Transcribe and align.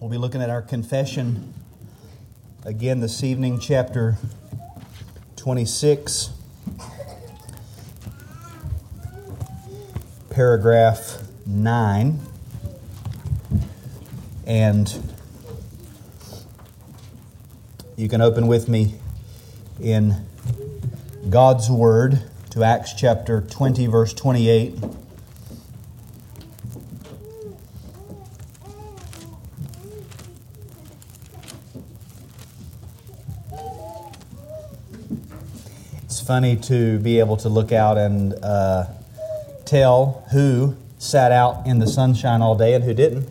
We'll 0.00 0.10
be 0.10 0.18
looking 0.18 0.42
at 0.42 0.50
our 0.50 0.60
confession 0.60 1.54
again 2.64 2.98
this 2.98 3.22
evening, 3.22 3.60
chapter 3.60 4.18
26, 5.36 6.30
paragraph 10.30 11.22
9. 11.46 12.18
And 14.46 15.14
you 17.96 18.08
can 18.08 18.20
open 18.20 18.48
with 18.48 18.68
me 18.68 18.96
in 19.80 20.26
God's 21.30 21.70
Word 21.70 22.20
to 22.50 22.64
Acts 22.64 22.92
chapter 22.94 23.40
20, 23.40 23.86
verse 23.86 24.12
28. 24.12 24.74
Funny 36.26 36.56
to 36.56 36.98
be 37.00 37.18
able 37.18 37.36
to 37.36 37.50
look 37.50 37.70
out 37.70 37.98
and 37.98 38.32
uh, 38.42 38.86
tell 39.66 40.26
who 40.32 40.74
sat 40.98 41.30
out 41.30 41.66
in 41.66 41.78
the 41.80 41.86
sunshine 41.86 42.40
all 42.40 42.56
day 42.56 42.72
and 42.72 42.82
who 42.82 42.94
didn't. 42.94 43.28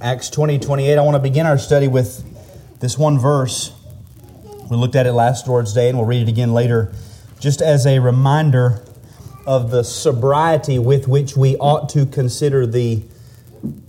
Acts 0.00 0.30
20, 0.30 0.60
28. 0.60 0.96
I 0.96 1.00
want 1.00 1.16
to 1.16 1.18
begin 1.18 1.46
our 1.46 1.58
study 1.58 1.88
with 1.88 2.22
this 2.78 2.96
one 2.96 3.18
verse. 3.18 3.72
We 4.70 4.76
looked 4.76 4.94
at 4.94 5.06
it 5.06 5.12
last 5.12 5.48
Lord's 5.48 5.74
Day, 5.74 5.88
and 5.88 5.98
we'll 5.98 6.06
read 6.06 6.22
it 6.22 6.28
again 6.28 6.52
later, 6.52 6.92
just 7.40 7.60
as 7.60 7.84
a 7.84 7.98
reminder 7.98 8.84
of 9.44 9.72
the 9.72 9.82
sobriety 9.82 10.78
with 10.78 11.08
which 11.08 11.36
we 11.36 11.56
ought 11.56 11.88
to 11.88 12.06
consider 12.06 12.64
the 12.64 13.02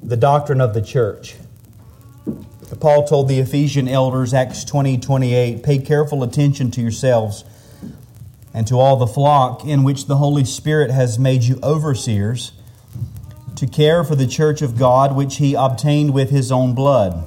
the 0.08 0.16
doctrine 0.16 0.62
of 0.62 0.74
the 0.74 0.82
church. 0.82 1.36
Paul 2.80 3.06
told 3.06 3.28
the 3.28 3.40
Ephesian 3.40 3.90
elders, 3.90 4.34
Acts 4.34 4.64
20 4.64 4.98
28, 5.00 5.64
pay 5.64 5.78
careful 5.80 6.24
attention 6.24 6.72
to 6.72 6.82
yourselves 6.82 7.44
and 8.54 8.66
to 8.68 8.80
all 8.80 8.96
the 8.96 9.08
flock 9.08 9.66
in 9.66 9.84
which 9.84 10.06
the 10.06 10.16
Holy 10.16 10.46
Spirit 10.46 10.92
has 10.92 11.20
made 11.20 11.44
you 11.44 11.60
overseers 11.62 12.54
to 13.58 13.68
care 13.68 14.06
for 14.06 14.16
the 14.16 14.28
church 14.28 14.62
of 14.62 14.78
God 14.78 15.14
which 15.14 15.38
he 15.38 15.56
obtained 15.56 16.14
with 16.14 16.30
his 16.30 16.54
own 16.54 16.74
blood. 16.74 17.24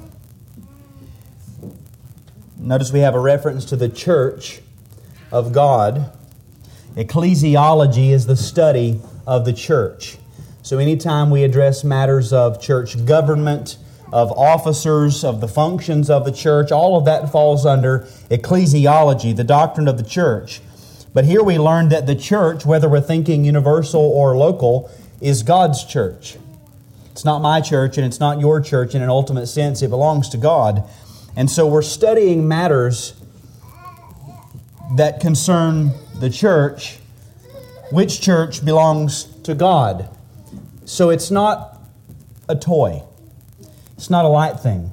Notice 2.57 2.91
we 2.91 2.99
have 3.01 3.13
a 3.13 3.19
reference 3.19 3.65
to 3.65 3.75
the 3.75 3.89
church 3.89 4.59
of 5.31 5.53
God. 5.53 6.11
Ecclesiology 6.95 8.09
is 8.09 8.25
the 8.25 8.35
study 8.35 8.99
of 9.27 9.45
the 9.45 9.53
church. 9.53 10.17
So, 10.63 10.77
anytime 10.77 11.31
we 11.31 11.43
address 11.43 11.83
matters 11.83 12.31
of 12.31 12.61
church 12.61 13.05
government, 13.05 13.77
of 14.11 14.31
officers, 14.33 15.23
of 15.23 15.41
the 15.41 15.47
functions 15.47 16.09
of 16.09 16.25
the 16.25 16.31
church, 16.31 16.71
all 16.71 16.97
of 16.97 17.05
that 17.05 17.31
falls 17.31 17.65
under 17.65 17.99
ecclesiology, 18.29 19.35
the 19.35 19.43
doctrine 19.43 19.87
of 19.87 19.97
the 19.97 20.03
church. 20.03 20.61
But 21.13 21.25
here 21.25 21.43
we 21.43 21.57
learn 21.57 21.89
that 21.89 22.07
the 22.07 22.15
church, 22.15 22.65
whether 22.65 22.87
we're 22.87 23.01
thinking 23.01 23.43
universal 23.43 24.01
or 24.01 24.37
local, 24.37 24.91
is 25.19 25.43
God's 25.43 25.83
church. 25.83 26.37
It's 27.11 27.25
not 27.25 27.41
my 27.41 27.59
church 27.61 27.97
and 27.97 28.05
it's 28.05 28.19
not 28.19 28.39
your 28.39 28.61
church 28.61 28.95
in 28.95 29.01
an 29.01 29.09
ultimate 29.09 29.47
sense, 29.47 29.81
it 29.81 29.89
belongs 29.89 30.29
to 30.29 30.37
God. 30.37 30.83
And 31.35 31.49
so 31.49 31.65
we're 31.67 31.81
studying 31.81 32.47
matters 32.47 33.13
that 34.95 35.19
concern 35.19 35.91
the 36.19 36.29
church. 36.29 36.97
Which 37.91 38.21
church 38.21 38.63
belongs 38.63 39.25
to 39.43 39.53
God? 39.53 40.09
So 40.91 41.09
it's 41.09 41.31
not 41.31 41.79
a 42.49 42.55
toy, 42.57 43.01
it's 43.95 44.09
not 44.09 44.25
a 44.25 44.27
light 44.27 44.59
thing. 44.59 44.91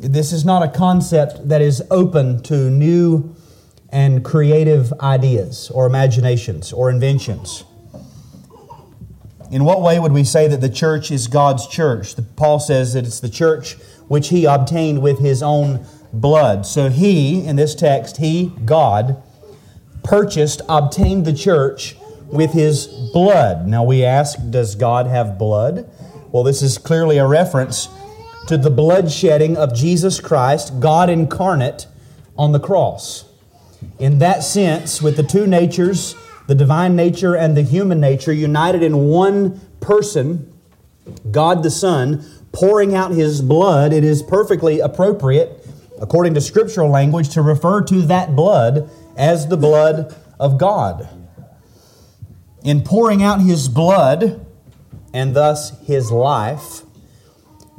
This 0.00 0.32
is 0.32 0.42
not 0.42 0.62
a 0.62 0.68
concept 0.68 1.50
that 1.50 1.60
is 1.60 1.82
open 1.90 2.42
to 2.44 2.70
new 2.70 3.36
and 3.90 4.24
creative 4.24 4.90
ideas 5.00 5.68
or 5.68 5.84
imaginations 5.84 6.72
or 6.72 6.88
inventions. 6.88 7.64
In 9.50 9.66
what 9.66 9.82
way 9.82 10.00
would 10.00 10.12
we 10.12 10.24
say 10.24 10.48
that 10.48 10.62
the 10.62 10.70
church 10.70 11.10
is 11.10 11.28
God's 11.28 11.66
church? 11.66 12.14
Paul 12.34 12.58
says 12.58 12.94
that 12.94 13.04
it's 13.04 13.20
the 13.20 13.28
church 13.28 13.74
which 14.08 14.30
he 14.30 14.46
obtained 14.46 15.02
with 15.02 15.18
his 15.18 15.42
own 15.42 15.84
blood. 16.10 16.64
So 16.64 16.88
he, 16.88 17.44
in 17.44 17.56
this 17.56 17.74
text, 17.74 18.16
he, 18.16 18.50
God, 18.64 19.22
purchased, 20.02 20.62
obtained 20.70 21.26
the 21.26 21.34
church 21.34 21.96
with 22.32 22.52
his 22.52 22.86
blood. 23.12 23.68
Now 23.68 23.84
we 23.84 24.04
ask, 24.04 24.38
does 24.50 24.74
God 24.74 25.06
have 25.06 25.38
blood? 25.38 25.88
Well, 26.32 26.42
this 26.42 26.62
is 26.62 26.78
clearly 26.78 27.18
a 27.18 27.26
reference 27.26 27.88
to 28.46 28.56
the 28.56 28.70
bloodshedding 28.70 29.54
of 29.54 29.74
Jesus 29.74 30.18
Christ, 30.18 30.80
God 30.80 31.10
incarnate, 31.10 31.86
on 32.36 32.52
the 32.52 32.58
cross. 32.58 33.26
In 33.98 34.18
that 34.20 34.42
sense, 34.42 35.02
with 35.02 35.16
the 35.16 35.22
two 35.22 35.46
natures, 35.46 36.16
the 36.48 36.54
divine 36.54 36.96
nature 36.96 37.36
and 37.36 37.54
the 37.54 37.62
human 37.62 38.00
nature, 38.00 38.32
united 38.32 38.82
in 38.82 39.08
one 39.08 39.60
person, 39.80 40.50
God 41.30 41.62
the 41.62 41.70
Son, 41.70 42.24
pouring 42.52 42.94
out 42.94 43.10
his 43.10 43.42
blood, 43.42 43.92
it 43.92 44.04
is 44.04 44.22
perfectly 44.22 44.80
appropriate, 44.80 45.66
according 46.00 46.32
to 46.34 46.40
scriptural 46.40 46.88
language, 46.88 47.28
to 47.30 47.42
refer 47.42 47.82
to 47.82 48.02
that 48.02 48.34
blood 48.34 48.90
as 49.16 49.48
the 49.48 49.56
blood 49.58 50.16
of 50.40 50.56
God 50.56 51.08
in 52.64 52.82
pouring 52.82 53.22
out 53.22 53.40
his 53.40 53.68
blood 53.68 54.44
and 55.12 55.34
thus 55.34 55.78
his 55.84 56.10
life, 56.10 56.82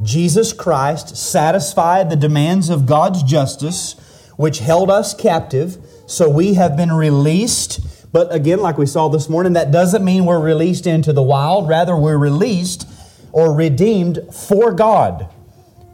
Jesus 0.02 0.54
Christ 0.54 1.16
satisfied 1.16 2.10
the 2.10 2.16
demands 2.16 2.70
of 2.70 2.86
God's 2.86 3.24
justice, 3.24 3.96
which 4.36 4.60
held 4.60 4.90
us 4.90 5.14
captive. 5.14 5.78
So 6.08 6.30
we 6.30 6.56
have 6.56 6.76
been 6.76 6.92
released. 6.92 8.12
But 8.12 8.34
again, 8.34 8.60
like 8.60 8.78
we 8.78 8.86
saw 8.86 9.08
this 9.08 9.30
morning, 9.30 9.54
that 9.54 9.72
doesn't 9.72 10.04
mean 10.04 10.26
we're 10.26 10.42
released 10.42 10.86
into 10.86 11.14
the 11.14 11.24
wild. 11.24 11.70
Rather, 11.70 11.96
we're 11.96 12.18
released 12.18 12.88
or 13.32 13.54
redeemed 13.54 14.20
for 14.32 14.72
God, 14.72 15.28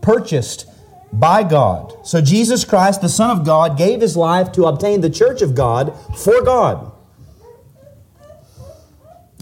purchased 0.01 0.66
by 1.13 1.44
God. 1.44 1.94
So 2.06 2.21
Jesus 2.21 2.66
Christ, 2.66 3.01
the 3.01 3.09
Son 3.09 3.29
of 3.29 3.45
God, 3.45 3.77
gave 3.77 4.01
his 4.01 4.17
life 4.17 4.51
to 4.53 4.66
obtain 4.66 5.01
the 5.01 5.09
church 5.09 5.41
of 5.41 5.56
God 5.56 5.94
for 6.17 6.41
God. 6.41 6.91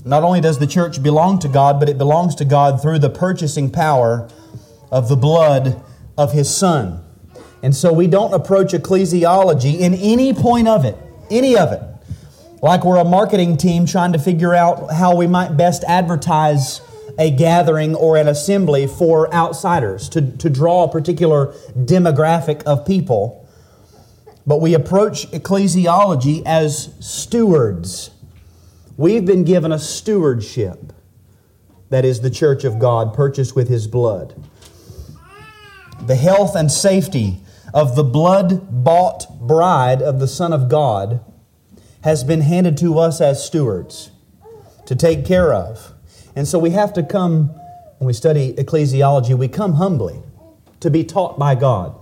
Not 0.06 0.24
only 0.24 0.42
does 0.42 0.60
the 0.60 0.68
church 0.68 1.02
belong 1.02 1.40
to 1.40 1.48
God, 1.48 1.80
but 1.80 1.90
it 1.90 1.98
belongs 1.98 2.36
to 2.36 2.46
God 2.46 2.82
through 2.82 3.00
the 3.00 3.10
purchasing 3.10 3.70
power 3.72 4.30
of 4.92 5.10
the 5.10 5.16
blood 5.16 5.82
of 6.18 6.34
His 6.34 6.54
Son. 6.54 7.04
And 7.64 7.76
so 7.76 7.92
we 7.92 8.08
don't 8.08 8.34
approach 8.34 8.72
ecclesiology 8.72 9.80
in 9.80 9.94
any 9.96 10.34
point 10.34 10.68
of 10.68 10.86
it, 10.86 10.96
any 11.30 11.58
of 11.58 11.72
it, 11.72 11.82
like 12.62 12.86
we're 12.86 12.98
a 12.98 13.04
marketing 13.04 13.58
team 13.58 13.86
trying 13.86 14.14
to 14.14 14.20
figure 14.20 14.54
out 14.54 14.94
how 14.94 15.16
we 15.16 15.28
might 15.28 15.58
best 15.58 15.84
advertise 15.86 16.82
a 17.20 17.32
gathering 17.32 17.96
or 17.96 18.16
an 18.16 18.28
assembly 18.28 18.86
for 18.86 19.34
outsiders 19.34 20.08
to, 20.10 20.38
to 20.38 20.50
draw 20.50 20.84
a 20.84 20.92
particular 20.92 21.48
demographic 21.76 22.62
of 22.64 22.86
people. 22.86 23.48
But 24.46 24.62
we 24.62 24.76
approach 24.76 25.30
ecclesiology 25.32 26.44
as 26.46 26.94
stewards 27.00 28.12
We've 28.98 29.26
been 29.26 29.44
given 29.44 29.72
a 29.72 29.78
stewardship 29.78 30.92
that 31.90 32.04
is 32.04 32.22
the 32.22 32.32
church 32.32 32.64
of 32.64 32.80
God, 32.80 33.14
purchased 33.14 33.56
with 33.56 33.70
his 33.70 33.88
blood. 33.88 34.44
The 36.02 36.16
health 36.16 36.56
and 36.56 36.72
safety 36.72 37.42
of 37.76 37.96
the 37.96 38.04
blood 38.04 38.84
bought 38.84 39.28
bride 39.40 40.02
of 40.02 40.20
the 40.20 40.28
Son 40.28 40.52
of 40.52 40.68
God 40.68 41.24
has 42.02 42.24
been 42.24 42.42
handed 42.42 42.78
to 42.78 42.98
us 42.98 43.22
as 43.22 43.46
stewards 43.46 44.10
to 44.88 44.96
take 44.96 45.26
care 45.26 45.54
of. 45.54 45.94
And 46.36 46.48
so 46.48 46.58
we 46.58 46.72
have 46.72 46.94
to 46.94 47.04
come, 47.04 47.50
when 48.00 48.08
we 48.08 48.14
study 48.14 48.54
ecclesiology, 48.54 49.38
we 49.38 49.48
come 49.48 49.74
humbly 49.74 50.22
to 50.80 50.90
be 50.90 51.04
taught 51.04 51.38
by 51.38 51.56
God. 51.56 51.97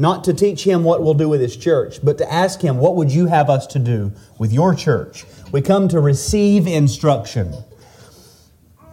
Not 0.00 0.22
to 0.24 0.32
teach 0.32 0.62
him 0.62 0.84
what 0.84 1.02
we'll 1.02 1.14
do 1.14 1.28
with 1.28 1.40
his 1.40 1.56
church, 1.56 1.98
but 2.02 2.18
to 2.18 2.32
ask 2.32 2.60
him, 2.60 2.78
what 2.78 2.94
would 2.94 3.10
you 3.10 3.26
have 3.26 3.50
us 3.50 3.66
to 3.68 3.80
do 3.80 4.12
with 4.38 4.52
your 4.52 4.72
church? 4.72 5.24
We 5.50 5.60
come 5.60 5.88
to 5.88 6.00
receive 6.00 6.68
instruction. 6.68 7.52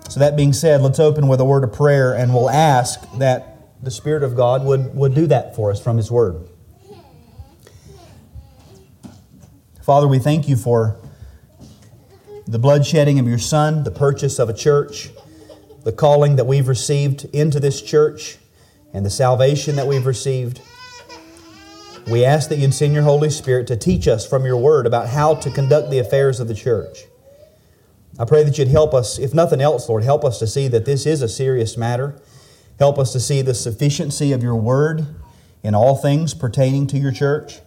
So, 0.10 0.20
that 0.20 0.36
being 0.36 0.54
said, 0.54 0.82
let's 0.82 1.00
open 1.00 1.28
with 1.28 1.40
a 1.40 1.46
word 1.46 1.64
of 1.64 1.74
prayer 1.74 2.14
and 2.14 2.34
we'll 2.34 2.50
ask 2.50 3.00
that 3.18 3.56
the 3.84 3.92
Spirit 3.92 4.24
of 4.24 4.36
God 4.36 4.66
would, 4.66 4.96
would 4.96 5.14
do 5.14 5.28
that 5.28 5.56
for 5.56 5.70
us 5.72 5.82
from 5.82 5.98
His 5.98 6.12
Word. 6.12 6.48
Father, 9.84 10.08
we 10.08 10.18
thank 10.18 10.50
you 10.50 10.56
for 10.56 10.98
the 12.48 12.60
bloodshedding 12.60 13.20
of 13.20 13.28
your 13.28 13.38
Son, 13.38 13.84
the 13.84 13.92
purchase 13.92 14.40
of 14.40 14.50
a 14.50 14.54
church, 14.54 15.12
the 15.84 15.92
calling 15.92 16.36
that 16.38 16.46
we've 16.46 16.68
received 16.68 17.26
into 17.26 17.60
this 17.60 17.82
church, 17.82 18.38
and 18.94 19.06
the 19.06 19.12
salvation 19.12 19.76
that 19.76 19.86
we've 19.86 20.08
received. 20.08 20.62
We 22.08 22.24
ask 22.24 22.50
that 22.50 22.60
you'd 22.60 22.74
send 22.74 22.94
your 22.94 23.04
Holy 23.04 23.32
Spirit 23.32 23.66
to 23.68 23.76
teach 23.76 24.08
us 24.08 24.28
from 24.28 24.46
your 24.46 24.58
word 24.58 24.86
about 24.86 25.10
how 25.10 25.34
to 25.36 25.50
conduct 25.50 25.90
the 25.90 25.98
affairs 25.98 26.40
of 26.40 26.48
the 26.48 26.54
church. 26.54 27.06
I 28.20 28.26
pray 28.26 28.44
that 28.44 28.60
you'd 28.60 28.68
help 28.68 28.94
us, 28.94 29.18
if 29.18 29.34
nothing 29.34 29.60
else, 29.60 29.90
Lord, 29.90 30.04
help 30.04 30.24
us 30.24 30.38
to 30.40 30.48
see 30.48 30.68
that 30.68 30.86
this 30.86 31.08
is 31.08 31.24
a 31.24 31.28
serious 31.28 31.78
matter. 31.78 32.22
Help 32.78 33.00
us 33.00 33.12
to 33.14 33.20
see 33.20 33.42
the 33.42 33.56
sufficiency 33.56 34.34
of 34.34 34.44
your 34.44 34.56
word 34.56 35.16
in 35.64 35.74
all 35.74 35.96
things 35.96 36.36
pertaining 36.36 36.86
to 36.88 36.98
your 36.98 37.12
church. 37.12 37.60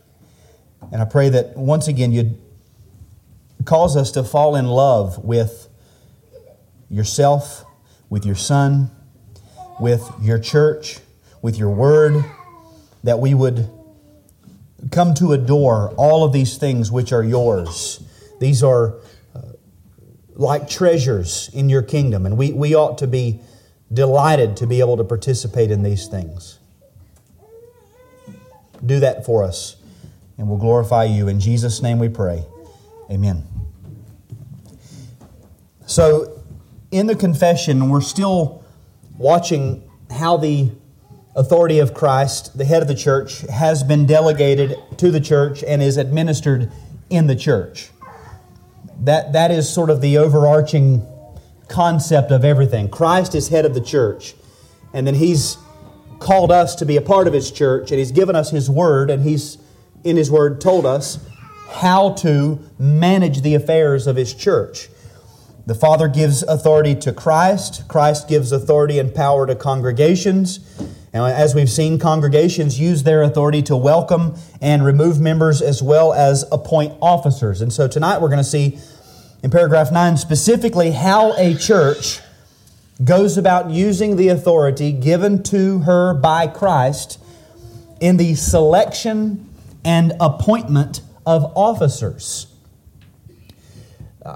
And 0.93 1.03
I 1.03 1.05
pray 1.05 1.29
that 1.31 1.57
once 1.57 1.89
again 1.89 2.13
you'd 2.13 2.39
cause 3.65 3.97
us 3.97 4.13
to 4.13 4.23
fall 4.23 4.55
in 4.55 4.67
love 4.67 5.19
with 5.25 5.69
yourself, 6.89 7.65
with 8.09 8.25
your 8.25 8.37
Son, 8.37 8.91
with 9.81 10.09
your 10.23 10.39
church, 10.39 11.01
with 11.43 11.59
your 11.59 11.71
word, 11.71 12.25
that 13.03 13.19
we 13.19 13.35
would 13.35 13.69
come 14.91 15.15
to 15.15 15.33
adore 15.33 15.91
all 15.97 16.25
of 16.25 16.33
these 16.33 16.57
things 16.57 16.91
which 16.91 17.13
are 17.13 17.23
yours. 17.23 18.03
These 18.41 18.63
are 18.63 18.95
uh, 19.35 19.43
like 20.35 20.69
treasures 20.69 21.51
in 21.53 21.69
your 21.69 21.83
kingdom, 21.83 22.27
and 22.27 22.37
we, 22.39 22.53
we 22.53 22.75
ought 22.75 22.99
to 22.99 23.07
be 23.07 23.41
delighted 23.93 24.57
to 24.59 24.67
be 24.67 24.81
able 24.81 24.97
to 24.97 25.05
participate 25.05 25.71
in 25.71 25.83
these 25.83 26.07
things. 26.07 26.59
Do 28.85 29.01
that 29.01 29.27
for 29.27 29.43
us, 29.43 29.77
and 30.37 30.49
we'll 30.49 30.59
glorify 30.59 31.05
you. 31.05 31.27
In 31.27 31.41
Jesus' 31.41 31.83
name 31.83 31.99
we 31.99 32.09
pray. 32.09 32.45
Amen. 33.11 33.45
So, 35.87 36.43
in 36.91 37.07
the 37.07 37.17
confession, 37.17 37.89
we're 37.89 38.01
still 38.01 38.63
watching 39.17 39.83
how 40.11 40.37
the 40.37 40.71
authority 41.39 41.79
of 41.79 41.95
Christ, 41.95 42.59
the 42.59 42.65
head 42.65 42.83
of 42.83 42.89
the 42.89 42.97
church, 42.97 43.43
has 43.43 43.85
been 43.85 44.07
delegated 44.07 44.77
to 44.99 45.13
the 45.13 45.21
church 45.21 45.63
and 45.63 45.81
is 45.81 45.97
administered 45.97 46.73
in 47.09 47.29
the 47.29 47.37
church. 47.37 47.91
That, 49.05 49.33
that 49.35 49.53
is 49.53 49.73
sort 49.73 49.89
of 49.89 50.01
the 50.01 50.19
overarching 50.19 51.07
concept 51.69 52.33
of 52.33 52.45
everything. 52.45 52.89
Christ 52.89 53.37
is 53.37 53.49
head 53.49 53.65
of 53.65 53.73
the 53.73 53.81
church, 53.81 54.35
and 54.93 55.07
then 55.07 55.15
He's 55.15 55.57
called 56.19 56.51
us 56.51 56.75
to 56.75 56.85
be 56.85 56.97
a 56.97 57.01
part 57.01 57.29
of 57.29 57.33
His 57.33 57.53
church, 57.53 57.93
and 57.93 58.01
He's 58.01 58.11
given 58.11 58.35
us 58.35 58.51
His 58.51 58.69
Word, 58.69 59.09
and 59.09 59.23
He's, 59.23 59.59
in 60.03 60.17
His 60.17 60.33
Word, 60.33 60.61
told 60.61 60.85
us 60.85 61.25
how 61.71 62.15
to 62.15 62.59
manage 62.81 63.43
the 63.43 63.55
affairs 63.55 64.09
of 64.09 64.17
His 64.17 64.35
church. 64.35 64.89
The 65.69 65.75
Father 65.75 66.09
gives 66.09 66.43
authority 66.43 66.95
to 66.95 67.13
Christ, 67.13 67.87
Christ 67.89 68.27
gives 68.27 68.53
authority 68.53 68.99
and 68.99 69.15
power 69.15 69.47
to 69.47 69.55
congregations. 69.55 70.61
And 71.13 71.23
as 71.23 71.55
we've 71.55 71.69
seen, 71.69 71.99
congregations 71.99 72.81
use 72.81 73.03
their 73.03 73.21
authority 73.21 73.61
to 73.65 73.77
welcome 73.77 74.37
and 74.63 74.83
remove 74.83 75.21
members 75.21 75.61
as 75.61 75.83
well 75.83 76.15
as 76.15 76.47
appoint 76.51 76.95
officers. 77.03 77.61
And 77.61 77.71
so 77.71 77.87
tonight 77.87 78.23
we're 78.23 78.31
going 78.31 78.39
to 78.39 78.45
see 78.45 78.79
in 79.43 79.51
paragraph 79.51 79.93
9 79.93 80.17
specifically 80.17 80.93
how 80.93 81.37
a 81.37 81.55
church 81.55 82.21
goes 83.05 83.37
about 83.37 83.69
using 83.69 84.17
the 84.17 84.29
authority 84.29 84.91
given 84.91 85.43
to 85.43 85.81
her 85.81 86.15
by 86.15 86.47
Christ 86.47 87.21
in 88.01 88.17
the 88.17 88.37
selection 88.37 89.47
and 89.85 90.15
appointment 90.19 91.03
of 91.27 91.53
officers. 91.55 92.47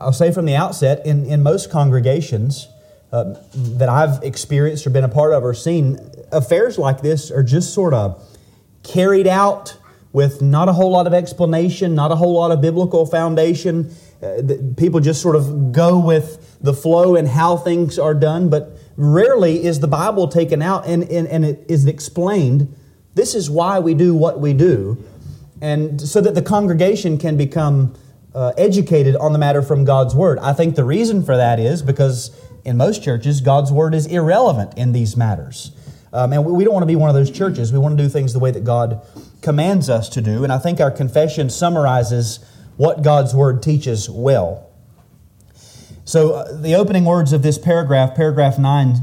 I'll 0.00 0.12
say 0.12 0.32
from 0.32 0.46
the 0.46 0.56
outset, 0.56 1.06
in, 1.06 1.26
in 1.26 1.42
most 1.42 1.70
congregations 1.70 2.68
uh, 3.12 3.34
that 3.54 3.88
I've 3.88 4.22
experienced 4.22 4.86
or 4.86 4.90
been 4.90 5.04
a 5.04 5.08
part 5.08 5.32
of 5.32 5.44
or 5.44 5.54
seen, 5.54 5.98
affairs 6.30 6.78
like 6.78 7.02
this 7.02 7.30
are 7.30 7.42
just 7.42 7.74
sort 7.74 7.92
of 7.94 8.22
carried 8.82 9.26
out 9.26 9.76
with 10.12 10.42
not 10.42 10.68
a 10.68 10.72
whole 10.72 10.90
lot 10.90 11.06
of 11.06 11.14
explanation, 11.14 11.94
not 11.94 12.10
a 12.10 12.16
whole 12.16 12.34
lot 12.34 12.50
of 12.50 12.60
biblical 12.60 13.06
foundation. 13.06 13.94
Uh, 14.22 14.42
people 14.76 15.00
just 15.00 15.20
sort 15.20 15.36
of 15.36 15.72
go 15.72 15.98
with 15.98 16.58
the 16.60 16.74
flow 16.74 17.16
and 17.16 17.28
how 17.28 17.56
things 17.56 17.98
are 17.98 18.14
done, 18.14 18.48
but 18.48 18.78
rarely 18.96 19.64
is 19.64 19.80
the 19.80 19.88
Bible 19.88 20.28
taken 20.28 20.62
out 20.62 20.86
and, 20.86 21.02
and, 21.10 21.26
and 21.28 21.44
it 21.44 21.64
is 21.68 21.86
explained. 21.86 22.74
This 23.14 23.34
is 23.34 23.50
why 23.50 23.78
we 23.78 23.94
do 23.94 24.14
what 24.14 24.40
we 24.40 24.52
do, 24.52 25.02
and 25.60 26.00
so 26.00 26.20
that 26.20 26.34
the 26.34 26.42
congregation 26.42 27.18
can 27.18 27.36
become 27.36 27.94
uh, 28.34 28.52
educated 28.56 29.16
on 29.16 29.32
the 29.32 29.38
matter 29.38 29.62
from 29.62 29.84
God's 29.84 30.14
Word. 30.14 30.38
I 30.38 30.52
think 30.52 30.74
the 30.74 30.84
reason 30.84 31.22
for 31.22 31.36
that 31.36 31.58
is 31.58 31.82
because 31.82 32.30
in 32.64 32.76
most 32.76 33.02
churches, 33.02 33.40
God's 33.40 33.72
Word 33.72 33.94
is 33.94 34.06
irrelevant 34.06 34.76
in 34.76 34.92
these 34.92 35.16
matters. 35.16 35.72
Um, 36.12 36.32
and 36.32 36.44
we 36.44 36.64
don't 36.64 36.74
want 36.74 36.82
to 36.82 36.88
be 36.88 36.96
one 36.96 37.08
of 37.08 37.14
those 37.14 37.30
churches. 37.30 37.72
We 37.72 37.78
want 37.78 37.96
to 37.96 38.02
do 38.02 38.08
things 38.08 38.32
the 38.32 38.38
way 38.38 38.50
that 38.50 38.64
God 38.64 39.02
commands 39.40 39.88
us 39.88 40.08
to 40.10 40.20
do. 40.20 40.44
And 40.44 40.52
I 40.52 40.58
think 40.58 40.80
our 40.80 40.90
confession 40.90 41.48
summarizes 41.48 42.38
what 42.76 43.02
God's 43.02 43.34
Word 43.34 43.62
teaches 43.62 44.08
well. 44.08 44.68
So, 46.04 46.32
uh, 46.32 46.60
the 46.60 46.74
opening 46.74 47.04
words 47.04 47.32
of 47.32 47.42
this 47.42 47.58
paragraph, 47.58 48.14
paragraph 48.14 48.58
9, 48.58 48.96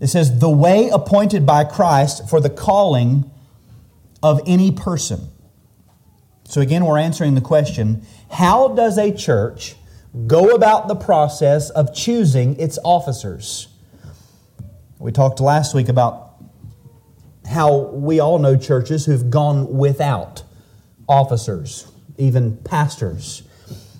it 0.00 0.08
says, 0.08 0.38
The 0.38 0.50
way 0.50 0.88
appointed 0.90 1.46
by 1.46 1.64
Christ 1.64 2.28
for 2.28 2.40
the 2.40 2.50
calling 2.50 3.30
of 4.22 4.40
any 4.46 4.70
person. 4.70 5.28
So, 6.48 6.62
again, 6.62 6.86
we're 6.86 6.98
answering 6.98 7.34
the 7.34 7.42
question 7.42 8.06
how 8.30 8.68
does 8.68 8.96
a 8.96 9.14
church 9.14 9.76
go 10.26 10.54
about 10.54 10.88
the 10.88 10.94
process 10.94 11.68
of 11.68 11.94
choosing 11.94 12.58
its 12.58 12.78
officers? 12.82 13.68
We 14.98 15.12
talked 15.12 15.40
last 15.40 15.74
week 15.74 15.90
about 15.90 16.32
how 17.46 17.76
we 17.76 18.18
all 18.18 18.38
know 18.38 18.56
churches 18.56 19.04
who've 19.04 19.28
gone 19.28 19.76
without 19.76 20.42
officers, 21.06 21.92
even 22.16 22.56
pastors. 22.56 23.42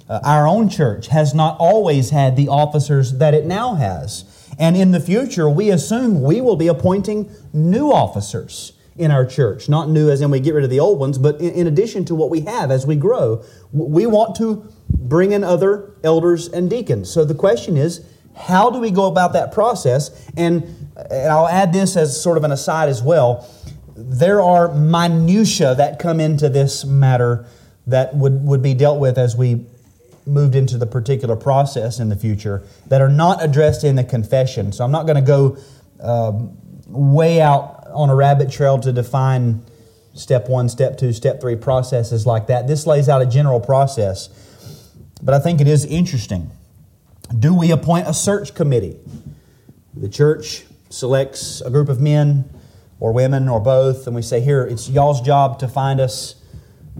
Uh, 0.08 0.20
our 0.24 0.48
own 0.48 0.70
church 0.70 1.08
has 1.08 1.34
not 1.34 1.58
always 1.58 2.08
had 2.08 2.34
the 2.34 2.48
officers 2.48 3.18
that 3.18 3.34
it 3.34 3.44
now 3.44 3.74
has. 3.74 4.24
And 4.58 4.74
in 4.74 4.92
the 4.92 5.00
future, 5.00 5.50
we 5.50 5.68
assume 5.68 6.22
we 6.22 6.40
will 6.40 6.56
be 6.56 6.68
appointing 6.68 7.30
new 7.52 7.92
officers 7.92 8.72
in 8.98 9.10
our 9.10 9.24
church. 9.24 9.68
Not 9.68 9.88
new 9.88 10.10
as 10.10 10.20
in 10.20 10.30
we 10.30 10.40
get 10.40 10.54
rid 10.54 10.64
of 10.64 10.70
the 10.70 10.80
old 10.80 10.98
ones, 10.98 11.18
but 11.18 11.40
in, 11.40 11.66
addition 11.66 12.04
to 12.06 12.14
what 12.14 12.30
we 12.30 12.40
have 12.40 12.70
as 12.70 12.86
we 12.86 12.96
grow. 12.96 13.44
We 13.72 14.06
want 14.06 14.36
to 14.36 14.70
bring 14.88 15.32
in 15.32 15.44
other 15.44 15.92
elders 16.02 16.48
and 16.48 16.68
deacons. 16.68 17.10
So 17.10 17.24
the 17.24 17.34
question 17.34 17.76
is, 17.76 18.04
how 18.36 18.70
do 18.70 18.78
we 18.78 18.90
go 18.90 19.06
about 19.06 19.32
that 19.32 19.52
process? 19.52 20.28
And, 20.36 20.64
and 21.10 21.32
I'll 21.32 21.48
add 21.48 21.72
this 21.72 21.96
as 21.96 22.20
sort 22.20 22.36
of 22.36 22.44
an 22.44 22.52
aside 22.52 22.88
as 22.88 23.02
well. 23.02 23.48
There 23.96 24.40
are 24.40 24.74
minutiae 24.74 25.74
that 25.74 25.98
come 25.98 26.20
into 26.20 26.48
this 26.48 26.84
matter 26.84 27.46
that 27.86 28.14
would, 28.14 28.44
would 28.44 28.62
be 28.62 28.74
dealt 28.74 29.00
with 29.00 29.16
as 29.16 29.36
we 29.36 29.64
moved 30.26 30.54
into 30.54 30.76
the 30.76 30.86
particular 30.86 31.36
process 31.36 32.00
in 32.00 32.08
the 32.08 32.16
future 32.16 32.62
that 32.86 33.00
are 33.00 33.08
not 33.08 33.42
addressed 33.42 33.82
in 33.82 33.96
the 33.96 34.04
confession. 34.04 34.72
So 34.72 34.84
I'm 34.84 34.92
not 34.92 35.06
going 35.06 35.16
to 35.16 35.22
go 35.22 35.56
um, 36.00 36.56
way 36.86 37.40
out 37.40 37.77
on 37.92 38.10
a 38.10 38.14
rabbit 38.14 38.50
trail 38.50 38.78
to 38.78 38.92
define 38.92 39.62
step 40.14 40.48
one, 40.48 40.68
step 40.68 40.98
two, 40.98 41.12
step 41.12 41.40
three 41.40 41.56
processes 41.56 42.26
like 42.26 42.48
that. 42.48 42.66
This 42.66 42.86
lays 42.86 43.08
out 43.08 43.22
a 43.22 43.26
general 43.26 43.60
process, 43.60 44.28
but 45.22 45.34
I 45.34 45.38
think 45.38 45.60
it 45.60 45.68
is 45.68 45.84
interesting. 45.84 46.50
Do 47.36 47.54
we 47.54 47.70
appoint 47.70 48.08
a 48.08 48.14
search 48.14 48.54
committee? 48.54 48.98
The 49.94 50.08
church 50.08 50.64
selects 50.90 51.60
a 51.60 51.70
group 51.70 51.88
of 51.88 52.00
men 52.00 52.48
or 53.00 53.12
women 53.12 53.48
or 53.48 53.60
both, 53.60 54.06
and 54.06 54.16
we 54.16 54.22
say, 54.22 54.40
Here, 54.40 54.64
it's 54.64 54.88
y'all's 54.88 55.20
job 55.20 55.58
to 55.60 55.68
find 55.68 56.00
us 56.00 56.34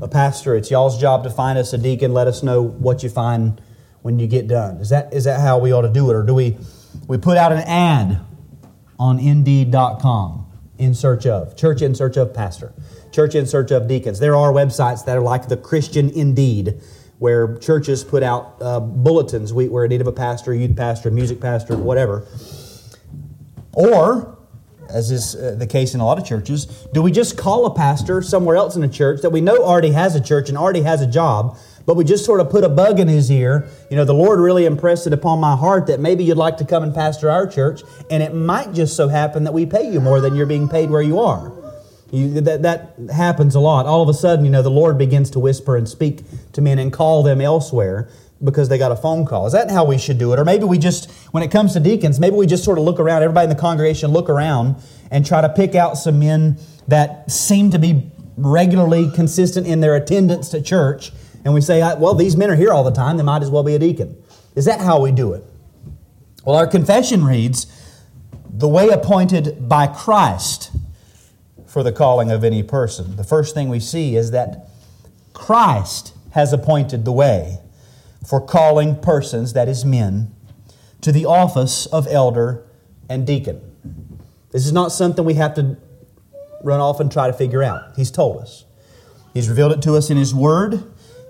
a 0.01 0.09
pastor. 0.09 0.55
It's 0.55 0.71
y'all's 0.71 1.01
job 1.01 1.25
to 1.25 1.31
find 1.31 1.59
us 1.59 1.73
a 1.73 1.79
deacon. 1.79 2.13
Let 2.13 2.27
us 2.27 2.43
know 2.43 2.63
what 2.63 3.03
you 3.03 3.09
find 3.09 3.61
when 4.03 4.19
you 4.19 4.27
get 4.27 4.47
done. 4.47 4.77
Is 4.77 4.91
that, 4.91 5.13
is 5.13 5.25
that 5.25 5.41
how 5.41 5.59
we 5.59 5.73
ought 5.73 5.83
to 5.83 5.93
do 5.93 6.11
it? 6.11 6.15
Or 6.15 6.23
do 6.23 6.35
we, 6.35 6.57
we 7.09 7.19
put 7.19 7.37
out 7.37 7.53
an 7.53 7.59
ad 7.59 8.21
on 8.99 9.19
Indeed.com 9.19 10.48
in 10.79 10.95
search 10.95 11.27
of, 11.27 11.57
church 11.57 11.83
in 11.83 11.95
search 11.95 12.17
of 12.17 12.33
pastor, 12.33 12.73
church 13.13 13.35
in 13.35 13.47
search 13.47 13.71
of 13.71 13.89
deacons? 13.89 14.19
There 14.19 14.37
are 14.37 14.53
websites 14.53 15.05
that 15.05 15.17
are 15.17 15.23
like 15.23 15.49
the 15.49 15.57
Christian 15.57 16.11
Indeed 16.11 16.81
where 17.19 17.57
churches 17.59 18.05
put 18.05 18.23
out 18.23 18.57
uh, 18.61 18.81
bulletins. 18.81 19.53
We, 19.53 19.69
we're 19.69 19.85
in 19.85 19.91
need 19.91 20.01
of 20.01 20.07
a 20.07 20.13
pastor, 20.13 20.55
youth 20.55 20.77
pastor, 20.77 21.11
music 21.11 21.41
pastor, 21.41 21.77
whatever. 21.77 22.27
Or, 23.73 24.39
as 24.89 25.11
is 25.11 25.35
uh, 25.35 25.57
the 25.59 25.67
case 25.67 25.95
in 25.95 26.01
a 26.01 26.05
lot 26.05 26.19
of 26.19 26.25
churches, 26.25 26.67
do 26.95 27.03
we 27.03 27.11
just 27.11 27.37
call 27.37 27.67
a 27.67 27.75
pastor 27.75 28.23
somewhere 28.23 28.57
else 28.57 28.77
in 28.77 28.85
a 28.85 28.89
church 28.89 29.23
that 29.23 29.31
we 29.31 29.41
know 29.41 29.57
already 29.57 29.91
has 29.91 30.15
a 30.15 30.21
church 30.21 30.49
and 30.49 30.57
already 30.57 30.83
has 30.83 31.03
a 31.03 31.07
job, 31.07 31.59
but 31.89 31.97
we 31.97 32.05
just 32.05 32.27
sort 32.27 32.39
of 32.39 32.51
put 32.51 32.65
a 32.65 32.69
bug 32.69 33.01
in 33.01 33.09
his 33.09 33.31
ear? 33.31 33.67
You 33.89 33.97
know, 33.97 34.05
the 34.05 34.13
Lord 34.13 34.41
really 34.41 34.67
impressed 34.67 35.07
it 35.07 35.15
upon 35.15 35.41
my 35.41 35.57
heart 35.57 35.87
that 35.87 36.01
maybe 36.01 36.23
you'd 36.23 36.37
like 36.37 36.59
to 36.59 36.67
come 36.67 36.83
and 36.83 36.95
pastor 36.95 37.31
our 37.31 37.47
church, 37.47 37.81
and 38.11 38.23
it 38.23 38.35
might 38.35 38.75
just 38.75 38.95
so 38.95 39.09
happen 39.09 39.45
that 39.45 39.55
we 39.55 39.65
pay 39.65 39.91
you 39.91 39.99
more 39.99 40.21
than 40.21 40.37
you're 40.37 40.45
being 40.45 40.69
paid 40.69 40.91
where 40.91 41.01
you 41.01 41.19
are. 41.19 41.51
You, 42.11 42.43
that, 42.43 42.61
that 42.61 42.95
happens 43.11 43.55
a 43.55 43.61
lot. 43.61 43.87
All 43.87 44.03
of 44.03 44.09
a 44.11 44.13
sudden, 44.13 44.45
you 44.45 44.51
know, 44.51 44.61
the 44.61 44.71
Lord 44.71 44.99
begins 44.99 45.31
to 45.31 45.39
whisper 45.39 45.79
and 45.79 45.89
speak 45.89 46.21
to 46.53 46.61
men 46.61 46.79
and 46.79 46.93
call 46.93 47.23
them 47.23 47.41
elsewhere 47.41 48.11
because 48.45 48.69
they 48.69 48.77
got 48.77 48.93
a 48.93 48.97
phone 48.97 49.25
call. 49.25 49.47
Is 49.47 49.55
that 49.55 49.71
how 49.71 49.87
we 49.87 49.97
should 49.97 50.19
do 50.19 50.35
it? 50.35 50.39
Or 50.39 50.45
maybe 50.45 50.65
we 50.65 50.77
just, 50.77 51.11
when 51.33 51.43
it 51.43 51.51
comes 51.51 51.73
to 51.73 51.81
deacons, 51.81 52.21
maybe 52.21 52.37
we 52.37 52.47
just 52.47 52.65
sort 52.65 52.77
of 52.77 52.85
look 52.85 53.01
around, 53.01 53.23
everybody 53.23 53.45
in 53.45 53.51
the 53.51 53.57
congregation 53.57 54.11
look 54.11 54.29
around 54.29 54.77
and 55.11 55.25
try 55.25 55.41
to 55.41 55.49
pick 55.49 55.75
out 55.75 55.97
some 55.97 56.19
men 56.19 56.59
that 56.87 57.31
seem 57.31 57.71
to 57.71 57.79
be 57.79 58.11
regularly 58.37 59.11
consistent 59.11 59.67
in 59.67 59.81
their 59.81 59.97
attendance 59.97 60.51
to 60.51 60.61
church, 60.61 61.13
and 61.45 61.55
we 61.55 61.61
say, 61.61 61.81
well, 61.99 62.15
these 62.15 62.37
men 62.37 62.51
are 62.51 62.57
here 62.57 62.73
all 62.73 62.85
the 62.85 62.91
time, 62.91 63.17
they 63.17 63.23
might 63.23 63.43
as 63.43 63.51
well 63.51 63.63
be 63.63 63.75
a 63.75 63.79
deacon. 63.79 64.21
Is 64.55 64.65
that 64.65 64.81
how 64.81 65.01
we 65.01 65.13
do 65.13 65.33
it? 65.35 65.45
Well, 66.45 66.57
our 66.57 66.67
confession 66.67 67.25
reads, 67.25 67.67
the 68.51 68.69
way 68.69 68.89
appointed 68.89 69.69
by 69.69 69.87
Christ 69.87 70.73
for 71.67 71.83
the 71.83 71.93
calling 71.93 72.31
of 72.31 72.43
any 72.43 72.63
person. 72.63 73.17
The 73.17 73.25
first 73.25 73.55
thing 73.55 73.69
we 73.69 73.81
see 73.81 74.17
is 74.17 74.31
that 74.33 74.69
Christ 75.33 76.15
has 76.33 76.53
appointed 76.53 77.05
the 77.05 77.13
way 77.13 77.59
for 78.27 78.41
calling 78.41 79.01
persons, 79.01 79.53
that 79.53 79.69
is, 79.69 79.85
men, 79.85 80.35
to 81.03 81.13
the 81.13 81.25
office 81.25 81.87
of 81.87 82.07
elder 82.09 82.65
and 83.09 83.27
deacon. 83.27 83.61
This 84.51 84.67
is 84.67 84.73
not 84.73 84.89
something 84.89 85.25
we 85.25 85.35
have 85.35 85.55
to 85.55 85.77
run 86.65 86.81
off 86.81 86.99
and 87.01 87.13
try 87.13 87.29
to 87.29 87.33
figure 87.33 87.63
out. 87.63 87.95
He's 87.95 88.11
told 88.11 88.39
us. 88.39 88.65
He's 89.33 89.49
revealed 89.49 89.73
it 89.73 89.83
to 89.83 89.95
us 89.95 90.11
in 90.11 90.17
His 90.17 90.35
Word. 90.35 90.83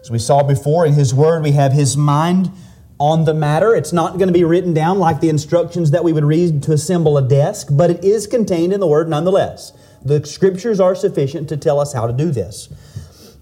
As 0.09 0.11
we 0.11 0.19
saw 0.19 0.43
before, 0.43 0.87
in 0.87 0.95
His 0.95 1.13
Word, 1.13 1.43
we 1.43 1.53
have 1.53 1.75
His 1.75 1.95
mind 1.95 2.51
on 2.99 3.27
the 3.27 3.35
matter. 3.35 3.75
It's 3.75 3.93
not 3.93 4.15
going 4.15 4.29
to 4.29 4.33
be 4.33 4.43
written 4.43 4.73
down 4.73 4.99
like 4.99 5.21
the 5.21 5.29
instructions 5.29 5.91
that 5.91 6.03
we 6.03 6.15
would 6.15 6.25
read 6.25 6.63
to 6.63 6.73
assemble 6.73 7.19
a 7.19 7.29
desk, 7.29 7.67
but 7.71 7.91
it 7.91 8.03
is 8.03 8.27
contained 8.27 8.73
in 8.73 8.81
the 8.81 8.87
Word 8.87 9.11
nonetheless. 9.11 9.75
The 10.03 10.25
Scriptures 10.25 10.81
are 10.81 10.95
sufficient 10.95 11.47
to 11.51 11.59
tell 11.59 11.79
us 11.79 11.93
how 11.93 12.07
to 12.07 12.15
do 12.15 12.31
this. 12.31 12.71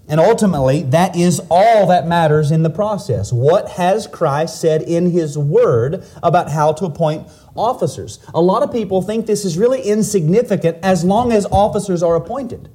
And 0.09 0.19
ultimately, 0.19 0.83
that 0.83 1.15
is 1.15 1.39
all 1.49 1.87
that 1.87 2.05
matters 2.05 2.51
in 2.51 2.63
the 2.63 2.69
process. 2.69 3.31
What 3.31 3.69
has 3.69 4.05
Christ 4.05 4.59
said 4.59 4.81
in 4.81 5.11
His 5.11 5.37
Word 5.37 6.03
about 6.21 6.51
how 6.51 6.73
to 6.73 6.83
appoint 6.83 7.29
officers? 7.55 8.19
A 8.33 8.41
lot 8.41 8.61
of 8.61 8.73
people 8.73 9.01
think 9.01 9.25
this 9.25 9.45
is 9.45 9.57
really 9.57 9.83
insignificant 9.83 10.79
as 10.83 11.05
long 11.05 11.31
as 11.31 11.45
officers 11.45 12.03
are 12.03 12.17
appointed. 12.17 12.67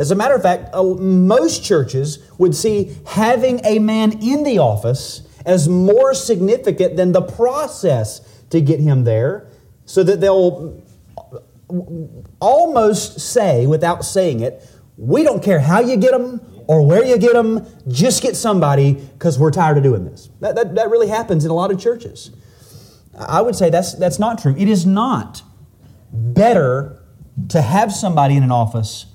As 0.00 0.10
a 0.10 0.14
matter 0.14 0.34
of 0.34 0.42
fact, 0.42 0.74
uh, 0.74 0.82
most 0.82 1.62
churches 1.62 2.26
would 2.38 2.56
see 2.56 2.96
having 3.06 3.60
a 3.64 3.78
man 3.78 4.12
in 4.22 4.44
the 4.44 4.58
office 4.58 5.20
as 5.44 5.68
more 5.68 6.14
significant 6.14 6.96
than 6.96 7.12
the 7.12 7.20
process 7.20 8.20
to 8.48 8.62
get 8.62 8.80
him 8.80 9.04
there, 9.04 9.46
so 9.84 10.02
that 10.02 10.22
they'll 10.22 10.82
almost 12.40 13.20
say, 13.20 13.66
without 13.66 14.02
saying 14.04 14.40
it, 14.40 14.66
we 14.96 15.22
don't 15.22 15.42
care 15.42 15.60
how 15.60 15.80
you 15.80 15.98
get 15.98 16.12
them 16.12 16.40
or 16.66 16.86
where 16.86 17.04
you 17.04 17.18
get 17.18 17.34
them, 17.34 17.66
just 17.86 18.22
get 18.22 18.36
somebody 18.36 18.94
because 18.94 19.38
we're 19.38 19.50
tired 19.50 19.76
of 19.76 19.82
doing 19.82 20.04
this. 20.06 20.30
That, 20.40 20.54
that, 20.54 20.74
that 20.76 20.88
really 20.88 21.08
happens 21.08 21.44
in 21.44 21.50
a 21.50 21.54
lot 21.54 21.70
of 21.70 21.78
churches. 21.78 22.30
I 23.18 23.42
would 23.42 23.54
say 23.54 23.68
that's, 23.68 23.94
that's 23.94 24.18
not 24.18 24.40
true. 24.40 24.54
It 24.56 24.68
is 24.68 24.86
not 24.86 25.42
better 26.10 27.02
to 27.50 27.60
have 27.60 27.92
somebody 27.92 28.36
in 28.36 28.42
an 28.42 28.50
office 28.50 29.06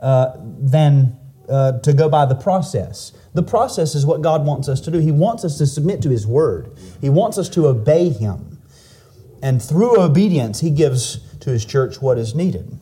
uh, 0.00 0.32
than 0.38 1.16
uh, 1.48 1.78
to 1.80 1.92
go 1.92 2.08
by 2.08 2.26
the 2.26 2.34
process. 2.34 3.12
The 3.34 3.42
process 3.42 3.94
is 3.94 4.06
what 4.06 4.22
God 4.22 4.44
wants 4.44 4.68
us 4.68 4.80
to 4.82 4.90
do. 4.90 4.98
He 4.98 5.12
wants 5.12 5.44
us 5.44 5.58
to 5.58 5.66
submit 5.66 6.02
to 6.02 6.10
His 6.10 6.26
Word, 6.26 6.76
He 7.00 7.08
wants 7.08 7.38
us 7.38 7.48
to 7.50 7.66
obey 7.66 8.08
Him. 8.08 8.58
And 9.42 9.62
through 9.62 10.00
obedience, 10.00 10.60
He 10.60 10.70
gives 10.70 11.20
to 11.40 11.50
His 11.50 11.64
church 11.64 12.00
what 12.00 12.18
is 12.18 12.34
needed. 12.34 12.78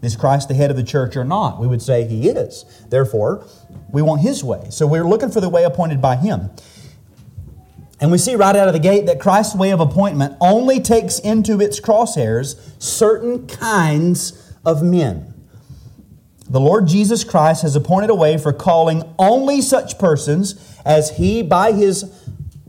Is 0.00 0.14
Christ 0.14 0.48
the 0.48 0.54
head 0.54 0.70
of 0.70 0.76
the 0.76 0.84
church 0.84 1.16
or 1.16 1.24
not? 1.24 1.58
We 1.58 1.66
would 1.66 1.82
say 1.82 2.06
He 2.06 2.28
is. 2.28 2.64
Therefore, 2.88 3.46
we 3.90 4.00
want 4.00 4.20
His 4.20 4.44
way. 4.44 4.68
So 4.70 4.86
we're 4.86 5.06
looking 5.06 5.30
for 5.30 5.40
the 5.40 5.48
way 5.48 5.64
appointed 5.64 6.00
by 6.00 6.16
Him. 6.16 6.50
And 8.00 8.12
we 8.12 8.18
see 8.18 8.36
right 8.36 8.54
out 8.54 8.68
of 8.68 8.74
the 8.74 8.80
gate 8.80 9.06
that 9.06 9.20
Christ's 9.20 9.56
way 9.56 9.70
of 9.70 9.80
appointment 9.80 10.36
only 10.40 10.80
takes 10.80 11.18
into 11.18 11.60
its 11.60 11.80
crosshairs 11.80 12.56
certain 12.80 13.48
kinds 13.48 14.54
of 14.64 14.84
men. 14.84 15.27
The 16.50 16.60
Lord 16.60 16.86
Jesus 16.88 17.24
Christ 17.24 17.62
has 17.62 17.76
appointed 17.76 18.08
a 18.08 18.14
way 18.14 18.38
for 18.38 18.52
calling 18.52 19.02
only 19.18 19.60
such 19.60 19.98
persons 19.98 20.54
as 20.84 21.18
He, 21.18 21.42
by 21.42 21.72
His 21.72 22.10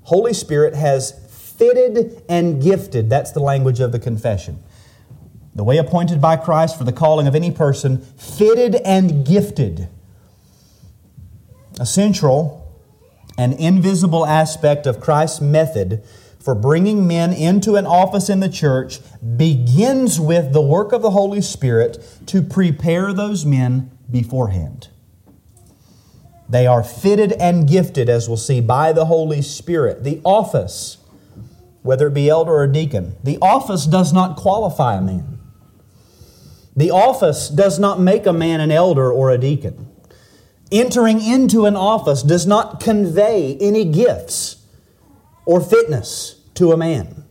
Holy 0.04 0.34
Spirit, 0.34 0.76
has 0.76 1.14
fitted 1.58 2.24
and 2.28 2.62
gifted. 2.62 3.10
That's 3.10 3.32
the 3.32 3.40
language 3.40 3.80
of 3.80 3.92
the 3.92 4.00
confession. 4.00 4.62
The 5.56 5.64
way 5.64 5.78
appointed 5.78 6.20
by 6.20 6.36
Christ 6.36 6.78
for 6.78 6.84
the 6.84 6.92
calling 6.92 7.28
of 7.28 7.36
any 7.36 7.52
person, 7.52 8.00
fitted 8.18 8.76
and 8.76 9.26
gifted. 9.26 9.88
A 11.80 11.86
central 11.86 12.60
and 13.38 13.54
invisible 13.54 14.26
aspect 14.26 14.86
of 14.86 15.00
Christ's 15.00 15.40
method 15.40 16.04
for 16.50 16.56
bringing 16.56 17.06
men 17.06 17.32
into 17.32 17.76
an 17.76 17.86
office 17.86 18.28
in 18.28 18.40
the 18.40 18.50
church 18.50 19.02
begins 19.38 20.20
with 20.20 20.52
the 20.52 20.60
work 20.60 20.92
of 20.92 21.04
the 21.04 21.12
Holy 21.12 21.42
Spirit 21.42 22.04
to 22.26 22.42
prepare 22.42 23.14
those 23.14 23.46
men 23.46 23.92
beforehand. 24.10 24.88
They 26.50 26.66
are 26.66 26.84
fitted 26.84 27.34
and 27.34 27.68
gifted, 27.68 28.10
as 28.10 28.28
we'll 28.28 28.38
see, 28.38 28.62
by 28.62 28.94
the 28.94 29.06
Holy 29.06 29.44
Spirit. 29.44 30.04
The 30.04 30.22
office, 30.24 30.98
whether 31.84 32.08
it 32.08 32.16
be 32.16 32.30
elder 32.30 32.56
or 32.56 32.66
deacon, 32.66 33.16
the 33.24 33.38
office 33.44 33.86
does 33.86 34.12
not 34.12 34.36
qualify 34.36 34.96
a 34.96 35.02
man. 35.02 35.38
The 36.76 36.90
office 36.90 37.48
does 37.50 37.78
not 37.78 38.00
make 38.00 38.26
a 38.26 38.34
man 38.34 38.60
an 38.60 38.72
elder 38.72 39.12
or 39.12 39.30
a 39.30 39.38
deacon. 39.38 39.88
Entering 40.72 41.24
into 41.24 41.68
an 41.68 41.76
office 41.76 42.24
does 42.24 42.48
not 42.48 42.80
convey 42.80 43.56
any 43.62 43.86
gifts 43.86 44.66
or 45.46 45.62
fitness 45.62 46.38
to 46.60 46.74
a 46.74 46.78
man. 46.78 47.24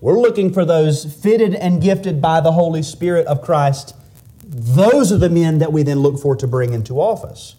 We're 0.00 0.18
looking 0.18 0.52
for 0.52 0.64
those 0.64 1.04
fitted 1.04 1.54
and 1.54 1.82
gifted 1.82 2.22
by 2.22 2.40
the 2.40 2.52
Holy 2.52 2.82
Spirit 2.82 3.26
of 3.26 3.42
Christ. 3.42 3.94
Those 4.44 5.10
are 5.10 5.18
the 5.18 5.28
men 5.28 5.58
that 5.58 5.72
we 5.72 5.82
then 5.82 5.98
look 5.98 6.20
for 6.20 6.36
to 6.36 6.46
bring 6.46 6.72
into 6.72 7.00
office. 7.00 7.56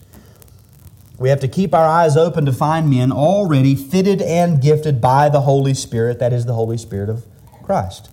We 1.18 1.28
have 1.28 1.42
to 1.42 1.48
keep 1.50 1.74
our 1.74 1.86
eyes 1.86 2.16
open 2.16 2.46
to 2.46 2.54
find 2.54 2.90
men 2.90 3.12
already 3.12 3.76
fitted 3.76 4.22
and 4.22 4.62
gifted 4.62 5.02
by 5.02 5.28
the 5.28 5.42
Holy 5.42 5.74
Spirit, 5.74 6.20
that 6.20 6.32
is 6.32 6.46
the 6.46 6.54
Holy 6.54 6.78
Spirit 6.78 7.10
of 7.10 7.26
Christ. 7.64 8.10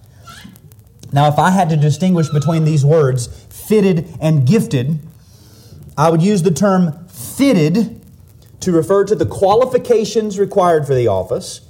Now, 1.12 1.28
if 1.28 1.38
I 1.38 1.50
had 1.50 1.68
to 1.68 1.76
distinguish 1.76 2.28
between 2.28 2.64
these 2.64 2.84
words, 2.84 3.28
fitted 3.50 4.08
and 4.20 4.44
gifted, 4.44 4.98
I 5.96 6.10
would 6.10 6.22
use 6.22 6.42
the 6.42 6.50
term 6.50 7.06
fitted 7.06 8.00
to 8.58 8.72
refer 8.72 9.04
to 9.04 9.14
the 9.14 9.26
qualifications 9.26 10.40
required 10.40 10.88
for 10.88 10.94
the 10.94 11.06
office, 11.06 11.60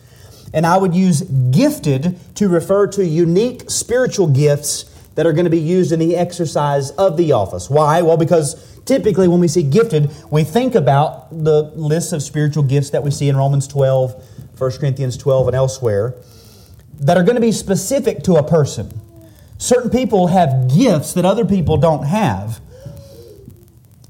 and 0.54 0.64
I 0.64 0.78
would 0.78 0.94
use 0.94 1.20
gifted 1.50 2.18
to 2.36 2.48
refer 2.48 2.86
to 2.86 3.04
unique 3.04 3.68
spiritual 3.68 4.28
gifts 4.28 4.84
that 5.16 5.26
are 5.26 5.32
going 5.32 5.44
to 5.44 5.50
be 5.50 5.60
used 5.60 5.90
in 5.90 5.98
the 5.98 6.16
exercise 6.16 6.92
of 6.92 7.16
the 7.16 7.32
office. 7.32 7.68
Why? 7.68 8.02
Well, 8.02 8.16
because 8.16 8.80
typically 8.84 9.26
when 9.26 9.40
we 9.40 9.48
see 9.48 9.64
gifted, 9.64 10.10
we 10.30 10.44
think 10.44 10.76
about 10.76 11.30
the 11.30 11.62
list 11.74 12.12
of 12.12 12.22
spiritual 12.22 12.62
gifts 12.62 12.90
that 12.90 13.02
we 13.02 13.10
see 13.10 13.28
in 13.28 13.36
Romans 13.36 13.66
12, 13.66 14.14
1 14.56 14.70
Corinthians 14.78 15.16
12, 15.16 15.48
and 15.48 15.56
elsewhere 15.56 16.14
that 17.00 17.16
are 17.16 17.24
going 17.24 17.34
to 17.34 17.40
be 17.40 17.52
specific 17.52 18.22
to 18.22 18.36
a 18.36 18.42
person. 18.42 19.00
Certain 19.58 19.90
people 19.90 20.28
have 20.28 20.72
gifts 20.72 21.14
that 21.14 21.24
other 21.24 21.44
people 21.44 21.76
don't 21.76 22.04
have. 22.04 22.60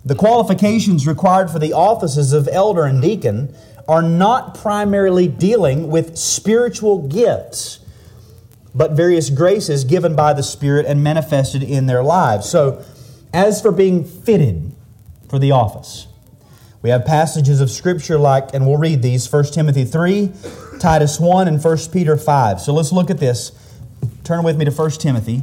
The 0.04 0.14
qualifications 0.14 1.06
required 1.06 1.50
for 1.50 1.58
the 1.58 1.72
offices 1.72 2.34
of 2.34 2.46
elder 2.52 2.84
and 2.84 3.00
deacon 3.00 3.54
are 3.88 4.02
not 4.02 4.54
primarily 4.56 5.28
dealing 5.28 5.88
with 5.88 6.16
spiritual 6.16 7.06
gifts, 7.08 7.80
but 8.74 8.92
various 8.92 9.30
graces 9.30 9.84
given 9.84 10.16
by 10.16 10.32
the 10.32 10.42
Spirit 10.42 10.86
and 10.86 11.02
manifested 11.02 11.62
in 11.62 11.86
their 11.86 12.02
lives. 12.02 12.48
So, 12.48 12.84
as 13.32 13.60
for 13.60 13.72
being 13.72 14.04
fitted 14.04 14.72
for 15.28 15.38
the 15.38 15.50
office, 15.50 16.06
we 16.84 16.90
have 16.90 17.06
passages 17.06 17.62
of 17.62 17.70
Scripture 17.70 18.18
like, 18.18 18.52
and 18.52 18.66
we'll 18.66 18.76
read 18.76 19.00
these 19.00 19.32
1 19.32 19.44
Timothy 19.46 19.86
3, 19.86 20.30
Titus 20.78 21.18
1, 21.18 21.48
and 21.48 21.62
1 21.62 21.78
Peter 21.90 22.16
5. 22.16 22.60
So 22.60 22.74
let's 22.74 22.92
look 22.92 23.08
at 23.08 23.18
this. 23.18 23.52
Turn 24.22 24.44
with 24.44 24.58
me 24.58 24.66
to 24.66 24.70
1 24.70 24.90
Timothy. 24.90 25.42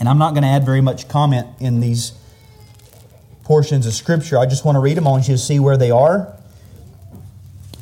And 0.00 0.08
I'm 0.08 0.18
not 0.18 0.30
going 0.34 0.42
to 0.42 0.48
add 0.48 0.64
very 0.64 0.80
much 0.80 1.06
comment 1.06 1.46
in 1.60 1.78
these 1.78 2.10
portions 3.44 3.86
of 3.86 3.92
Scripture. 3.92 4.36
I 4.36 4.46
just 4.46 4.64
want 4.64 4.74
to 4.74 4.80
read 4.80 4.96
them. 4.96 5.06
I 5.06 5.10
want 5.10 5.28
you 5.28 5.34
to 5.34 5.38
see 5.38 5.60
where 5.60 5.76
they 5.76 5.92
are. 5.92 6.36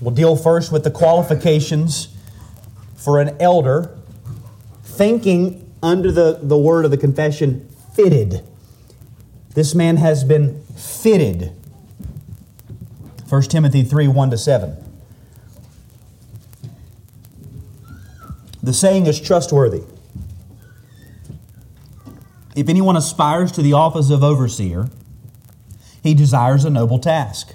We'll 0.00 0.14
deal 0.14 0.34
first 0.34 0.72
with 0.72 0.84
the 0.84 0.90
qualifications 0.90 2.08
for 2.96 3.20
an 3.20 3.36
elder, 3.40 3.96
thinking 4.82 5.70
under 5.82 6.10
the, 6.10 6.38
the 6.42 6.56
word 6.56 6.84
of 6.84 6.90
the 6.90 6.96
confession, 6.96 7.68
fitted. 7.94 8.42
This 9.54 9.74
man 9.74 9.96
has 9.96 10.24
been 10.24 10.62
fitted. 10.76 11.52
1 13.28 13.42
Timothy 13.42 13.82
3 13.82 14.08
1 14.08 14.30
to 14.30 14.38
7. 14.38 14.76
The 18.62 18.72
saying 18.72 19.06
is 19.06 19.20
trustworthy. 19.20 19.82
If 22.54 22.68
anyone 22.68 22.96
aspires 22.96 23.52
to 23.52 23.62
the 23.62 23.72
office 23.72 24.10
of 24.10 24.22
overseer, 24.22 24.90
he 26.02 26.14
desires 26.14 26.64
a 26.64 26.70
noble 26.70 26.98
task. 26.98 27.54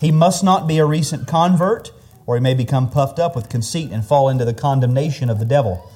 He 0.00 0.12
must 0.12 0.44
not 0.44 0.66
be 0.66 0.78
a 0.78 0.86
recent 0.86 1.26
convert, 1.26 1.92
or 2.26 2.36
he 2.36 2.40
may 2.40 2.54
become 2.54 2.90
puffed 2.90 3.18
up 3.18 3.34
with 3.34 3.48
conceit 3.48 3.90
and 3.90 4.04
fall 4.04 4.28
into 4.28 4.44
the 4.44 4.54
condemnation 4.54 5.30
of 5.30 5.38
the 5.38 5.44
devil. 5.44 5.90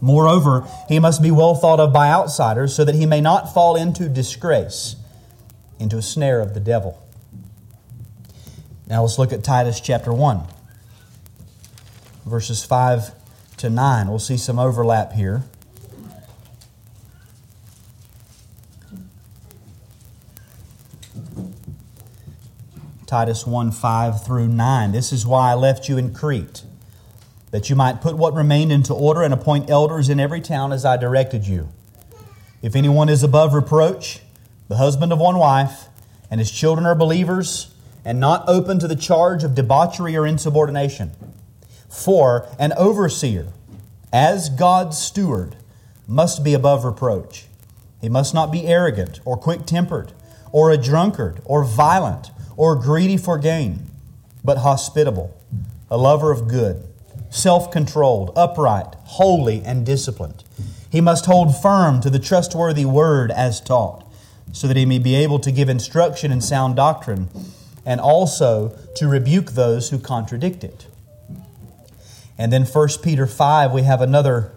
Moreover, 0.00 0.66
he 0.88 0.98
must 0.98 1.22
be 1.22 1.30
well 1.30 1.54
thought 1.54 1.80
of 1.80 1.92
by 1.92 2.10
outsiders 2.10 2.74
so 2.74 2.84
that 2.84 2.94
he 2.94 3.06
may 3.06 3.20
not 3.20 3.52
fall 3.52 3.76
into 3.76 4.08
disgrace, 4.08 4.96
into 5.78 5.96
a 5.96 6.02
snare 6.02 6.40
of 6.40 6.54
the 6.54 6.60
devil. 6.60 7.00
Now 8.86 9.02
let's 9.02 9.18
look 9.18 9.32
at 9.32 9.42
Titus 9.42 9.80
chapter 9.80 10.12
1, 10.12 10.42
verses 12.26 12.64
5 12.64 13.12
to 13.58 13.70
9. 13.70 14.08
We'll 14.08 14.18
see 14.18 14.36
some 14.36 14.58
overlap 14.58 15.12
here. 15.12 15.44
Titus 23.06 23.46
1 23.46 23.70
5 23.70 24.24
through 24.24 24.48
9. 24.48 24.92
This 24.92 25.12
is 25.12 25.26
why 25.26 25.50
I 25.50 25.54
left 25.54 25.88
you 25.88 25.98
in 25.98 26.14
Crete, 26.14 26.62
that 27.50 27.68
you 27.68 27.76
might 27.76 28.00
put 28.00 28.16
what 28.16 28.34
remained 28.34 28.72
into 28.72 28.94
order 28.94 29.22
and 29.22 29.34
appoint 29.34 29.68
elders 29.68 30.08
in 30.08 30.18
every 30.18 30.40
town 30.40 30.72
as 30.72 30.84
I 30.84 30.96
directed 30.96 31.46
you. 31.46 31.68
If 32.62 32.74
anyone 32.74 33.10
is 33.10 33.22
above 33.22 33.52
reproach, 33.52 34.20
the 34.68 34.78
husband 34.78 35.12
of 35.12 35.18
one 35.18 35.36
wife, 35.36 35.88
and 36.30 36.40
his 36.40 36.50
children 36.50 36.86
are 36.86 36.94
believers, 36.94 37.74
and 38.06 38.18
not 38.18 38.48
open 38.48 38.78
to 38.78 38.88
the 38.88 38.96
charge 38.96 39.44
of 39.44 39.54
debauchery 39.54 40.16
or 40.16 40.26
insubordination. 40.26 41.12
For 41.90 42.48
an 42.58 42.72
overseer, 42.72 43.48
as 44.12 44.48
God's 44.48 44.96
steward, 44.96 45.56
must 46.06 46.42
be 46.42 46.54
above 46.54 46.84
reproach. 46.84 47.46
He 48.00 48.08
must 48.08 48.32
not 48.32 48.50
be 48.50 48.66
arrogant 48.66 49.20
or 49.24 49.36
quick 49.36 49.66
tempered, 49.66 50.12
or 50.52 50.70
a 50.70 50.78
drunkard, 50.78 51.42
or 51.44 51.64
violent 51.64 52.30
or 52.56 52.76
greedy 52.76 53.16
for 53.16 53.38
gain, 53.38 53.86
but 54.42 54.58
hospitable, 54.58 55.36
a 55.90 55.96
lover 55.96 56.30
of 56.30 56.48
good, 56.48 56.86
self 57.30 57.70
controlled, 57.70 58.32
upright, 58.36 58.94
holy, 59.04 59.62
and 59.62 59.84
disciplined. 59.84 60.44
He 60.90 61.00
must 61.00 61.26
hold 61.26 61.56
firm 61.56 62.00
to 62.02 62.10
the 62.10 62.18
trustworthy 62.18 62.84
word 62.84 63.30
as 63.30 63.60
taught, 63.60 64.08
so 64.52 64.68
that 64.68 64.76
he 64.76 64.86
may 64.86 64.98
be 64.98 65.14
able 65.16 65.38
to 65.40 65.50
give 65.50 65.68
instruction 65.68 66.30
in 66.30 66.40
sound 66.40 66.76
doctrine 66.76 67.28
and 67.84 68.00
also 68.00 68.78
to 68.96 69.08
rebuke 69.08 69.52
those 69.52 69.90
who 69.90 69.98
contradict 69.98 70.64
it. 70.64 70.86
And 72.38 72.52
then 72.52 72.64
1 72.64 72.88
Peter 73.02 73.26
5, 73.26 73.72
we 73.72 73.82
have 73.82 74.00
another 74.00 74.52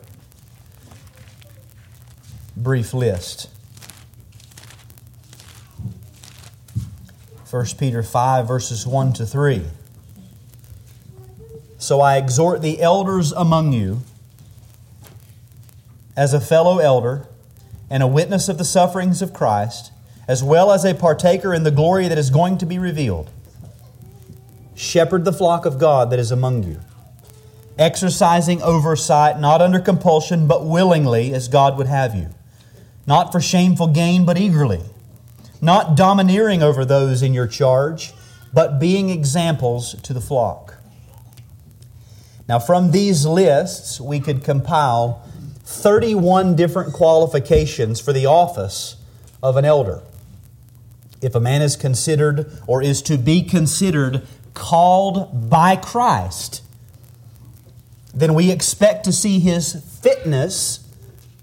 brief 2.55 2.93
list. 2.93 3.49
1 7.49 7.65
Peter 7.77 8.03
5, 8.03 8.45
verses 8.45 8.85
1 8.85 9.13
to 9.13 9.25
3. 9.25 9.63
So 11.77 12.01
I 12.01 12.17
exhort 12.17 12.61
the 12.61 12.81
elders 12.81 13.31
among 13.31 13.71
you, 13.71 14.01
as 16.17 16.33
a 16.33 16.41
fellow 16.41 16.79
elder 16.79 17.25
and 17.89 18.03
a 18.03 18.07
witness 18.07 18.49
of 18.49 18.57
the 18.57 18.65
sufferings 18.65 19.21
of 19.21 19.31
Christ, 19.31 19.93
as 20.27 20.43
well 20.43 20.73
as 20.73 20.83
a 20.83 20.93
partaker 20.93 21.53
in 21.53 21.63
the 21.63 21.71
glory 21.71 22.09
that 22.09 22.17
is 22.17 22.29
going 22.29 22.57
to 22.57 22.65
be 22.65 22.77
revealed. 22.77 23.29
Shepherd 24.75 25.23
the 25.23 25.31
flock 25.31 25.65
of 25.65 25.79
God 25.79 26.09
that 26.09 26.19
is 26.19 26.31
among 26.31 26.63
you, 26.63 26.81
exercising 27.79 28.61
oversight, 28.61 29.39
not 29.39 29.61
under 29.61 29.79
compulsion, 29.79 30.47
but 30.47 30.65
willingly, 30.65 31.33
as 31.33 31.47
God 31.47 31.77
would 31.77 31.87
have 31.87 32.13
you, 32.13 32.27
not 33.05 33.31
for 33.31 33.39
shameful 33.39 33.87
gain, 33.87 34.25
but 34.25 34.37
eagerly 34.37 34.81
not 35.61 35.95
domineering 35.95 36.61
over 36.61 36.85
those 36.85 37.21
in 37.21 37.33
your 37.33 37.47
charge, 37.47 38.13
but 38.53 38.79
being 38.79 39.09
examples 39.09 39.99
to 40.01 40.13
the 40.13 40.21
flock. 40.21 40.75
Now, 42.47 42.59
from 42.59 42.91
these 42.91 43.25
lists, 43.25 43.99
we 43.99 44.19
could 44.19 44.43
compile 44.43 45.21
31 45.63 46.55
different 46.55 46.93
qualifications 46.93 47.99
for 47.99 48.13
the 48.13 48.25
office 48.25 48.95
of 49.43 49.57
an 49.57 49.65
elder. 49.65 50.01
If 51.21 51.35
a 51.35 51.39
man 51.39 51.61
is 51.61 51.75
considered 51.75 52.51
or 52.67 52.81
is 52.81 53.01
to 53.03 53.17
be 53.17 53.41
considered 53.41 54.25
called 54.53 55.49
by 55.49 55.75
Christ, 55.75 56.63
then 58.13 58.33
we 58.33 58.49
expect 58.49 59.03
to 59.05 59.11
see 59.11 59.39
his 59.39 59.73
fitness 60.01 60.87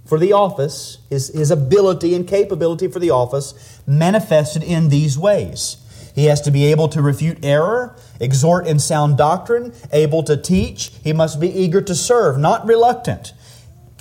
for 0.06 0.18
the 0.18 0.32
office, 0.32 0.98
his, 1.10 1.28
his 1.28 1.50
ability 1.50 2.14
and 2.14 2.26
capability 2.26 2.88
for 2.88 2.98
the 2.98 3.10
office, 3.10 3.73
manifested 3.86 4.62
in 4.62 4.88
these 4.88 5.18
ways. 5.18 5.76
He 6.14 6.26
has 6.26 6.40
to 6.42 6.50
be 6.50 6.66
able 6.66 6.88
to 6.88 7.02
refute 7.02 7.44
error, 7.44 7.96
exhort 8.20 8.66
in 8.66 8.78
sound 8.78 9.16
doctrine, 9.16 9.72
able 9.92 10.22
to 10.24 10.36
teach. 10.36 10.92
He 11.02 11.12
must 11.12 11.40
be 11.40 11.48
eager 11.48 11.80
to 11.82 11.94
serve, 11.94 12.38
not 12.38 12.66
reluctant. 12.66 13.32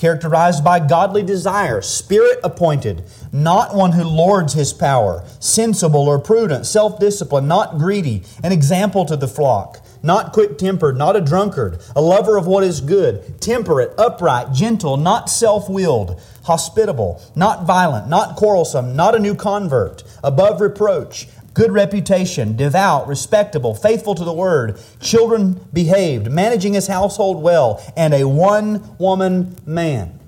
Characterized 0.03 0.65
by 0.65 0.81
godly 0.81 1.23
desire, 1.23 1.81
spirit 1.81 2.41
appointed, 2.43 3.05
not 3.31 3.73
one 3.73 3.93
who 3.93 4.03
lords 4.03 4.51
his 4.51 4.73
power, 4.73 5.23
sensible 5.39 6.09
or 6.09 6.19
prudent, 6.19 6.65
self 6.65 6.99
disciplined, 6.99 7.47
not 7.47 7.77
greedy, 7.77 8.23
an 8.43 8.51
example 8.51 9.05
to 9.05 9.15
the 9.15 9.29
flock 9.29 9.79
not 10.03 10.33
quick 10.33 10.57
tempered, 10.57 10.97
not 10.97 11.15
a 11.15 11.21
drunkard, 11.21 11.79
a 11.95 12.01
lover 12.01 12.35
of 12.35 12.45
what 12.45 12.61
is 12.61 12.81
good, 12.81 13.39
temperate, 13.39 13.93
upright, 13.97 14.51
gentle, 14.51 14.97
not 14.97 15.29
self 15.29 15.69
willed, 15.69 16.19
hospitable, 16.43 17.21
not 17.35 17.65
violent, 17.65 18.09
not 18.09 18.35
quarrelsome, 18.35 18.97
not 18.97 19.15
a 19.15 19.19
new 19.19 19.33
convert, 19.33 20.03
above 20.21 20.59
reproach, 20.59 21.29
good 21.53 21.71
reputation, 21.71 22.55
devout, 22.55 23.07
respectable, 23.07 23.75
faithful 23.75 24.15
to 24.15 24.23
the 24.23 24.33
word, 24.33 24.79
children 24.99 25.65
behaved, 25.71 26.31
managing 26.31 26.73
his 26.73 26.87
household 26.87 27.41
well, 27.41 27.81
and 27.95 28.13
a 28.13 28.27
one 28.27 28.97
woman 28.97 29.55
man. 29.65 30.19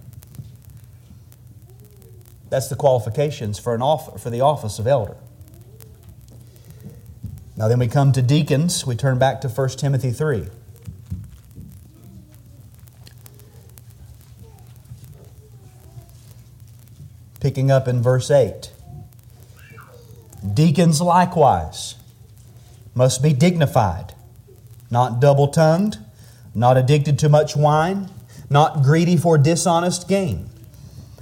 That's 2.49 2.67
the 2.67 2.75
qualifications 2.75 3.59
for, 3.59 3.73
an 3.73 3.81
off- 3.81 4.21
for 4.21 4.29
the 4.29 4.41
office 4.41 4.79
of 4.79 4.87
elder. 4.87 5.17
Now, 7.57 7.67
then 7.69 7.79
we 7.79 7.87
come 7.87 8.11
to 8.11 8.21
deacons. 8.21 8.85
We 8.85 8.95
turn 8.95 9.17
back 9.17 9.41
to 9.41 9.49
1 9.49 9.69
Timothy 9.69 10.11
3. 10.11 10.47
Picking 17.39 17.71
up 17.71 17.87
in 17.87 18.01
verse 18.01 18.29
8. 18.29 18.71
Deacons 20.53 21.01
likewise 21.01 21.95
must 22.93 23.21
be 23.21 23.33
dignified, 23.33 24.13
not 24.89 25.19
double 25.19 25.47
tongued, 25.47 25.97
not 26.53 26.77
addicted 26.77 27.19
to 27.19 27.29
much 27.29 27.55
wine, 27.55 28.09
not 28.49 28.83
greedy 28.83 29.17
for 29.17 29.37
dishonest 29.37 30.07
gain. 30.07 30.49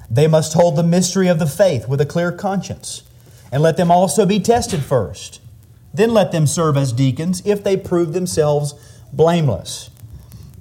They 0.09 0.27
must 0.27 0.53
hold 0.53 0.75
the 0.75 0.83
mystery 0.83 1.27
of 1.27 1.39
the 1.39 1.47
faith 1.47 1.87
with 1.87 2.01
a 2.01 2.05
clear 2.05 2.31
conscience, 2.31 3.03
and 3.51 3.63
let 3.63 3.77
them 3.77 3.89
also 3.89 4.25
be 4.25 4.39
tested 4.39 4.83
first 4.83 5.39
then 5.93 6.13
let 6.13 6.31
them 6.31 6.47
serve 6.47 6.75
as 6.75 6.91
deacons 6.91 7.41
if 7.45 7.63
they 7.63 7.77
prove 7.77 8.13
themselves 8.13 8.73
blameless. 9.13 9.91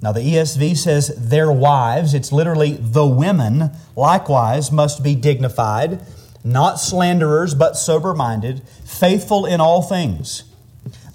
Now, 0.01 0.11
the 0.11 0.19
ESV 0.19 0.77
says 0.77 1.15
their 1.17 1.51
wives, 1.51 2.13
it's 2.13 2.31
literally 2.31 2.73
the 2.73 3.07
women, 3.07 3.71
likewise 3.95 4.71
must 4.71 5.01
be 5.01 5.15
dignified, 5.15 6.01
not 6.43 6.79
slanderers, 6.79 7.55
but 7.55 7.77
sober 7.77 8.13
minded, 8.13 8.61
faithful 8.85 9.45
in 9.45 9.61
all 9.61 9.81
things. 9.81 10.43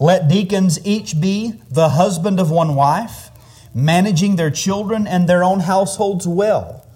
Let 0.00 0.28
deacons 0.28 0.78
each 0.86 1.20
be 1.20 1.60
the 1.70 1.90
husband 1.90 2.40
of 2.40 2.50
one 2.50 2.74
wife, 2.74 3.30
managing 3.74 4.36
their 4.36 4.50
children 4.50 5.06
and 5.06 5.28
their 5.28 5.44
own 5.44 5.60
households 5.60 6.26
well. 6.26 6.86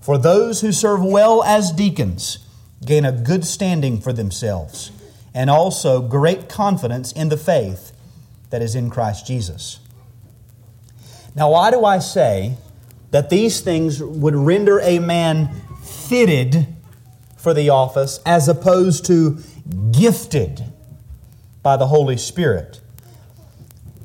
For 0.00 0.18
those 0.18 0.60
who 0.60 0.72
serve 0.72 1.04
well 1.04 1.42
as 1.44 1.72
deacons 1.72 2.38
gain 2.84 3.04
a 3.04 3.12
good 3.12 3.44
standing 3.44 4.00
for 4.00 4.12
themselves 4.12 4.90
and 5.34 5.50
also 5.50 6.00
great 6.00 6.48
confidence 6.48 7.12
in 7.12 7.28
the 7.28 7.36
faith 7.36 7.92
that 8.50 8.62
is 8.62 8.74
in 8.74 8.88
Christ 8.90 9.26
Jesus. 9.26 9.80
Now, 11.34 11.50
why 11.50 11.70
do 11.70 11.84
I 11.84 11.98
say 11.98 12.56
that 13.10 13.28
these 13.28 13.60
things 13.60 14.02
would 14.02 14.34
render 14.34 14.80
a 14.80 14.98
man 14.98 15.50
fitted 15.82 16.75
for 17.46 17.54
the 17.54 17.70
office 17.70 18.18
as 18.26 18.48
opposed 18.48 19.04
to 19.04 19.38
gifted 19.92 20.64
by 21.62 21.76
the 21.76 21.86
Holy 21.86 22.16
Spirit? 22.16 22.80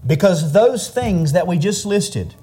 Because 0.05 0.53
those 0.53 0.87
things 0.87 1.31
that 1.31 1.47
we 1.47 1.57
just 1.57 1.83
listed 1.83 2.35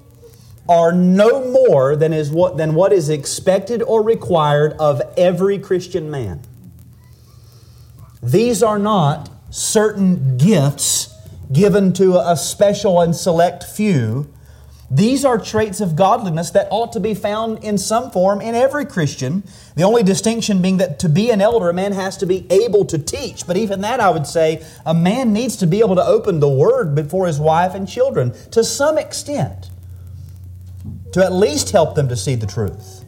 are 0.67 0.91
no 0.91 1.49
more 1.49 1.95
than, 1.95 2.11
is 2.11 2.29
what, 2.29 2.57
than 2.57 2.75
what 2.75 2.91
is 2.91 3.07
expected 3.07 3.81
or 3.81 4.03
required 4.03 4.73
of 4.73 5.01
every 5.15 5.57
Christian 5.57 6.11
man. 6.11 6.41
these 8.21 8.61
are 8.61 8.77
not 8.77 9.29
certain 9.49 10.35
gifts 10.35 11.15
given 11.49 11.93
to 11.93 12.17
a 12.19 12.35
special 12.35 12.99
and 12.99 13.15
select 13.15 13.63
few. 13.63 14.29
These 14.91 15.23
are 15.23 15.37
traits 15.37 15.81
of 15.81 15.95
godliness 15.95 16.49
that 16.51 16.67
ought 16.71 16.93
to 16.93 16.99
be 16.99 17.13
found 17.13 17.63
in 17.63 17.77
some 17.77 18.09
form 18.09 18.41
in 18.41 18.55
every 18.55 18.85
Christian. 18.85 19.43
The 19.75 19.83
only 19.83 20.01
distinction 20.01 20.61
being 20.61 20.77
that 20.77 20.97
to 20.99 21.09
be 21.09 21.29
an 21.29 21.41
elder, 21.41 21.69
a 21.69 21.73
man 21.73 21.91
has 21.91 22.17
to 22.17 22.25
be 22.25 22.47
able 22.49 22.85
to 22.85 22.97
teach. 22.97 23.45
But 23.45 23.55
even 23.55 23.81
that, 23.81 23.99
I 23.99 24.09
would 24.09 24.25
say, 24.25 24.65
a 24.85 24.93
man 24.93 25.31
needs 25.31 25.57
to 25.57 25.67
be 25.67 25.79
able 25.79 25.95
to 25.95 26.03
open 26.03 26.39
the 26.39 26.49
word 26.49 26.95
before 26.95 27.27
his 27.27 27.39
wife 27.39 27.75
and 27.75 27.87
children 27.87 28.33
to 28.51 28.63
some 28.63 28.97
extent, 28.97 29.69
to 31.13 31.23
at 31.23 31.33
least 31.33 31.69
help 31.69 31.93
them 31.93 32.09
to 32.09 32.15
see 32.15 32.33
the 32.33 32.47
truth. 32.47 33.05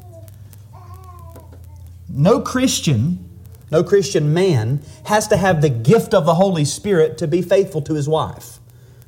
No 2.07 2.41
Christian 2.41 3.27
no 3.71 3.83
Christian 3.85 4.33
man 4.33 4.81
has 5.05 5.29
to 5.29 5.37
have 5.37 5.61
the 5.61 5.69
gift 5.69 6.13
of 6.13 6.25
the 6.25 6.35
Holy 6.35 6.65
Spirit 6.65 7.17
to 7.19 7.27
be 7.27 7.41
faithful 7.41 7.81
to 7.83 7.93
his 7.93 8.07
wife, 8.07 8.59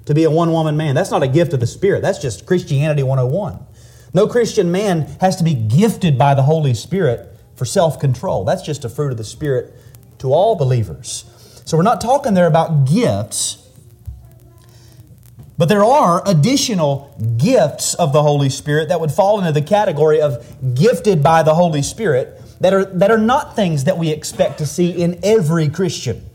to 0.06 0.14
be 0.14 0.24
a 0.24 0.32
one 0.32 0.52
woman 0.52 0.78
man. 0.78 0.96
That's 0.96 1.12
not 1.12 1.24
a 1.24 1.28
gift 1.28 1.54
of 1.54 1.60
the 1.60 1.68
Spirit, 1.68 2.02
that's 2.02 2.20
just 2.20 2.46
Christianity 2.46 3.04
101. 3.04 3.60
No 4.14 4.28
Christian 4.28 4.72
man 4.72 5.02
has 5.22 5.36
to 5.38 5.44
be 5.44 5.56
gifted 5.56 6.18
by 6.18 6.36
the 6.36 6.44
Holy 6.44 6.74
Spirit 6.74 7.36
for 7.56 7.66
self 7.66 8.00
control. 8.00 8.46
That's 8.46 8.62
just 8.62 8.86
a 8.86 8.90
fruit 8.90 9.12
of 9.12 9.18
the 9.18 9.24
Spirit 9.24 9.74
to 10.20 10.34
all 10.34 10.56
believers. 10.56 11.26
So 11.66 11.78
we're 11.78 11.84
not 11.84 12.02
talking 12.02 12.34
there 12.34 12.48
about 12.48 12.86
gifts. 12.86 13.60
But 15.58 15.70
there 15.70 15.84
are 15.84 16.24
additional 16.28 17.16
gifts 17.38 17.94
of 17.94 18.12
the 18.12 18.24
Holy 18.24 18.50
Spirit 18.50 18.90
that 18.90 19.00
would 19.00 19.12
fall 19.12 19.40
into 19.40 19.52
the 19.52 19.62
category 19.62 20.20
of 20.20 20.76
gifted 20.76 21.22
by 21.24 21.44
the 21.44 21.54
Holy 21.54 21.84
Spirit 21.84 22.42
that 22.60 22.74
are, 22.74 22.86
that 22.86 23.12
are 23.12 23.20
not 23.20 23.56
things 23.56 23.84
that 23.84 23.98
we 23.98 24.10
expect 24.10 24.58
to 24.58 24.66
see 24.66 24.90
in 24.90 25.20
every 25.24 25.70
Christian. 25.70 26.26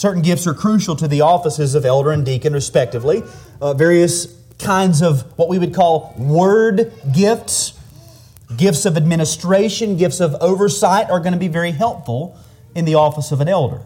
Certain 0.00 0.22
gifts 0.22 0.46
are 0.46 0.54
crucial 0.54 0.96
to 0.96 1.06
the 1.06 1.20
offices 1.20 1.74
of 1.74 1.84
elder 1.84 2.10
and 2.10 2.24
deacon, 2.24 2.54
respectively. 2.54 3.22
Uh, 3.60 3.74
various 3.74 4.34
kinds 4.58 5.02
of 5.02 5.24
what 5.36 5.50
we 5.50 5.58
would 5.58 5.74
call 5.74 6.14
word 6.16 6.90
gifts, 7.14 7.78
gifts 8.56 8.86
of 8.86 8.96
administration, 8.96 9.98
gifts 9.98 10.18
of 10.18 10.34
oversight 10.40 11.10
are 11.10 11.20
going 11.20 11.34
to 11.34 11.38
be 11.38 11.48
very 11.48 11.72
helpful 11.72 12.34
in 12.74 12.86
the 12.86 12.94
office 12.94 13.30
of 13.30 13.42
an 13.42 13.48
elder. 13.48 13.82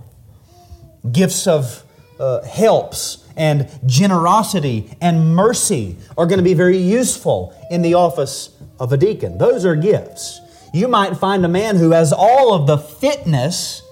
Gifts 1.10 1.48
of 1.48 1.82
uh, 2.20 2.42
helps 2.42 3.28
and 3.36 3.68
generosity 3.84 4.96
and 5.00 5.34
mercy 5.34 5.96
are 6.16 6.26
going 6.26 6.38
to 6.38 6.44
be 6.44 6.54
very 6.54 6.78
useful 6.78 7.52
in 7.72 7.82
the 7.82 7.94
office 7.94 8.56
of 8.78 8.92
a 8.92 8.96
deacon. 8.96 9.38
Those 9.38 9.64
are 9.64 9.74
gifts 9.74 10.40
you 10.74 10.88
might 10.88 11.16
find 11.16 11.44
a 11.44 11.48
man 11.48 11.76
who 11.76 11.92
has 11.92 12.12
all 12.12 12.52
of 12.52 12.66
the 12.66 12.76
fitness 12.76 13.83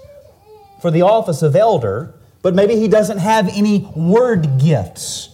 for 0.83 0.91
the 0.91 1.03
office 1.03 1.43
of 1.43 1.55
elder, 1.55 2.13
but 2.43 2.55
maybe 2.55 2.77
he 2.77 2.89
doesn't 2.89 3.19
have 3.19 3.49
any 3.49 3.91
word 3.95 4.59
gifts. 4.61 5.29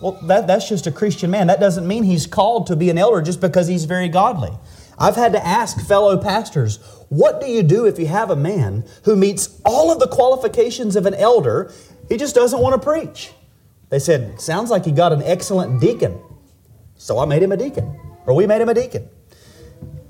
Well, 0.00 0.12
that, 0.28 0.46
that's 0.46 0.68
just 0.68 0.86
a 0.86 0.92
Christian 0.92 1.30
man. 1.32 1.48
That 1.48 1.58
doesn't 1.58 1.86
mean 1.86 2.04
he's 2.04 2.26
called 2.26 2.68
to 2.68 2.76
be 2.76 2.88
an 2.88 2.98
elder 2.98 3.20
just 3.20 3.40
because 3.40 3.66
he's 3.66 3.84
very 3.84 4.08
godly. 4.08 4.52
I've 4.96 5.16
had 5.16 5.32
to 5.32 5.44
ask 5.44 5.84
fellow 5.86 6.16
pastors, 6.16 6.78
what 7.08 7.40
do 7.40 7.48
you 7.48 7.64
do 7.64 7.84
if 7.84 7.98
you 7.98 8.06
have 8.06 8.30
a 8.30 8.36
man 8.36 8.84
who 9.04 9.16
meets 9.16 9.60
all 9.64 9.90
of 9.90 9.98
the 9.98 10.06
qualifications 10.06 10.94
of 10.94 11.04
an 11.06 11.14
elder, 11.14 11.72
he 12.08 12.16
just 12.16 12.36
doesn't 12.36 12.60
want 12.60 12.80
to 12.80 12.86
preach? 12.86 13.32
They 13.90 13.98
said, 13.98 14.40
sounds 14.40 14.70
like 14.70 14.84
he 14.84 14.92
got 14.92 15.12
an 15.12 15.22
excellent 15.22 15.80
deacon. 15.80 16.20
So 16.96 17.18
I 17.18 17.24
made 17.24 17.42
him 17.42 17.50
a 17.50 17.56
deacon, 17.56 17.98
or 18.24 18.34
we 18.34 18.46
made 18.46 18.60
him 18.60 18.68
a 18.68 18.74
deacon. 18.74 19.08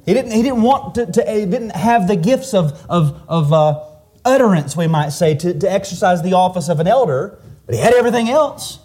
He 0.05 0.15
didn't, 0.15 0.33
he 0.33 0.43
didn't 0.43 0.63
want 0.63 0.95
to, 0.97 1.07
to 1.07 1.31
he 1.31 1.47
didn't 1.47 1.77
have 1.77 2.09
the 2.09 2.17
gifts 2.17 2.55
of, 2.55 2.85
of, 2.89 3.23
of 3.29 3.53
uh, 3.53 3.88
utterance, 4.29 4.77
we 4.77 4.87
might 4.87 5.11
say, 5.11 5.35
to, 5.35 5.59
to 5.59 5.71
exercise 5.71 6.23
the 6.23 6.35
office 6.35 6.69
of 6.69 6.81
an 6.81 6.87
elder, 6.87 7.39
but 7.67 7.75
he 7.75 7.81
had 7.81 7.95
everything 7.95 8.29
else. 8.29 8.79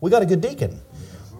We 0.00 0.10
got 0.10 0.22
a 0.22 0.26
good 0.26 0.40
deacon. 0.40 0.80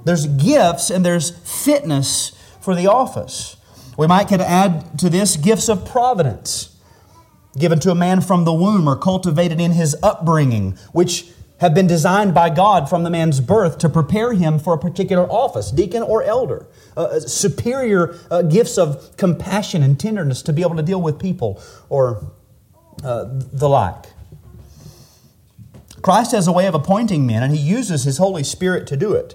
There's 0.04 0.26
gifts 0.26 0.90
and 0.90 1.04
there's 1.04 1.30
fitness 1.64 2.32
for 2.60 2.74
the 2.74 2.86
office. 2.86 3.56
We 3.98 4.06
might 4.06 4.28
could 4.28 4.40
add 4.40 4.98
to 5.00 5.10
this 5.10 5.36
gifts 5.36 5.68
of 5.68 5.84
providence 5.84 6.76
given 7.58 7.80
to 7.80 7.90
a 7.90 7.94
man 7.94 8.20
from 8.20 8.44
the 8.44 8.52
womb 8.52 8.88
or 8.88 8.96
cultivated 8.96 9.60
in 9.60 9.72
his 9.72 9.96
upbringing, 10.02 10.72
which 10.92 11.26
have 11.58 11.72
been 11.74 11.86
designed 11.86 12.34
by 12.34 12.50
God 12.50 12.88
from 12.88 13.02
the 13.02 13.10
man's 13.10 13.40
birth 13.40 13.78
to 13.78 13.88
prepare 13.88 14.34
him 14.34 14.58
for 14.58 14.74
a 14.74 14.78
particular 14.78 15.24
office, 15.30 15.70
deacon 15.70 16.02
or 16.02 16.22
elder. 16.22 16.66
Uh, 16.96 17.04
uh, 17.04 17.20
superior 17.20 18.18
uh, 18.30 18.42
gifts 18.42 18.76
of 18.76 19.16
compassion 19.16 19.82
and 19.82 19.98
tenderness 19.98 20.42
to 20.42 20.52
be 20.52 20.62
able 20.62 20.76
to 20.76 20.82
deal 20.82 21.00
with 21.00 21.18
people 21.18 21.62
or 21.88 22.30
uh, 23.02 23.24
the 23.28 23.68
like. 23.68 24.06
Christ 26.02 26.32
has 26.32 26.46
a 26.46 26.52
way 26.52 26.66
of 26.66 26.74
appointing 26.74 27.26
men, 27.26 27.42
and 27.42 27.54
he 27.54 27.61
uses 27.61 28.04
his 28.04 28.18
Holy 28.18 28.44
Spirit 28.44 28.87
to 28.88 28.96
do 28.96 29.12
it. 29.12 29.35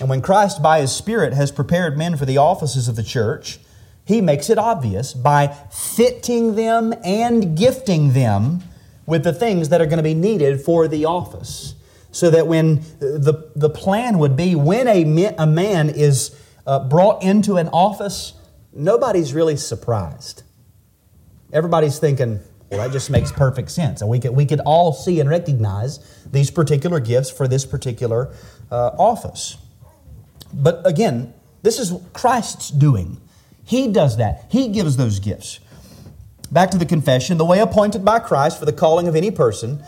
And 0.00 0.08
when 0.08 0.20
Christ, 0.20 0.62
by 0.62 0.80
his 0.80 0.94
Spirit, 0.94 1.32
has 1.32 1.50
prepared 1.50 1.96
men 1.96 2.16
for 2.16 2.26
the 2.26 2.36
offices 2.36 2.88
of 2.88 2.96
the 2.96 3.02
church, 3.02 3.58
he 4.04 4.20
makes 4.20 4.48
it 4.48 4.58
obvious 4.58 5.12
by 5.12 5.48
fitting 5.70 6.54
them 6.54 6.94
and 7.04 7.56
gifting 7.56 8.12
them 8.12 8.62
with 9.06 9.24
the 9.24 9.32
things 9.32 9.70
that 9.70 9.80
are 9.80 9.86
going 9.86 9.98
to 9.98 10.02
be 10.02 10.14
needed 10.14 10.60
for 10.60 10.88
the 10.88 11.04
office. 11.04 11.74
So 12.10 12.30
that 12.30 12.46
when 12.46 12.76
the, 13.00 13.50
the 13.54 13.70
plan 13.70 14.18
would 14.18 14.36
be 14.36 14.54
when 14.54 14.88
a, 14.88 15.34
a 15.36 15.46
man 15.46 15.90
is 15.90 16.38
uh, 16.66 16.88
brought 16.88 17.22
into 17.22 17.56
an 17.56 17.68
office, 17.68 18.34
nobody's 18.72 19.34
really 19.34 19.56
surprised. 19.56 20.42
Everybody's 21.52 21.98
thinking, 21.98 22.40
well, 22.70 22.80
that 22.80 22.92
just 22.92 23.10
makes 23.10 23.32
perfect 23.32 23.70
sense. 23.70 24.02
And 24.02 24.10
we 24.10 24.20
could, 24.20 24.32
we 24.32 24.44
could 24.44 24.60
all 24.60 24.92
see 24.92 25.20
and 25.20 25.28
recognize 25.28 26.00
these 26.30 26.50
particular 26.50 27.00
gifts 27.00 27.30
for 27.30 27.48
this 27.48 27.64
particular 27.64 28.34
uh, 28.70 28.90
office. 28.98 29.56
But 30.52 30.86
again, 30.86 31.32
this 31.62 31.78
is 31.78 31.92
Christ's 32.12 32.70
doing. 32.70 33.20
He 33.64 33.88
does 33.88 34.16
that, 34.16 34.46
He 34.50 34.68
gives 34.68 34.96
those 34.96 35.18
gifts. 35.18 35.60
Back 36.50 36.70
to 36.70 36.78
the 36.78 36.86
confession 36.86 37.36
the 37.36 37.44
way 37.44 37.60
appointed 37.60 38.04
by 38.04 38.20
Christ 38.20 38.58
for 38.58 38.64
the 38.64 38.72
calling 38.72 39.06
of 39.06 39.14
any 39.14 39.30
person, 39.30 39.82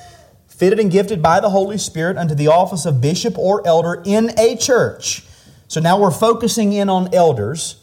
fitted 0.46 0.78
and 0.78 0.90
gifted 0.90 1.22
by 1.22 1.40
the 1.40 1.48
Holy 1.48 1.78
Spirit 1.78 2.18
unto 2.18 2.34
the 2.34 2.48
office 2.48 2.84
of 2.84 3.00
bishop 3.00 3.38
or 3.38 3.66
elder 3.66 4.02
in 4.04 4.38
a 4.38 4.56
church. 4.56 5.24
So 5.68 5.80
now 5.80 5.98
we're 5.98 6.10
focusing 6.10 6.74
in 6.74 6.90
on 6.90 7.14
elders. 7.14 7.82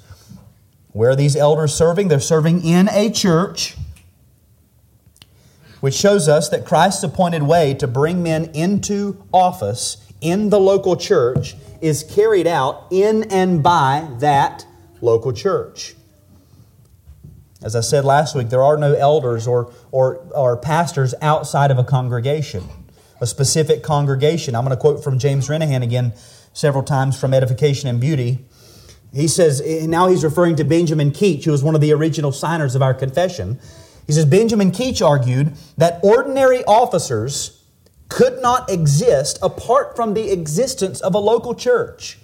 Where 0.91 1.11
are 1.11 1.15
these 1.15 1.35
elders 1.35 1.73
serving? 1.73 2.07
They're 2.07 2.19
serving 2.19 2.63
in 2.63 2.87
a 2.89 3.09
church, 3.09 3.75
which 5.79 5.93
shows 5.93 6.27
us 6.27 6.49
that 6.49 6.65
Christ's 6.65 7.03
appointed 7.03 7.43
way 7.43 7.73
to 7.75 7.87
bring 7.87 8.23
men 8.23 8.45
into 8.53 9.23
office 9.33 9.97
in 10.21 10.49
the 10.49 10.59
local 10.59 10.95
church 10.95 11.55
is 11.81 12.03
carried 12.03 12.47
out 12.47 12.87
in 12.91 13.23
and 13.31 13.61
by 13.61 14.09
that 14.19 14.65
local 15.01 15.31
church. 15.31 15.95
As 17.61 17.75
I 17.75 17.81
said 17.81 18.05
last 18.05 18.35
week, 18.35 18.49
there 18.49 18.63
are 18.63 18.77
no 18.77 18.93
elders 18.93 19.47
or, 19.47 19.73
or, 19.91 20.17
or 20.35 20.57
pastors 20.57 21.13
outside 21.21 21.71
of 21.71 21.77
a 21.77 21.83
congregation, 21.83 22.63
a 23.19 23.27
specific 23.27 23.83
congregation. 23.83 24.55
I'm 24.55 24.63
going 24.63 24.75
to 24.75 24.79
quote 24.79 25.03
from 25.03 25.17
James 25.19 25.47
Renihan 25.47 25.83
again 25.83 26.13
several 26.53 26.83
times 26.83 27.19
from 27.19 27.33
Edification 27.33 27.89
and 27.89 27.99
Beauty. 27.99 28.45
He 29.13 29.27
says, 29.27 29.61
now 29.87 30.07
he's 30.07 30.23
referring 30.23 30.55
to 30.57 30.63
Benjamin 30.63 31.11
Keach, 31.11 31.45
who 31.45 31.51
was 31.51 31.63
one 31.63 31.75
of 31.75 31.81
the 31.81 31.93
original 31.93 32.31
signers 32.31 32.75
of 32.75 32.81
our 32.81 32.93
confession. 32.93 33.59
He 34.07 34.13
says, 34.13 34.25
Benjamin 34.25 34.71
Keach 34.71 35.05
argued 35.05 35.53
that 35.77 35.99
ordinary 36.01 36.63
officers 36.63 37.61
could 38.09 38.41
not 38.41 38.71
exist 38.71 39.37
apart 39.41 39.95
from 39.95 40.13
the 40.13 40.31
existence 40.31 41.01
of 41.01 41.13
a 41.13 41.19
local 41.19 41.53
church. 41.53 42.17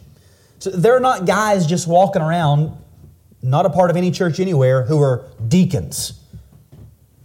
So 0.60 0.70
they're 0.70 1.02
not 1.02 1.26
guys 1.26 1.68
just 1.68 1.88
walking 1.88 2.22
around 2.22 2.78
not 3.42 3.66
a 3.66 3.70
part 3.70 3.92
of 3.92 3.98
any 3.98 4.10
church 4.10 4.40
anywhere, 4.40 4.84
who 4.84 5.02
are 5.02 5.26
deacons 5.46 6.14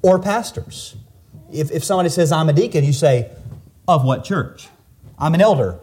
or 0.03 0.19
pastors. 0.19 0.97
If, 1.53 1.71
if 1.71 1.85
somebody 1.85 2.09
says, 2.09 2.33
I'm 2.33 2.49
a 2.49 2.53
deacon, 2.53 2.85
you 2.85 2.93
say, 2.93 3.31
Of 3.87 4.05
what 4.05 4.25
church? 4.25 4.69
I'm 5.19 5.35
an 5.35 5.41
elder. 5.41 5.79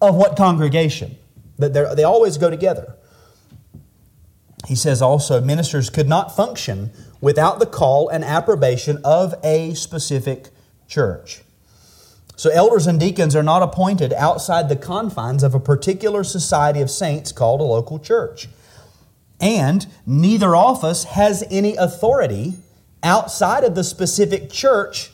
Of 0.00 0.14
what 0.14 0.36
congregation? 0.36 1.16
That 1.58 1.74
they 1.74 2.04
always 2.04 2.38
go 2.38 2.48
together. 2.48 2.94
He 4.66 4.74
says 4.74 5.02
also, 5.02 5.40
ministers 5.40 5.90
could 5.90 6.08
not 6.08 6.36
function 6.36 6.90
without 7.20 7.58
the 7.58 7.66
call 7.66 8.08
and 8.08 8.24
approbation 8.24 8.98
of 9.04 9.34
a 9.42 9.74
specific 9.74 10.48
church. 10.88 11.42
So, 12.36 12.50
elders 12.50 12.86
and 12.86 12.98
deacons 12.98 13.36
are 13.36 13.42
not 13.42 13.62
appointed 13.62 14.12
outside 14.14 14.68
the 14.68 14.76
confines 14.76 15.42
of 15.42 15.54
a 15.54 15.60
particular 15.60 16.24
society 16.24 16.80
of 16.80 16.90
saints 16.90 17.32
called 17.32 17.60
a 17.60 17.64
local 17.64 17.98
church 17.98 18.48
and 19.40 19.86
neither 20.06 20.54
office 20.54 21.04
has 21.04 21.42
any 21.50 21.74
authority 21.76 22.54
outside 23.02 23.64
of 23.64 23.74
the 23.74 23.82
specific 23.82 24.50
church 24.50 25.10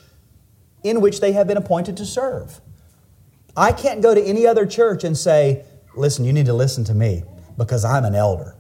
in 0.82 1.00
which 1.00 1.20
they 1.20 1.32
have 1.32 1.46
been 1.46 1.56
appointed 1.56 1.96
to 1.96 2.04
serve. 2.04 2.60
I 3.56 3.72
can't 3.72 4.02
go 4.02 4.14
to 4.14 4.20
any 4.20 4.46
other 4.46 4.66
church 4.66 5.04
and 5.04 5.16
say, 5.16 5.64
listen, 5.94 6.24
you 6.24 6.32
need 6.32 6.46
to 6.46 6.52
listen 6.52 6.84
to 6.84 6.94
me 6.94 7.22
because 7.56 7.84
I'm 7.84 8.04
an 8.04 8.14
elder. 8.14 8.55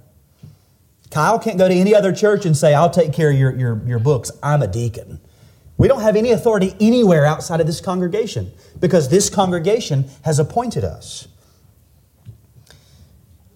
Kyle 1.10 1.38
can't 1.38 1.58
go 1.58 1.68
to 1.68 1.74
any 1.74 1.94
other 1.94 2.12
church 2.12 2.44
and 2.46 2.56
say, 2.56 2.74
I'll 2.74 2.90
take 2.90 3.12
care 3.12 3.30
of 3.30 3.36
your, 3.36 3.54
your, 3.56 3.82
your 3.86 3.98
books. 3.98 4.30
I'm 4.42 4.62
a 4.62 4.66
deacon. 4.66 5.20
We 5.78 5.88
don't 5.88 6.00
have 6.00 6.16
any 6.16 6.32
authority 6.32 6.74
anywhere 6.80 7.24
outside 7.24 7.60
of 7.60 7.66
this 7.66 7.80
congregation 7.80 8.52
because 8.80 9.08
this 9.08 9.30
congregation 9.30 10.06
has 10.22 10.38
appointed 10.38 10.84
us. 10.84 11.28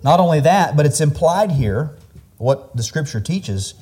Not 0.03 0.21
only 0.21 0.41
that, 0.41 0.77
but 0.77 0.87
it's 0.87 1.01
implied 1.01 1.51
here 1.51 1.97
what 2.39 2.77
the 2.77 2.83
scripture 2.83 3.21
teaches 3.21 3.75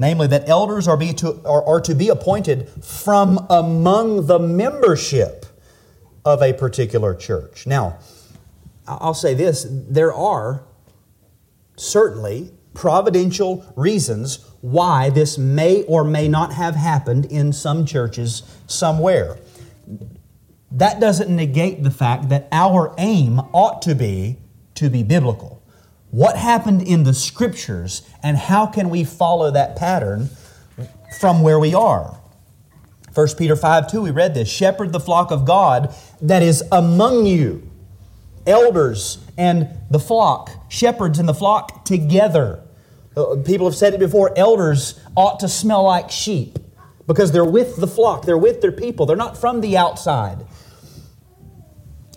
namely 0.00 0.26
that 0.26 0.48
elders 0.48 0.88
are, 0.88 0.96
be 0.96 1.12
to, 1.12 1.38
are, 1.44 1.62
are 1.66 1.80
to 1.82 1.94
be 1.94 2.08
appointed 2.08 2.66
from 2.82 3.46
among 3.50 4.26
the 4.26 4.38
membership 4.38 5.44
of 6.24 6.42
a 6.42 6.54
particular 6.54 7.14
church. 7.14 7.66
Now, 7.66 7.98
I'll 8.88 9.12
say 9.12 9.34
this 9.34 9.66
there 9.68 10.12
are 10.12 10.62
certainly 11.76 12.50
providential 12.74 13.72
reasons 13.76 14.44
why 14.60 15.10
this 15.10 15.38
may 15.38 15.82
or 15.84 16.04
may 16.04 16.28
not 16.28 16.52
have 16.52 16.76
happened 16.76 17.26
in 17.26 17.52
some 17.52 17.84
churches 17.84 18.42
somewhere. 18.66 19.38
That 20.70 21.00
doesn't 21.00 21.34
negate 21.34 21.82
the 21.82 21.90
fact 21.90 22.28
that 22.28 22.48
our 22.52 22.94
aim 22.98 23.40
ought 23.52 23.82
to 23.82 23.94
be 23.94 24.36
to 24.74 24.88
be 24.88 25.02
biblical 25.02 25.60
what 26.10 26.36
happened 26.36 26.82
in 26.82 27.04
the 27.04 27.14
scriptures 27.14 28.02
and 28.22 28.36
how 28.36 28.66
can 28.66 28.90
we 28.90 29.04
follow 29.04 29.50
that 29.50 29.76
pattern 29.76 30.28
from 31.18 31.42
where 31.42 31.58
we 31.58 31.74
are 31.74 32.20
1 33.14 33.28
peter 33.38 33.56
5 33.56 33.90
2 33.90 34.02
we 34.02 34.10
read 34.10 34.34
this 34.34 34.48
shepherd 34.48 34.92
the 34.92 35.00
flock 35.00 35.30
of 35.30 35.44
god 35.44 35.94
that 36.20 36.42
is 36.42 36.62
among 36.72 37.26
you 37.26 37.68
elders 38.46 39.18
and 39.40 39.68
the 39.90 39.98
flock 39.98 40.50
shepherds 40.68 41.18
and 41.18 41.28
the 41.28 41.34
flock 41.34 41.84
together 41.84 42.62
uh, 43.16 43.36
people 43.44 43.66
have 43.66 43.74
said 43.74 43.94
it 43.94 44.00
before 44.00 44.36
elders 44.36 45.00
ought 45.16 45.40
to 45.40 45.48
smell 45.48 45.84
like 45.84 46.10
sheep 46.10 46.58
because 47.06 47.32
they're 47.32 47.44
with 47.44 47.76
the 47.76 47.86
flock 47.86 48.24
they're 48.24 48.38
with 48.38 48.60
their 48.60 48.72
people 48.72 49.06
they're 49.06 49.16
not 49.16 49.36
from 49.36 49.60
the 49.60 49.76
outside 49.76 50.46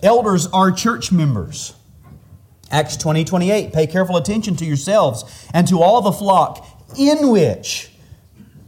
elders 0.02 0.46
are 0.48 0.70
church 0.70 1.10
members 1.10 1.74
Acts 2.70 2.96
20 2.96 3.24
28. 3.24 3.72
Pay 3.72 3.86
careful 3.86 4.16
attention 4.16 4.56
to 4.56 4.64
yourselves 4.64 5.48
and 5.54 5.68
to 5.68 5.80
all 5.80 6.02
the 6.02 6.10
flock 6.10 6.66
in 6.98 7.28
which 7.28 7.90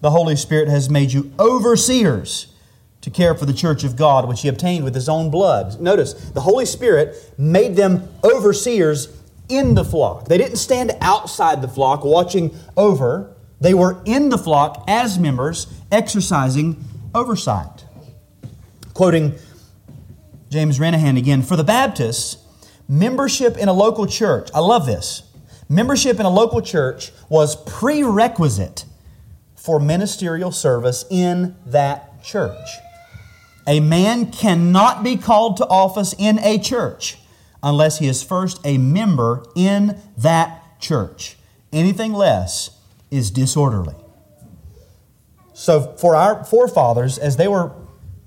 the 0.01 0.11
Holy 0.11 0.37
Spirit 0.37 0.69
has 0.69 0.89
made 0.89 1.13
you 1.13 1.33
overseers 1.41 2.55
to 3.07 3.11
care 3.13 3.37
for 3.37 3.47
the 3.47 3.53
church 3.53 3.85
of 3.85 3.95
God, 3.95 4.27
which 4.27 4.41
He 4.41 4.49
obtained 4.49 4.83
with 4.83 4.93
His 4.93 5.09
own 5.09 5.31
blood. 5.31 5.81
Notice, 5.81 6.13
the 6.13 6.41
Holy 6.41 6.67
Spirit 6.67 7.15
made 7.39 7.77
them 7.77 8.09
overseers 8.25 9.17
in 9.49 9.77
the 9.77 9.85
flock. 9.85 10.27
They 10.27 10.37
didn't 10.37 10.57
stand 10.57 10.91
outside 11.01 11.63
the 11.63 11.69
flock 11.69 12.05
watching 12.05 12.53
over, 12.77 13.33
they 13.61 13.75
were 13.75 14.03
in 14.07 14.31
the 14.31 14.37
flock 14.37 14.83
as 14.89 15.21
members, 15.21 15.69
exercising 15.93 16.85
oversight. 17.15 17.85
Quoting 18.93 19.37
James 20.51 20.81
Renihan 20.81 21.17
again, 21.17 21.43
for 21.43 21.55
the 21.55 21.63
Baptists, 21.63 22.45
Membership 22.89 23.57
in 23.57 23.69
a 23.69 23.73
local 23.73 24.09
church, 24.09 24.49
I 24.53 24.59
love 24.59 24.85
this. 24.85 25.23
Membership 25.69 26.19
in 26.19 26.27
a 26.27 26.31
local 26.31 26.61
church 26.61 27.13
was 27.29 27.55
prerequisite 27.55 28.85
for 29.55 29.79
ministerial 29.79 30.51
service 30.51 31.05
in 31.09 31.55
that 31.67 32.25
church. 32.25 32.67
A 33.67 33.81
man 33.81 34.31
cannot 34.31 35.03
be 35.03 35.17
called 35.17 35.57
to 35.57 35.67
office 35.67 36.15
in 36.19 36.39
a 36.39 36.59
church 36.59 37.19
unless 37.63 37.99
he 37.99 38.07
is 38.07 38.23
first 38.23 38.61
a 38.65 38.79
member 38.79 39.45
in 39.57 40.01
that 40.17 40.81
church. 40.81 41.37
Anything 41.73 42.13
less 42.13 42.71
is 43.11 43.31
disorderly. 43.31 43.95
So, 45.53 45.97
for 45.97 46.15
our 46.15 46.45
forefathers, 46.45 47.19
as 47.19 47.37
they 47.37 47.49
were 47.49 47.73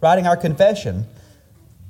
writing 0.02 0.26
our 0.26 0.36
confession, 0.36 1.06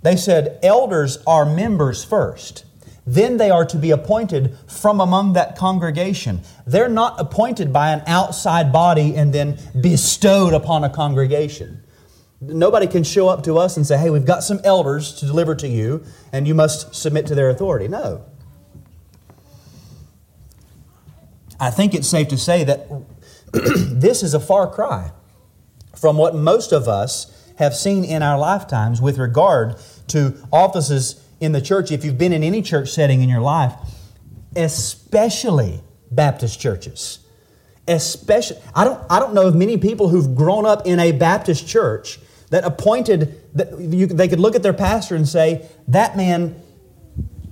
they 0.01 0.15
said 0.15 0.59
elders 0.61 1.17
are 1.25 1.45
members 1.45 2.03
first. 2.03 2.65
Then 3.05 3.37
they 3.37 3.49
are 3.49 3.65
to 3.65 3.77
be 3.77 3.91
appointed 3.91 4.55
from 4.67 4.99
among 4.99 5.33
that 5.33 5.57
congregation. 5.57 6.41
They're 6.67 6.89
not 6.89 7.19
appointed 7.19 7.73
by 7.73 7.91
an 7.91 8.03
outside 8.05 8.71
body 8.71 9.15
and 9.15 9.33
then 9.33 9.57
bestowed 9.79 10.53
upon 10.53 10.83
a 10.83 10.89
congregation. 10.89 11.81
Nobody 12.41 12.87
can 12.87 13.03
show 13.03 13.27
up 13.27 13.43
to 13.43 13.57
us 13.57 13.75
and 13.75 13.85
say, 13.85 13.97
hey, 13.97 14.09
we've 14.09 14.25
got 14.25 14.43
some 14.43 14.61
elders 14.63 15.13
to 15.15 15.25
deliver 15.25 15.55
to 15.55 15.67
you, 15.67 16.03
and 16.31 16.47
you 16.47 16.55
must 16.55 16.95
submit 16.95 17.25
to 17.27 17.35
their 17.35 17.49
authority. 17.49 17.87
No. 17.87 18.23
I 21.59 21.69
think 21.69 21.93
it's 21.93 22.07
safe 22.07 22.29
to 22.29 22.37
say 22.37 22.63
that 22.63 22.87
this 23.51 24.23
is 24.23 24.33
a 24.33 24.39
far 24.39 24.71
cry 24.71 25.11
from 25.95 26.15
what 26.15 26.33
most 26.33 26.71
of 26.71 26.87
us 26.87 27.35
have 27.57 27.75
seen 27.75 28.05
in 28.05 28.23
our 28.23 28.39
lifetimes 28.39 29.01
with 29.01 29.17
regard 29.17 29.75
to 30.07 30.37
offices 30.51 31.21
in 31.41 31.51
the 31.51 31.61
church. 31.61 31.91
If 31.91 32.05
you've 32.05 32.17
been 32.17 32.31
in 32.31 32.41
any 32.41 32.61
church 32.61 32.89
setting 32.89 33.21
in 33.21 33.27
your 33.27 33.41
life, 33.41 33.73
especially 34.55 35.81
Baptist 36.09 36.61
churches, 36.61 37.19
especially, 37.85 38.57
I 38.73 38.85
don't, 38.85 39.03
I 39.09 39.19
don't 39.19 39.33
know 39.33 39.47
of 39.47 39.55
many 39.55 39.77
people 39.77 40.07
who've 40.07 40.33
grown 40.35 40.65
up 40.65 40.87
in 40.87 40.99
a 40.99 41.11
Baptist 41.11 41.67
church 41.67 42.19
that 42.49 42.63
appointed, 42.63 43.41
that 43.55 43.79
you, 43.79 44.07
they 44.07 44.27
could 44.27 44.39
look 44.39 44.55
at 44.55 44.63
their 44.63 44.73
pastor 44.73 45.15
and 45.15 45.27
say, 45.27 45.67
that 45.87 46.17
man 46.17 46.61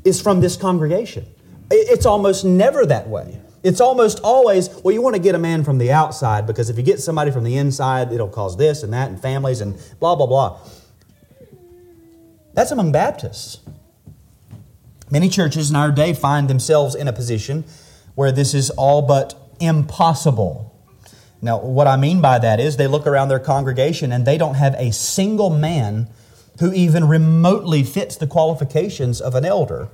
is 0.03 0.21
from 0.21 0.41
this 0.41 0.55
congregation. 0.55 1.25
It's 1.69 2.05
almost 2.05 2.45
never 2.45 2.85
that 2.85 3.07
way. 3.07 3.39
It's 3.63 3.81
almost 3.81 4.19
always, 4.23 4.69
well, 4.83 4.93
you 4.93 5.01
want 5.01 5.15
to 5.15 5.21
get 5.21 5.35
a 5.35 5.39
man 5.39 5.63
from 5.63 5.77
the 5.77 5.91
outside 5.91 6.47
because 6.47 6.69
if 6.69 6.77
you 6.77 6.83
get 6.83 6.99
somebody 6.99 7.31
from 7.31 7.43
the 7.43 7.57
inside, 7.57 8.13
it'll 8.13 8.29
cause 8.29 8.55
this 8.55 8.83
and 8.83 8.93
that 8.93 9.09
and 9.09 9.21
families 9.21 9.61
and 9.61 9.77
blah, 9.99 10.15
blah, 10.15 10.27
blah. 10.27 10.59
That's 12.53 12.71
among 12.71 12.91
Baptists. 12.91 13.59
Many 15.11 15.29
churches 15.29 15.69
in 15.69 15.75
our 15.75 15.91
day 15.91 16.13
find 16.13 16.49
themselves 16.49 16.95
in 16.95 17.07
a 17.07 17.13
position 17.13 17.65
where 18.15 18.31
this 18.31 18.53
is 18.53 18.69
all 18.71 19.01
but 19.01 19.35
impossible. 19.59 20.76
Now, 21.41 21.59
what 21.59 21.87
I 21.87 21.97
mean 21.97 22.21
by 22.21 22.39
that 22.39 22.59
is 22.59 22.77
they 22.77 22.87
look 22.87 23.05
around 23.05 23.29
their 23.29 23.39
congregation 23.39 24.11
and 24.11 24.25
they 24.25 24.37
don't 24.37 24.55
have 24.55 24.73
a 24.75 24.91
single 24.91 25.49
man 25.49 26.07
who 26.59 26.73
even 26.73 27.07
remotely 27.07 27.83
fits 27.83 28.15
the 28.15 28.27
qualifications 28.27 29.21
of 29.21 29.35
an 29.35 29.45
elder. 29.45 29.89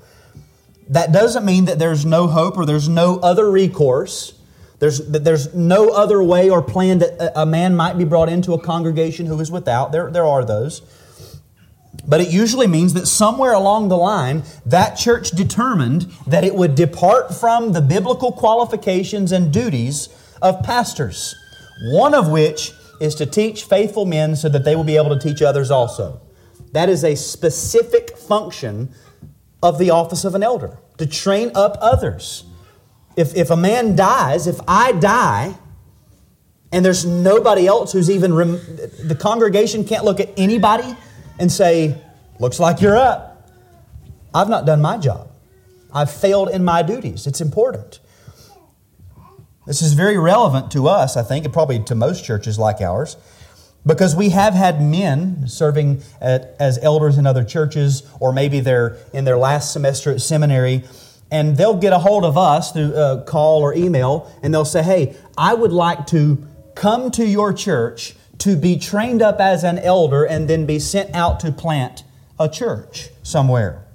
That 0.89 1.11
doesn't 1.11 1.45
mean 1.45 1.65
that 1.65 1.79
there's 1.79 2.05
no 2.05 2.27
hope 2.27 2.57
or 2.57 2.65
there's 2.65 2.87
no 2.87 3.19
other 3.19 3.51
recourse. 3.51 4.33
There's, 4.79 4.99
there's 4.99 5.53
no 5.53 5.89
other 5.89 6.23
way 6.23 6.49
or 6.49 6.61
plan 6.61 6.99
that 6.99 7.31
a 7.35 7.45
man 7.45 7.75
might 7.75 7.97
be 7.97 8.05
brought 8.05 8.29
into 8.29 8.53
a 8.53 8.61
congregation 8.61 9.25
who 9.25 9.39
is 9.39 9.51
without. 9.51 9.91
There, 9.91 10.09
there 10.11 10.25
are 10.25 10.45
those. 10.45 10.81
But 12.05 12.21
it 12.21 12.29
usually 12.29 12.67
means 12.67 12.93
that 12.93 13.07
somewhere 13.07 13.53
along 13.53 13.87
the 13.87 13.97
line, 13.97 14.43
that 14.65 14.95
church 14.95 15.31
determined 15.31 16.11
that 16.27 16.43
it 16.43 16.55
would 16.55 16.75
depart 16.75 17.33
from 17.33 17.71
the 17.71 17.81
biblical 17.81 18.31
qualifications 18.31 19.31
and 19.31 19.53
duties 19.53 20.09
of 20.43 20.61
pastors, 20.61 21.35
one 21.93 22.13
of 22.13 22.27
which 22.27 22.73
is 22.99 23.15
to 23.15 23.25
teach 23.25 23.63
faithful 23.63 24.05
men 24.05 24.35
so 24.35 24.49
that 24.49 24.63
they 24.63 24.75
will 24.75 24.83
be 24.83 24.97
able 24.97 25.17
to 25.17 25.19
teach 25.19 25.41
others 25.41 25.71
also. 25.71 26.21
That 26.73 26.89
is 26.89 27.03
a 27.03 27.15
specific 27.15 28.17
function 28.17 28.93
of 29.63 29.79
the 29.79 29.89
office 29.89 30.25
of 30.25 30.35
an 30.35 30.43
elder 30.43 30.77
to 30.97 31.07
train 31.07 31.51
up 31.55 31.77
others. 31.81 32.43
If, 33.15 33.35
if 33.35 33.49
a 33.49 33.57
man 33.57 33.95
dies, 33.95 34.45
if 34.45 34.59
I 34.67 34.91
die, 34.91 35.55
and 36.71 36.83
there's 36.83 37.05
nobody 37.05 37.67
else 37.67 37.93
who's 37.93 38.09
even, 38.09 38.33
rem- 38.33 38.59
the 39.03 39.15
congregation 39.19 39.85
can't 39.85 40.03
look 40.03 40.19
at 40.19 40.29
anybody 40.37 40.95
and 41.39 41.51
say, 41.51 42.01
Looks 42.39 42.59
like 42.59 42.81
you're 42.81 42.97
up. 42.97 43.47
I've 44.33 44.49
not 44.49 44.65
done 44.65 44.81
my 44.81 44.97
job. 44.97 45.29
I've 45.93 46.11
failed 46.11 46.49
in 46.49 46.65
my 46.65 46.81
duties. 46.81 47.27
It's 47.27 47.41
important. 47.41 47.99
This 49.65 49.81
is 49.81 49.93
very 49.93 50.17
relevant 50.17 50.71
to 50.71 50.87
us, 50.87 51.15
I 51.15 51.23
think, 51.23 51.45
and 51.45 51.53
probably 51.53 51.79
to 51.83 51.95
most 51.95 52.25
churches 52.25 52.59
like 52.59 52.81
ours. 52.81 53.15
Because 53.85 54.15
we 54.15 54.29
have 54.29 54.53
had 54.53 54.81
men 54.81 55.47
serving 55.47 56.01
at, 56.21 56.55
as 56.59 56.77
elders 56.79 57.17
in 57.17 57.25
other 57.25 57.43
churches, 57.43 58.03
or 58.19 58.31
maybe 58.31 58.59
they're 58.59 58.97
in 59.13 59.25
their 59.25 59.37
last 59.37 59.73
semester 59.73 60.11
at 60.11 60.21
seminary, 60.21 60.83
and 61.31 61.57
they'll 61.57 61.77
get 61.77 61.93
a 61.93 61.99
hold 61.99 62.23
of 62.25 62.37
us 62.37 62.71
through 62.71 62.93
a 62.95 63.23
call 63.23 63.61
or 63.61 63.73
email, 63.73 64.31
and 64.41 64.53
they'll 64.53 64.65
say, 64.65 64.83
Hey, 64.83 65.15
I 65.37 65.53
would 65.53 65.73
like 65.73 66.07
to 66.07 66.45
come 66.75 67.11
to 67.11 67.25
your 67.25 67.53
church 67.53 68.15
to 68.39 68.55
be 68.55 68.77
trained 68.77 69.21
up 69.21 69.39
as 69.39 69.63
an 69.63 69.79
elder 69.79 70.23
and 70.23 70.49
then 70.49 70.65
be 70.65 70.79
sent 70.79 71.13
out 71.15 71.39
to 71.41 71.51
plant 71.51 72.03
a 72.39 72.49
church 72.49 73.09
somewhere. 73.21 73.85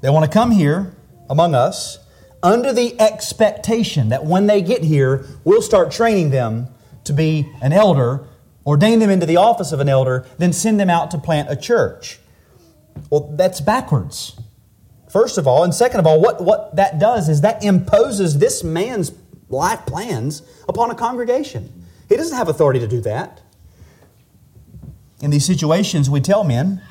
They 0.00 0.10
want 0.10 0.24
to 0.24 0.30
come 0.30 0.52
here 0.52 0.94
among 1.28 1.54
us 1.54 1.98
under 2.42 2.72
the 2.72 3.00
expectation 3.00 4.10
that 4.10 4.24
when 4.24 4.46
they 4.46 4.62
get 4.62 4.84
here, 4.84 5.26
we'll 5.44 5.62
start 5.62 5.90
training 5.90 6.30
them 6.30 6.68
to 7.04 7.12
be 7.12 7.50
an 7.60 7.72
elder, 7.72 8.26
ordain 8.66 8.98
them 8.98 9.10
into 9.10 9.26
the 9.26 9.36
office 9.36 9.72
of 9.72 9.80
an 9.80 9.88
elder, 9.88 10.26
then 10.38 10.52
send 10.52 10.78
them 10.78 10.90
out 10.90 11.10
to 11.10 11.18
plant 11.18 11.50
a 11.50 11.56
church. 11.56 12.18
Well, 13.10 13.32
that's 13.36 13.60
backwards. 13.60 14.38
First 15.10 15.38
of 15.38 15.46
all, 15.46 15.64
and 15.64 15.74
second 15.74 16.00
of 16.00 16.06
all, 16.06 16.20
what, 16.20 16.40
what 16.42 16.76
that 16.76 16.98
does 16.98 17.28
is 17.28 17.40
that 17.40 17.64
imposes 17.64 18.38
this 18.38 18.62
man's 18.62 19.12
life 19.48 19.86
plans 19.86 20.42
upon 20.68 20.90
a 20.90 20.94
congregation. 20.94 21.86
He 22.08 22.16
doesn't 22.16 22.36
have 22.36 22.48
authority 22.48 22.80
to 22.80 22.86
do 22.86 23.00
that. 23.00 23.40
In 25.20 25.30
these 25.30 25.44
situations, 25.46 26.08
we 26.08 26.20
tell 26.20 26.44
men, 26.44 26.82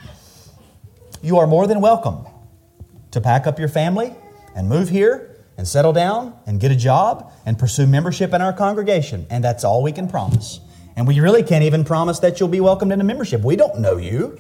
you 1.22 1.38
are 1.38 1.48
more 1.48 1.68
than 1.68 1.80
welcome 1.80 2.26
to 3.12 3.22
pack 3.22 3.48
up 3.48 3.60
your 3.60 3.70
family 3.70 4.14
and 4.56 4.68
move 4.68 4.90
here 4.90 5.27
and 5.58 5.68
settle 5.68 5.92
down 5.92 6.38
and 6.46 6.60
get 6.60 6.72
a 6.72 6.76
job 6.76 7.32
and 7.46 7.58
pursue 7.58 7.88
membership 7.88 8.34
in 8.34 8.42
our 8.42 8.54
congregation. 8.54 9.26
And 9.30 9.44
that's 9.44 9.64
all 9.64 9.82
we 9.82 9.92
can 9.92 10.08
promise. 10.08 10.60
And 10.96 11.08
we 11.08 11.20
really 11.20 11.44
can't 11.44 11.64
even 11.64 11.84
promise 11.84 12.20
that 12.20 12.40
you'll 12.40 12.50
be 12.50 12.60
welcomed 12.60 12.92
into 12.92 13.06
membership. 13.06 13.42
We 13.42 13.56
don't 13.56 13.80
know 13.80 13.98
you. 13.98 14.40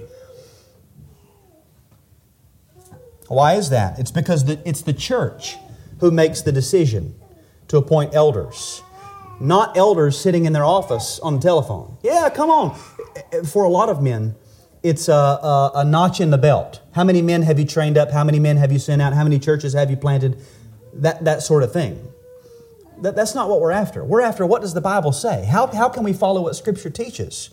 Why 3.27 3.55
is 3.55 3.69
that? 3.71 3.99
It's 3.99 4.11
because 4.11 4.45
the, 4.45 4.59
it's 4.67 4.81
the 4.81 4.93
church 4.93 5.57
who 5.99 6.11
makes 6.11 6.41
the 6.41 6.51
decision 6.51 7.15
to 7.67 7.77
appoint 7.77 8.15
elders, 8.15 8.81
not 9.39 9.75
elders 9.75 10.17
sitting 10.19 10.45
in 10.45 10.53
their 10.53 10.63
office 10.63 11.19
on 11.19 11.35
the 11.35 11.41
telephone. 11.41 11.97
Yeah, 12.01 12.29
come 12.29 12.49
on. 12.49 12.79
For 13.45 13.63
a 13.63 13.69
lot 13.69 13.89
of 13.89 14.01
men, 14.01 14.35
it's 14.83 15.09
a, 15.09 15.13
a, 15.13 15.71
a, 15.75 15.85
notch 15.85 16.21
in 16.21 16.29
the 16.29 16.37
belt. 16.37 16.81
How 16.93 17.03
many 17.03 17.21
men 17.21 17.41
have 17.41 17.59
you 17.59 17.65
trained 17.65 17.97
up? 17.97 18.11
How 18.11 18.23
many 18.23 18.39
men 18.39 18.57
have 18.57 18.71
you 18.71 18.79
sent 18.79 19.01
out? 19.01 19.13
How 19.13 19.23
many 19.23 19.39
churches 19.39 19.73
have 19.73 19.89
you 19.89 19.97
planted? 19.97 20.37
That, 20.97 21.23
that 21.25 21.41
sort 21.41 21.63
of 21.63 21.71
thing. 21.71 22.11
That, 23.01 23.15
that's 23.15 23.35
not 23.35 23.49
what 23.49 23.61
we're 23.61 23.71
after. 23.71 24.03
We're 24.03 24.21
after 24.21 24.45
what 24.45 24.61
does 24.61 24.73
the 24.73 24.81
Bible 24.81 25.11
say? 25.11 25.45
How, 25.45 25.67
how 25.67 25.89
can 25.89 26.03
we 26.03 26.13
follow 26.13 26.41
what 26.41 26.55
Scripture 26.55 26.89
teaches? 26.89 27.51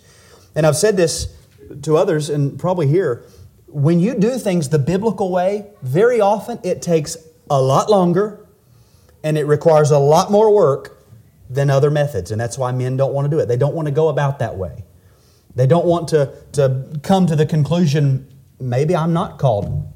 And 0.54 0.66
I've 0.66 0.76
said 0.76 0.96
this 0.96 1.34
to 1.82 1.96
others 1.96 2.30
and 2.30 2.58
probably 2.58 2.86
here. 2.86 3.24
When 3.66 4.00
you 4.00 4.14
do 4.14 4.38
things 4.38 4.68
the 4.68 4.78
biblical 4.78 5.30
way, 5.30 5.66
very 5.82 6.20
often 6.20 6.60
it 6.62 6.80
takes 6.80 7.16
a 7.50 7.60
lot 7.60 7.90
longer 7.90 8.46
and 9.22 9.36
it 9.36 9.44
requires 9.44 9.90
a 9.90 9.98
lot 9.98 10.30
more 10.30 10.54
work 10.54 11.02
than 11.50 11.70
other 11.70 11.90
methods. 11.90 12.30
And 12.30 12.40
that's 12.40 12.56
why 12.56 12.72
men 12.72 12.96
don't 12.96 13.12
want 13.12 13.26
to 13.26 13.30
do 13.30 13.38
it. 13.40 13.46
They 13.46 13.56
don't 13.56 13.74
want 13.74 13.86
to 13.86 13.92
go 13.92 14.08
about 14.08 14.38
that 14.38 14.56
way. 14.56 14.84
They 15.54 15.66
don't 15.66 15.86
want 15.86 16.08
to, 16.08 16.34
to 16.52 17.00
come 17.02 17.26
to 17.26 17.36
the 17.36 17.46
conclusion 17.46 18.28
maybe 18.60 18.94
I'm 18.94 19.12
not 19.12 19.38
called 19.38 19.92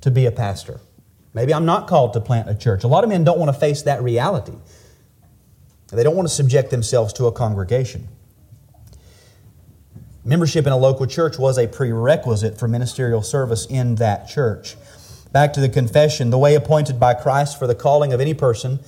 to 0.00 0.10
be 0.10 0.26
a 0.26 0.32
pastor. 0.32 0.80
Maybe 1.34 1.54
I'm 1.54 1.64
not 1.64 1.88
called 1.88 2.12
to 2.12 2.20
plant 2.20 2.50
a 2.50 2.54
church. 2.54 2.84
A 2.84 2.88
lot 2.88 3.04
of 3.04 3.10
men 3.10 3.24
don't 3.24 3.38
want 3.38 3.48
to 3.52 3.58
face 3.58 3.82
that 3.82 4.02
reality. 4.02 4.52
They 5.88 6.02
don't 6.02 6.16
want 6.16 6.28
to 6.28 6.34
subject 6.34 6.70
themselves 6.70 7.12
to 7.14 7.26
a 7.26 7.32
congregation. 7.32 8.08
Membership 10.24 10.66
in 10.66 10.72
a 10.72 10.76
local 10.76 11.06
church 11.06 11.38
was 11.38 11.58
a 11.58 11.66
prerequisite 11.66 12.58
for 12.58 12.68
ministerial 12.68 13.22
service 13.22 13.66
in 13.66 13.96
that 13.96 14.28
church. 14.28 14.76
Back 15.32 15.52
to 15.54 15.60
the 15.60 15.68
confession 15.68 16.30
the 16.30 16.38
way 16.38 16.54
appointed 16.54 17.00
by 17.00 17.14
Christ 17.14 17.58
for 17.58 17.66
the 17.66 17.74
calling 17.74 18.12
of 18.12 18.20
any 18.20 18.32
person, 18.32 18.78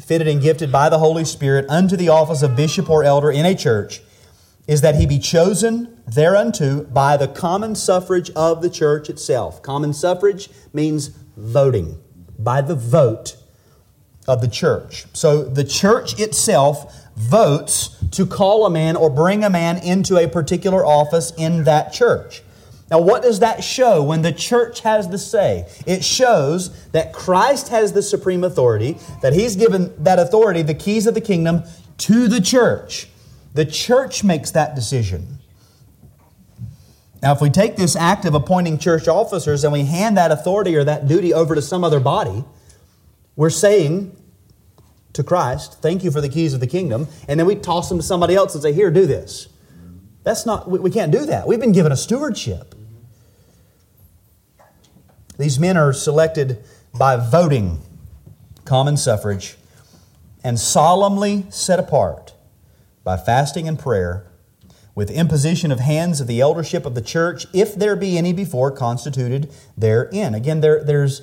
fitted 0.00 0.28
and 0.28 0.40
gifted 0.40 0.70
by 0.70 0.88
the 0.88 0.98
Holy 0.98 1.24
Spirit 1.24 1.66
unto 1.68 1.96
the 1.96 2.08
office 2.08 2.42
of 2.42 2.54
bishop 2.54 2.88
or 2.88 3.04
elder 3.04 3.30
in 3.30 3.44
a 3.44 3.54
church 3.54 4.00
is 4.68 4.82
that 4.82 4.94
he 4.94 5.06
be 5.06 5.18
chosen 5.18 5.98
thereunto 6.06 6.84
by 6.84 7.16
the 7.16 7.26
common 7.26 7.74
suffrage 7.74 8.30
of 8.36 8.60
the 8.62 8.70
church 8.70 9.08
itself. 9.08 9.62
Common 9.62 9.94
suffrage 9.94 10.50
means 10.72 11.10
voting, 11.38 11.98
by 12.38 12.60
the 12.60 12.74
vote 12.74 13.36
of 14.26 14.40
the 14.40 14.48
church. 14.48 15.06
So 15.14 15.44
the 15.44 15.64
church 15.64 16.18
itself 16.20 16.94
votes 17.16 17.96
to 18.12 18.26
call 18.26 18.66
a 18.66 18.70
man 18.70 18.96
or 18.96 19.10
bring 19.10 19.42
a 19.42 19.50
man 19.50 19.78
into 19.78 20.16
a 20.16 20.28
particular 20.28 20.84
office 20.84 21.32
in 21.36 21.64
that 21.64 21.92
church. 21.92 22.42
Now, 22.90 23.00
what 23.00 23.22
does 23.22 23.40
that 23.40 23.62
show 23.62 24.02
when 24.02 24.22
the 24.22 24.32
church 24.32 24.80
has 24.80 25.08
the 25.08 25.18
say? 25.18 25.66
It 25.86 26.02
shows 26.02 26.86
that 26.92 27.12
Christ 27.12 27.68
has 27.68 27.92
the 27.92 28.02
supreme 28.02 28.44
authority, 28.44 28.96
that 29.20 29.34
He's 29.34 29.56
given 29.56 29.92
that 30.02 30.18
authority, 30.18 30.62
the 30.62 30.74
keys 30.74 31.06
of 31.06 31.14
the 31.14 31.20
kingdom, 31.20 31.64
to 31.98 32.28
the 32.28 32.40
church. 32.40 33.08
The 33.54 33.66
church 33.66 34.24
makes 34.24 34.50
that 34.52 34.74
decision. 34.74 35.37
Now, 37.22 37.32
if 37.32 37.40
we 37.40 37.50
take 37.50 37.76
this 37.76 37.96
act 37.96 38.24
of 38.24 38.34
appointing 38.34 38.78
church 38.78 39.08
officers 39.08 39.64
and 39.64 39.72
we 39.72 39.84
hand 39.84 40.16
that 40.16 40.30
authority 40.30 40.76
or 40.76 40.84
that 40.84 41.08
duty 41.08 41.34
over 41.34 41.54
to 41.54 41.62
some 41.62 41.82
other 41.82 41.98
body, 41.98 42.44
we're 43.34 43.50
saying 43.50 44.16
to 45.14 45.24
Christ, 45.24 45.82
Thank 45.82 46.04
you 46.04 46.10
for 46.10 46.20
the 46.20 46.28
keys 46.28 46.54
of 46.54 46.60
the 46.60 46.66
kingdom, 46.66 47.08
and 47.26 47.38
then 47.38 47.46
we 47.46 47.56
toss 47.56 47.88
them 47.88 47.98
to 47.98 48.04
somebody 48.04 48.34
else 48.34 48.54
and 48.54 48.62
say, 48.62 48.72
Here, 48.72 48.90
do 48.90 49.06
this. 49.06 49.48
That's 50.22 50.46
not, 50.46 50.70
we 50.70 50.90
can't 50.90 51.10
do 51.10 51.26
that. 51.26 51.46
We've 51.46 51.60
been 51.60 51.72
given 51.72 51.90
a 51.90 51.96
stewardship. 51.96 52.74
These 55.38 55.58
men 55.58 55.76
are 55.76 55.92
selected 55.92 56.62
by 56.92 57.16
voting, 57.16 57.80
common 58.64 58.96
suffrage, 58.96 59.56
and 60.44 60.58
solemnly 60.58 61.46
set 61.50 61.78
apart 61.78 62.34
by 63.04 63.16
fasting 63.16 63.66
and 63.66 63.78
prayer, 63.78 64.27
with 64.98 65.12
imposition 65.12 65.70
of 65.70 65.78
hands 65.78 66.20
of 66.20 66.26
the 66.26 66.40
eldership 66.40 66.84
of 66.84 66.96
the 66.96 67.00
church, 67.00 67.46
if 67.52 67.72
there 67.76 67.94
be 67.94 68.18
any 68.18 68.32
before 68.32 68.68
constituted 68.72 69.48
therein. 69.76 70.34
Again, 70.34 70.60
there, 70.60 70.82
there's 70.82 71.22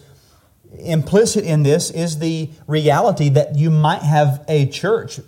implicit 0.80 1.44
in 1.44 1.64
this 1.64 1.92
is 1.92 2.20
the 2.20 2.50
reality 2.68 3.28
that 3.28 3.58
you 3.58 3.70
might 3.70 4.02
have 4.02 4.46
a 4.48 4.66
church 4.68 5.20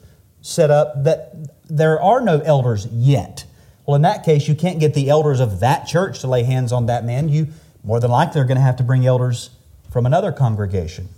set 0.41 0.71
up 0.71 1.03
that 1.03 1.35
there 1.69 2.01
are 2.01 2.21
no 2.21 2.39
elders 2.39 2.87
yet. 2.87 3.43
Well, 3.85 3.97
in 3.97 4.03
that 4.03 4.23
case, 4.23 4.47
you 4.47 4.55
can't 4.55 4.79
get 4.79 4.93
the 4.93 5.09
elders 5.09 5.41
of 5.41 5.59
that 5.59 5.85
church 5.85 6.21
to 6.21 6.27
lay 6.27 6.43
hands 6.43 6.71
on 6.71 6.85
that 6.85 7.03
man. 7.03 7.27
You 7.27 7.47
more 7.83 7.99
than 7.99 8.11
likely 8.11 8.39
are 8.39 8.45
going 8.45 8.55
to 8.55 8.63
have 8.63 8.77
to 8.77 8.83
bring 8.83 9.05
elders 9.05 9.49
from 9.91 10.05
another 10.05 10.31
congregation 10.31 11.09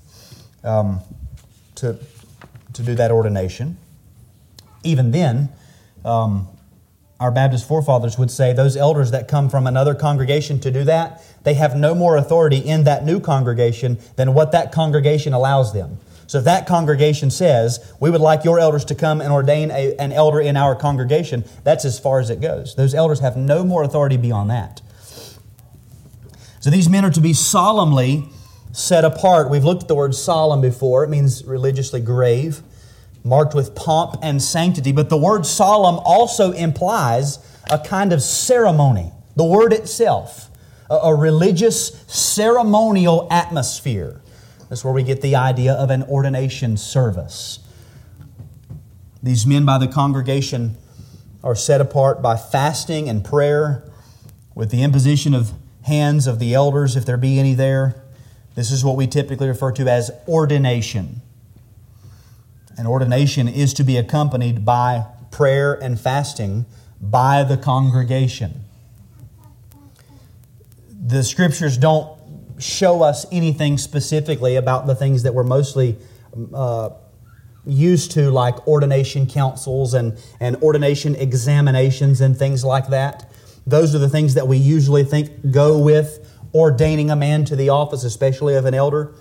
um, 0.63 1.01
to, 1.75 1.99
to 2.73 2.81
do 2.81 2.95
that 2.95 3.11
ordination 3.11 3.77
even 4.83 5.11
then, 5.11 5.49
um, 6.05 6.47
our 7.19 7.31
Baptist 7.31 7.67
forefathers 7.67 8.17
would 8.17 8.31
say 8.31 8.53
those 8.53 8.77
elders 8.77 9.11
that 9.11 9.27
come 9.27 9.49
from 9.49 9.67
another 9.67 9.93
congregation 9.93 10.59
to 10.61 10.71
do 10.71 10.85
that, 10.85 11.21
they 11.43 11.55
have 11.55 11.75
no 11.75 11.93
more 11.93 12.15
authority 12.15 12.57
in 12.57 12.85
that 12.85 13.03
new 13.03 13.19
congregation 13.19 13.97
than 14.15 14.33
what 14.33 14.53
that 14.53 14.71
congregation 14.71 15.33
allows 15.33 15.73
them. 15.73 15.97
So 16.27 16.37
if 16.37 16.43
that 16.45 16.67
congregation 16.67 17.31
says, 17.31 17.93
we 17.99 18.09
would 18.09 18.21
like 18.21 18.45
your 18.45 18.59
elders 18.59 18.85
to 18.85 18.95
come 18.95 19.19
and 19.19 19.33
ordain 19.33 19.71
a, 19.71 19.95
an 19.97 20.11
elder 20.11 20.39
in 20.39 20.55
our 20.55 20.75
congregation, 20.75 21.43
that's 21.63 21.83
as 21.85 21.99
far 21.99 22.19
as 22.19 22.29
it 22.29 22.39
goes. 22.39 22.75
Those 22.75 22.93
elders 22.93 23.19
have 23.19 23.35
no 23.35 23.63
more 23.65 23.83
authority 23.83 24.15
beyond 24.15 24.49
that. 24.51 24.81
So 26.61 26.69
these 26.69 26.87
men 26.87 27.03
are 27.03 27.11
to 27.11 27.21
be 27.21 27.33
solemnly 27.33 28.29
set 28.71 29.03
apart. 29.03 29.49
We've 29.49 29.63
looked 29.63 29.83
at 29.83 29.87
the 29.87 29.95
word 29.95 30.13
solemn 30.13 30.61
before, 30.61 31.03
it 31.03 31.09
means 31.09 31.43
religiously 31.43 31.99
grave 31.99 32.61
marked 33.23 33.53
with 33.53 33.75
pomp 33.75 34.15
and 34.21 34.41
sanctity. 34.41 34.91
But 34.91 35.09
the 35.09 35.17
word 35.17 35.45
solemn 35.45 35.99
also 36.03 36.51
implies 36.51 37.39
a 37.69 37.79
kind 37.79 38.13
of 38.13 38.21
ceremony, 38.21 39.11
the 39.35 39.43
word 39.43 39.73
itself, 39.73 40.49
a, 40.89 40.95
a 40.95 41.15
religious 41.15 42.03
ceremonial 42.07 43.27
atmosphere. 43.31 44.21
That's 44.69 44.83
where 44.83 44.93
we 44.93 45.03
get 45.03 45.21
the 45.21 45.35
idea 45.35 45.73
of 45.73 45.89
an 45.89 46.03
ordination 46.03 46.77
service. 46.77 47.59
These 49.21 49.45
men 49.45 49.65
by 49.65 49.77
the 49.77 49.87
congregation 49.87 50.77
are 51.43 51.55
set 51.55 51.81
apart 51.81 52.21
by 52.21 52.37
fasting 52.37 53.09
and 53.09 53.23
prayer 53.23 53.83
with 54.55 54.71
the 54.71 54.83
imposition 54.83 55.33
of 55.33 55.51
hands 55.83 56.27
of 56.27 56.39
the 56.39 56.53
elders, 56.53 56.95
if 56.95 57.05
there 57.05 57.17
be 57.17 57.39
any 57.39 57.53
there. 57.53 58.03
This 58.55 58.71
is 58.71 58.83
what 58.83 58.95
we 58.95 59.07
typically 59.07 59.47
refer 59.47 59.71
to 59.73 59.87
as 59.87 60.11
ordination. 60.27 61.21
An 62.79 62.87
ordination 62.87 63.49
is 63.49 63.73
to 63.73 63.83
be 63.83 63.97
accompanied 63.97 64.63
by 64.63 65.03
prayer 65.31 65.73
and 65.73 65.99
fasting 65.99 66.65
by 67.01 67.43
the 67.43 67.57
congregation. 67.57 68.63
The 70.89 71.25
scriptures 71.25 71.77
don't 71.77 72.17
show 72.57 73.03
us 73.03 73.25
anything 73.33 73.77
specifically 73.77 74.55
about 74.55 74.87
the 74.87 74.95
things 74.95 75.23
that 75.23 75.33
we're 75.33 75.43
mostly 75.43 75.97
uh, 76.53 76.91
used 77.65 78.11
to, 78.11 78.31
like 78.31 78.65
ordination 78.65 79.27
councils 79.27 79.93
and, 79.93 80.17
and 80.39 80.55
ordination 80.63 81.17
examinations 81.17 82.21
and 82.21 82.37
things 82.37 82.63
like 82.63 82.87
that. 82.87 83.29
Those 83.67 83.93
are 83.93 83.99
the 83.99 84.07
things 84.07 84.35
that 84.35 84.47
we 84.47 84.55
usually 84.55 85.03
think 85.03 85.51
go 85.51 85.77
with 85.77 86.25
ordaining 86.55 87.11
a 87.11 87.15
man 87.17 87.43
to 87.43 87.57
the 87.57 87.67
office, 87.67 88.05
especially 88.05 88.55
of 88.55 88.63
an 88.63 88.73
elder. 88.73 89.13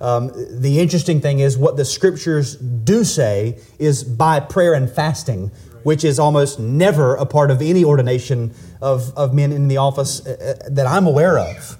Um, 0.00 0.30
the 0.34 0.80
interesting 0.80 1.20
thing 1.20 1.40
is 1.40 1.58
what 1.58 1.76
the 1.76 1.84
scriptures 1.84 2.56
do 2.56 3.04
say 3.04 3.58
is 3.78 4.02
by 4.02 4.40
prayer 4.40 4.72
and 4.72 4.90
fasting, 4.90 5.50
which 5.82 6.04
is 6.04 6.18
almost 6.18 6.58
never 6.58 7.16
a 7.16 7.26
part 7.26 7.50
of 7.50 7.60
any 7.60 7.84
ordination 7.84 8.54
of, 8.80 9.16
of 9.16 9.34
men 9.34 9.52
in 9.52 9.68
the 9.68 9.76
office 9.76 10.26
uh, 10.26 10.30
uh, 10.64 10.68
that 10.70 10.86
I'm 10.86 11.06
aware 11.06 11.38
of. 11.38 11.76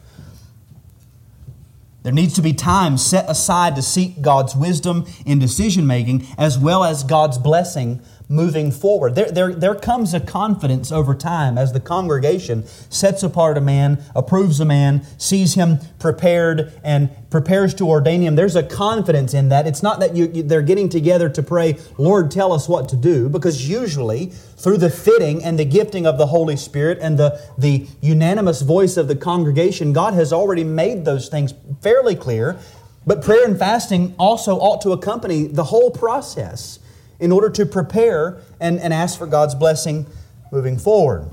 There 2.03 2.13
needs 2.13 2.35
to 2.35 2.43
be 2.43 2.53
time 2.53 2.97
set 2.97 3.29
aside 3.29 3.77
to 3.77 3.83
seek 3.83 4.23
God's 4.23 4.57
wisdom 4.57 5.07
in 5.27 5.39
decision 5.39 5.87
making 5.87 6.27
as 6.39 6.59
well 6.59 6.83
as 6.85 7.05
God's 7.05 7.37
blessing 7.37 8.01
moving 8.31 8.71
forward. 8.71 9.17
There, 9.17 9.31
there, 9.31 9.53
there 9.53 9.75
comes 9.75 10.15
a 10.15 10.21
confidence 10.21 10.93
over 10.93 11.17
time 11.17 11.59
as 11.59 11.73
the 11.73 11.81
congregation 11.81 12.65
sets 12.89 13.25
apart 13.25 13.59
a 13.59 13.61
man, 13.61 14.05
approves 14.15 14.61
a 14.61 14.65
man, 14.65 15.03
sees 15.19 15.55
him 15.55 15.81
prepared, 15.99 16.73
and 16.85 17.11
prepares 17.29 17.75
to 17.75 17.89
ordain 17.89 18.23
him. 18.23 18.37
There's 18.37 18.55
a 18.55 18.63
confidence 18.63 19.35
in 19.35 19.49
that. 19.49 19.67
It's 19.67 19.83
not 19.83 19.99
that 19.99 20.15
you, 20.15 20.31
you, 20.33 20.43
they're 20.45 20.63
getting 20.63 20.89
together 20.89 21.29
to 21.29 21.43
pray, 21.43 21.77
Lord, 21.99 22.31
tell 22.31 22.53
us 22.53 22.69
what 22.69 22.89
to 22.91 22.97
do, 22.97 23.29
because 23.29 23.69
usually 23.69 24.27
through 24.27 24.79
the 24.79 24.91
fitting 24.91 25.43
and 25.43 25.59
the 25.59 25.65
gifting 25.65 26.07
of 26.07 26.17
the 26.17 26.27
Holy 26.27 26.57
Spirit 26.57 26.99
and 27.01 27.19
the, 27.19 27.41
the 27.59 27.89
unanimous 28.01 28.63
voice 28.63 28.97
of 28.97 29.09
the 29.09 29.17
congregation, 29.17 29.93
God 29.93 30.15
has 30.15 30.33
already 30.33 30.63
made 30.63 31.05
those 31.05 31.29
things 31.29 31.53
fairly 31.83 32.15
clear. 32.15 32.61
But 33.05 33.23
prayer 33.23 33.45
and 33.45 33.59
fasting 33.59 34.15
also 34.21 34.57
ought 34.59 34.83
to 34.83 34.93
accompany 34.93 35.49
the 35.49 35.65
whole 35.65 35.91
process 35.91 36.79
in 37.21 37.31
order 37.31 37.51
to 37.51 37.67
prepare 37.67 38.41
and, 38.61 38.81
and 38.81 38.93
ask 38.93 39.19
for 39.19 39.27
God's 39.27 39.55
blessing 39.55 40.07
moving 40.51 40.79
forward. 40.79 41.31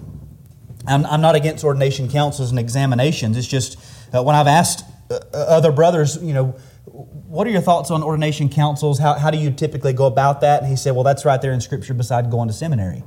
I'm, 0.86 1.06
I'm 1.06 1.22
not 1.22 1.36
against 1.36 1.64
ordination 1.64 2.10
councils 2.10 2.52
and 2.52 2.60
examinations. 2.60 3.38
It's 3.38 3.48
just 3.48 3.78
uh, 4.14 4.22
when 4.24 4.36
I've 4.36 4.48
asked 4.48 4.86
uh, 5.10 5.20
uh, 5.34 5.38
other 5.38 5.72
brothers, 5.72 6.22
you 6.22 6.34
know, 6.34 6.56
what 6.86 7.46
are 7.48 7.50
your 7.50 7.62
thoughts 7.62 7.92
on 7.92 8.04
ordination 8.04 8.50
councils? 8.50 9.00
How, 9.00 9.16
how 9.16 9.32
do 9.32 9.38
you 9.38 9.52
typically 9.52 9.94
go 9.94 10.06
about 10.06 10.42
that? 10.42 10.62
And 10.62 10.70
he 10.70 10.76
said, 10.76 10.94
well, 10.94 11.04
that's 11.04 11.26
right 11.26 11.42
there 11.42 11.52
in 11.52 11.62
Scripture 11.62 11.94
beside 11.94 12.32
going 12.32 12.48
to 12.48 12.54
seminary. 12.54 13.04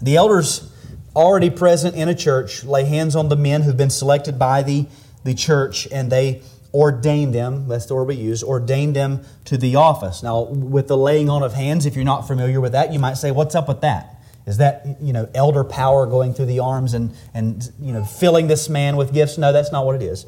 The 0.00 0.16
elders 0.16 0.72
already 1.16 1.50
present 1.50 1.96
in 1.96 2.08
a 2.08 2.14
church 2.14 2.62
lay 2.62 2.84
hands 2.84 3.16
on 3.16 3.28
the 3.28 3.36
men 3.36 3.62
who've 3.62 3.76
been 3.76 3.90
selected 3.90 4.38
by 4.38 4.62
the, 4.62 4.86
the 5.24 5.34
church 5.34 5.88
and 5.90 6.12
they 6.12 6.42
ordained 6.76 7.34
them, 7.34 7.66
that's 7.68 7.86
the 7.86 7.94
word 7.94 8.04
we 8.04 8.16
use, 8.16 8.42
ordained 8.42 8.94
them 8.94 9.24
to 9.46 9.56
the 9.56 9.76
office. 9.76 10.22
Now, 10.22 10.42
with 10.42 10.88
the 10.88 10.96
laying 10.96 11.30
on 11.30 11.42
of 11.42 11.54
hands, 11.54 11.86
if 11.86 11.96
you're 11.96 12.04
not 12.04 12.26
familiar 12.26 12.60
with 12.60 12.72
that, 12.72 12.92
you 12.92 12.98
might 12.98 13.14
say, 13.14 13.30
what's 13.30 13.54
up 13.54 13.66
with 13.66 13.80
that? 13.80 14.20
Is 14.46 14.58
that, 14.58 14.86
you 15.00 15.12
know, 15.12 15.28
elder 15.34 15.64
power 15.64 16.06
going 16.06 16.34
through 16.34 16.46
the 16.46 16.60
arms 16.60 16.92
and, 16.92 17.16
and 17.32 17.72
you 17.80 17.92
know, 17.92 18.04
filling 18.04 18.46
this 18.46 18.68
man 18.68 18.96
with 18.96 19.12
gifts? 19.14 19.38
No, 19.38 19.52
that's 19.52 19.72
not 19.72 19.86
what 19.86 19.96
it 19.96 20.02
is. 20.02 20.26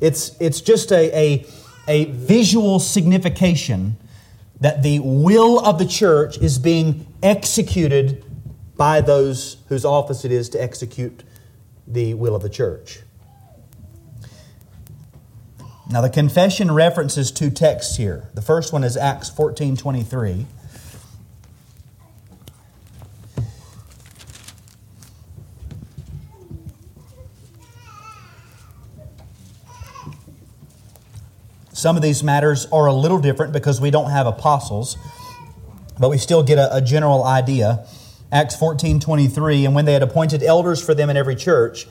It's, 0.00 0.34
it's 0.40 0.62
just 0.62 0.90
a, 0.90 1.16
a, 1.16 1.46
a 1.86 2.04
visual 2.06 2.80
signification 2.80 3.96
that 4.60 4.82
the 4.82 5.00
will 5.00 5.60
of 5.60 5.78
the 5.78 5.86
church 5.86 6.38
is 6.38 6.58
being 6.58 7.06
executed 7.22 8.24
by 8.76 9.02
those 9.02 9.58
whose 9.68 9.84
office 9.84 10.24
it 10.24 10.32
is 10.32 10.48
to 10.48 10.62
execute 10.62 11.22
the 11.86 12.14
will 12.14 12.34
of 12.34 12.42
the 12.42 12.48
church. 12.48 13.00
Now, 15.90 16.02
the 16.02 16.10
confession 16.10 16.70
references 16.70 17.32
two 17.32 17.50
texts 17.50 17.96
here. 17.96 18.28
The 18.34 18.42
first 18.42 18.72
one 18.72 18.84
is 18.84 18.96
Acts 18.96 19.28
14 19.28 19.76
23. 19.76 20.46
Some 31.72 31.96
of 31.96 32.02
these 32.02 32.22
matters 32.22 32.66
are 32.66 32.86
a 32.86 32.92
little 32.92 33.18
different 33.18 33.52
because 33.52 33.80
we 33.80 33.90
don't 33.90 34.10
have 34.10 34.28
apostles, 34.28 34.96
but 35.98 36.08
we 36.08 36.18
still 36.18 36.44
get 36.44 36.58
a, 36.58 36.76
a 36.76 36.80
general 36.80 37.24
idea. 37.24 37.84
Acts 38.32 38.54
14 38.54 39.00
23, 39.00 39.64
and 39.64 39.74
when 39.74 39.86
they 39.86 39.92
had 39.92 40.02
appointed 40.02 40.42
elders 40.42 40.84
for 40.84 40.94
them 40.94 41.10
in 41.10 41.16
every 41.16 41.34
church, 41.34 41.86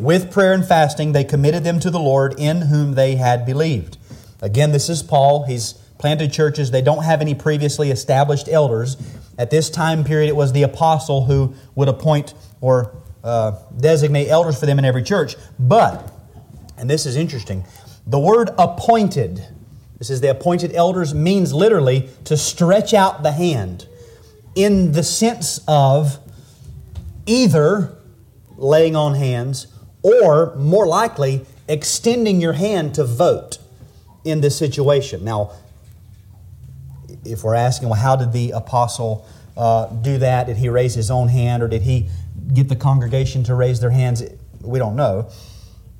with 0.00 0.32
prayer 0.32 0.52
and 0.52 0.66
fasting, 0.66 1.12
they 1.12 1.22
committed 1.22 1.62
them 1.62 1.78
to 1.78 1.90
the 1.90 2.00
Lord 2.00 2.34
in 2.38 2.62
whom 2.62 2.94
they 2.94 3.14
had 3.14 3.46
believed. 3.46 3.96
Again, 4.42 4.72
this 4.72 4.88
is 4.88 5.02
Paul. 5.02 5.44
He's 5.44 5.74
planted 5.98 6.32
churches. 6.32 6.72
They 6.72 6.82
don't 6.82 7.04
have 7.04 7.20
any 7.20 7.34
previously 7.34 7.90
established 7.90 8.48
elders. 8.48 8.96
At 9.38 9.50
this 9.50 9.70
time 9.70 10.02
period, 10.02 10.28
it 10.28 10.36
was 10.36 10.52
the 10.52 10.64
apostle 10.64 11.24
who 11.24 11.54
would 11.76 11.88
appoint 11.88 12.34
or 12.60 12.92
uh, 13.22 13.52
designate 13.78 14.28
elders 14.28 14.58
for 14.58 14.66
them 14.66 14.78
in 14.78 14.84
every 14.84 15.02
church. 15.02 15.36
But, 15.58 16.12
and 16.76 16.90
this 16.90 17.06
is 17.06 17.16
interesting, 17.16 17.64
the 18.06 18.18
word 18.18 18.50
appointed, 18.58 19.46
this 19.98 20.10
is 20.10 20.20
the 20.20 20.30
appointed 20.30 20.72
elders, 20.74 21.14
means 21.14 21.52
literally 21.52 22.08
to 22.24 22.36
stretch 22.36 22.92
out 22.92 23.22
the 23.22 23.32
hand 23.32 23.86
in 24.56 24.92
the 24.92 25.02
sense 25.04 25.60
of 25.68 26.18
either 27.26 27.96
laying 28.56 28.96
on 28.96 29.14
hands 29.14 29.66
or, 30.02 30.56
more 30.56 30.86
likely, 30.86 31.44
extending 31.68 32.40
your 32.40 32.54
hand 32.54 32.94
to 32.94 33.04
vote 33.04 33.58
in 34.24 34.40
this 34.40 34.56
situation. 34.56 35.22
Now, 35.24 35.52
if 37.24 37.44
we're 37.44 37.54
asking, 37.54 37.90
well, 37.90 38.00
how 38.00 38.16
did 38.16 38.32
the 38.32 38.52
apostle 38.52 39.26
uh, 39.56 39.86
do 39.86 40.18
that? 40.18 40.46
Did 40.46 40.56
he 40.56 40.68
raise 40.68 40.94
his 40.94 41.10
own 41.10 41.28
hand 41.28 41.62
or 41.62 41.68
did 41.68 41.82
he 41.82 42.08
get 42.54 42.68
the 42.68 42.76
congregation 42.76 43.44
to 43.44 43.54
raise 43.54 43.80
their 43.80 43.90
hands? 43.90 44.22
We 44.62 44.78
don't 44.78 44.96
know. 44.96 45.28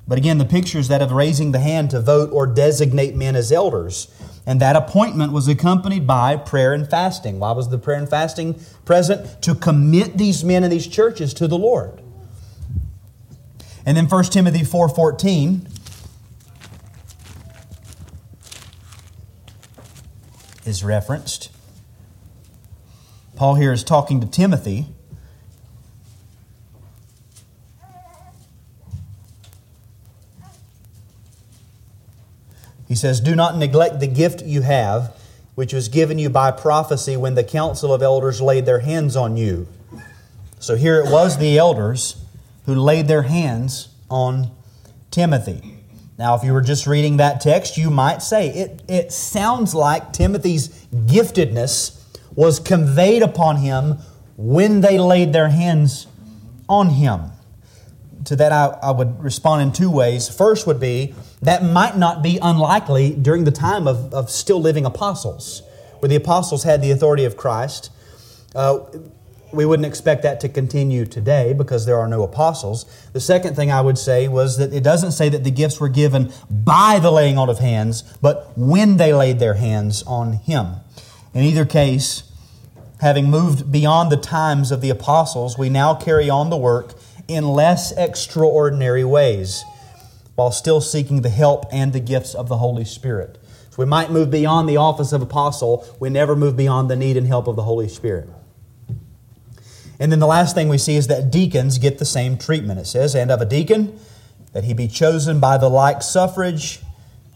But 0.07 0.17
again, 0.17 0.37
the 0.37 0.45
pictures 0.45 0.87
that 0.87 1.01
of 1.01 1.11
raising 1.11 1.51
the 1.51 1.59
hand 1.59 1.91
to 1.91 1.99
vote 1.99 2.31
or 2.31 2.47
designate 2.47 3.15
men 3.15 3.35
as 3.35 3.51
elders 3.51 4.07
and 4.47 4.61
that 4.61 4.77
appointment 4.77 5.33
was 5.33 5.49
accompanied 5.49 6.07
by 6.07 6.37
prayer 6.37 6.73
and 6.73 6.89
fasting. 6.89 7.37
Why 7.37 7.51
was 7.51 7.67
the 7.67 7.77
prayer 7.77 7.97
and 7.97 8.09
fasting 8.09 8.59
present? 8.85 9.41
To 9.41 9.53
commit 9.53 10.17
these 10.17 10.41
men 10.41 10.63
and 10.63 10.71
these 10.71 10.87
churches 10.87 11.33
to 11.33 11.49
the 11.49 11.57
Lord. 11.57 12.01
And 13.85 13.97
then 13.97 14.07
1 14.07 14.31
Timothy 14.31 14.63
4:14 14.63 15.67
is 20.65 20.81
referenced. 20.81 21.49
Paul 23.35 23.55
here 23.55 23.73
is 23.73 23.83
talking 23.83 24.21
to 24.21 24.27
Timothy 24.27 24.87
He 32.87 32.95
says, 32.95 33.19
Do 33.19 33.35
not 33.35 33.57
neglect 33.57 33.99
the 33.99 34.07
gift 34.07 34.43
you 34.43 34.61
have, 34.61 35.13
which 35.55 35.73
was 35.73 35.89
given 35.89 36.19
you 36.19 36.29
by 36.29 36.51
prophecy 36.51 37.17
when 37.17 37.35
the 37.35 37.43
council 37.43 37.93
of 37.93 38.01
elders 38.01 38.41
laid 38.41 38.65
their 38.65 38.79
hands 38.79 39.15
on 39.15 39.37
you. 39.37 39.67
So 40.59 40.75
here 40.75 40.99
it 40.99 41.11
was 41.11 41.37
the 41.37 41.57
elders 41.57 42.23
who 42.65 42.75
laid 42.75 43.07
their 43.07 43.23
hands 43.23 43.89
on 44.09 44.51
Timothy. 45.11 45.77
Now, 46.17 46.35
if 46.35 46.43
you 46.43 46.51
were 46.51 46.61
just 46.61 46.87
reading 46.87 47.17
that 47.17 47.41
text, 47.41 47.77
you 47.77 47.91
might 47.91 48.21
say 48.21 48.49
it, 48.49 48.81
it 48.87 49.11
sounds 49.11 49.75
like 49.75 50.13
Timothy's 50.13 50.69
giftedness 50.91 52.03
was 52.35 52.59
conveyed 52.59 53.21
upon 53.21 53.57
him 53.57 53.99
when 54.35 54.81
they 54.81 54.97
laid 54.97 55.33
their 55.33 55.49
hands 55.49 56.07
on 56.67 56.89
him. 56.89 57.31
To 58.25 58.35
that, 58.35 58.51
I, 58.51 58.77
I 58.81 58.91
would 58.91 59.23
respond 59.23 59.61
in 59.61 59.71
two 59.71 59.91
ways. 59.91 60.27
First 60.27 60.65
would 60.67 60.79
be 60.79 61.13
that 61.41 61.63
might 61.63 61.97
not 61.97 62.23
be 62.23 62.39
unlikely 62.41 63.11
during 63.11 63.43
the 63.43 63.51
time 63.51 63.87
of, 63.87 64.13
of 64.13 64.29
still 64.31 64.59
living 64.59 64.85
apostles, 64.85 65.61
where 65.99 66.09
the 66.09 66.15
apostles 66.15 66.63
had 66.63 66.81
the 66.81 66.91
authority 66.91 67.25
of 67.25 67.37
Christ. 67.37 67.91
Uh, 68.55 68.79
we 69.53 69.65
wouldn't 69.65 69.85
expect 69.85 70.23
that 70.23 70.39
to 70.41 70.49
continue 70.49 71.05
today 71.05 71.53
because 71.53 71.85
there 71.85 71.97
are 71.97 72.07
no 72.07 72.23
apostles. 72.23 72.85
The 73.13 73.19
second 73.19 73.55
thing 73.55 73.71
I 73.71 73.81
would 73.81 73.97
say 73.97 74.27
was 74.27 74.57
that 74.57 74.73
it 74.73 74.83
doesn't 74.83 75.13
say 75.13 75.29
that 75.29 75.43
the 75.43 75.51
gifts 75.51 75.79
were 75.79 75.89
given 75.89 76.33
by 76.49 76.99
the 77.01 77.11
laying 77.11 77.37
on 77.37 77.49
of 77.49 77.59
hands, 77.59 78.01
but 78.21 78.51
when 78.57 78.97
they 78.97 79.13
laid 79.13 79.39
their 79.39 79.53
hands 79.53 80.03
on 80.03 80.33
him. 80.33 80.75
In 81.33 81.43
either 81.43 81.65
case, 81.65 82.23
having 82.99 83.29
moved 83.29 83.71
beyond 83.71 84.11
the 84.11 84.17
times 84.17 84.71
of 84.71 84.81
the 84.81 84.89
apostles, 84.89 85.57
we 85.57 85.69
now 85.69 85.93
carry 85.93 86.29
on 86.29 86.49
the 86.49 86.57
work 86.57 86.93
in 87.27 87.47
less 87.47 87.91
extraordinary 87.95 89.03
ways 89.03 89.63
while 90.37 90.51
still 90.51 90.79
seeking 90.79 91.23
the 91.23 91.29
help 91.29 91.65
and 91.71 91.93
the 91.93 91.99
gifts 91.99 92.35
of 92.35 92.47
the 92.47 92.59
Holy 92.59 92.85
Spirit. 92.85 93.39
So 93.71 93.77
we 93.79 93.85
might 93.85 94.11
move 94.11 94.29
beyond 94.29 94.69
the 94.69 94.77
office 94.77 95.11
of 95.11 95.23
apostle, 95.23 95.83
we 95.99 96.11
never 96.11 96.35
move 96.35 96.55
beyond 96.55 96.91
the 96.91 96.95
need 96.95 97.17
and 97.17 97.25
help 97.25 97.47
of 97.47 97.55
the 97.55 97.63
Holy 97.63 97.89
Spirit. 97.89 98.29
And 99.99 100.11
then 100.11 100.19
the 100.19 100.27
last 100.27 100.53
thing 100.53 100.69
we 100.69 100.77
see 100.77 100.95
is 100.95 101.07
that 101.07 101.31
deacons 101.31 101.79
get 101.79 101.97
the 101.97 102.05
same 102.05 102.37
treatment. 102.37 102.79
It 102.79 102.85
says, 102.85 103.15
and 103.15 103.31
of 103.31 103.41
a 103.41 103.45
deacon, 103.45 103.99
that 104.53 104.63
he 104.63 104.75
be 104.75 104.87
chosen 104.87 105.39
by 105.39 105.57
the 105.57 105.69
like 105.69 106.03
suffrage. 106.03 106.81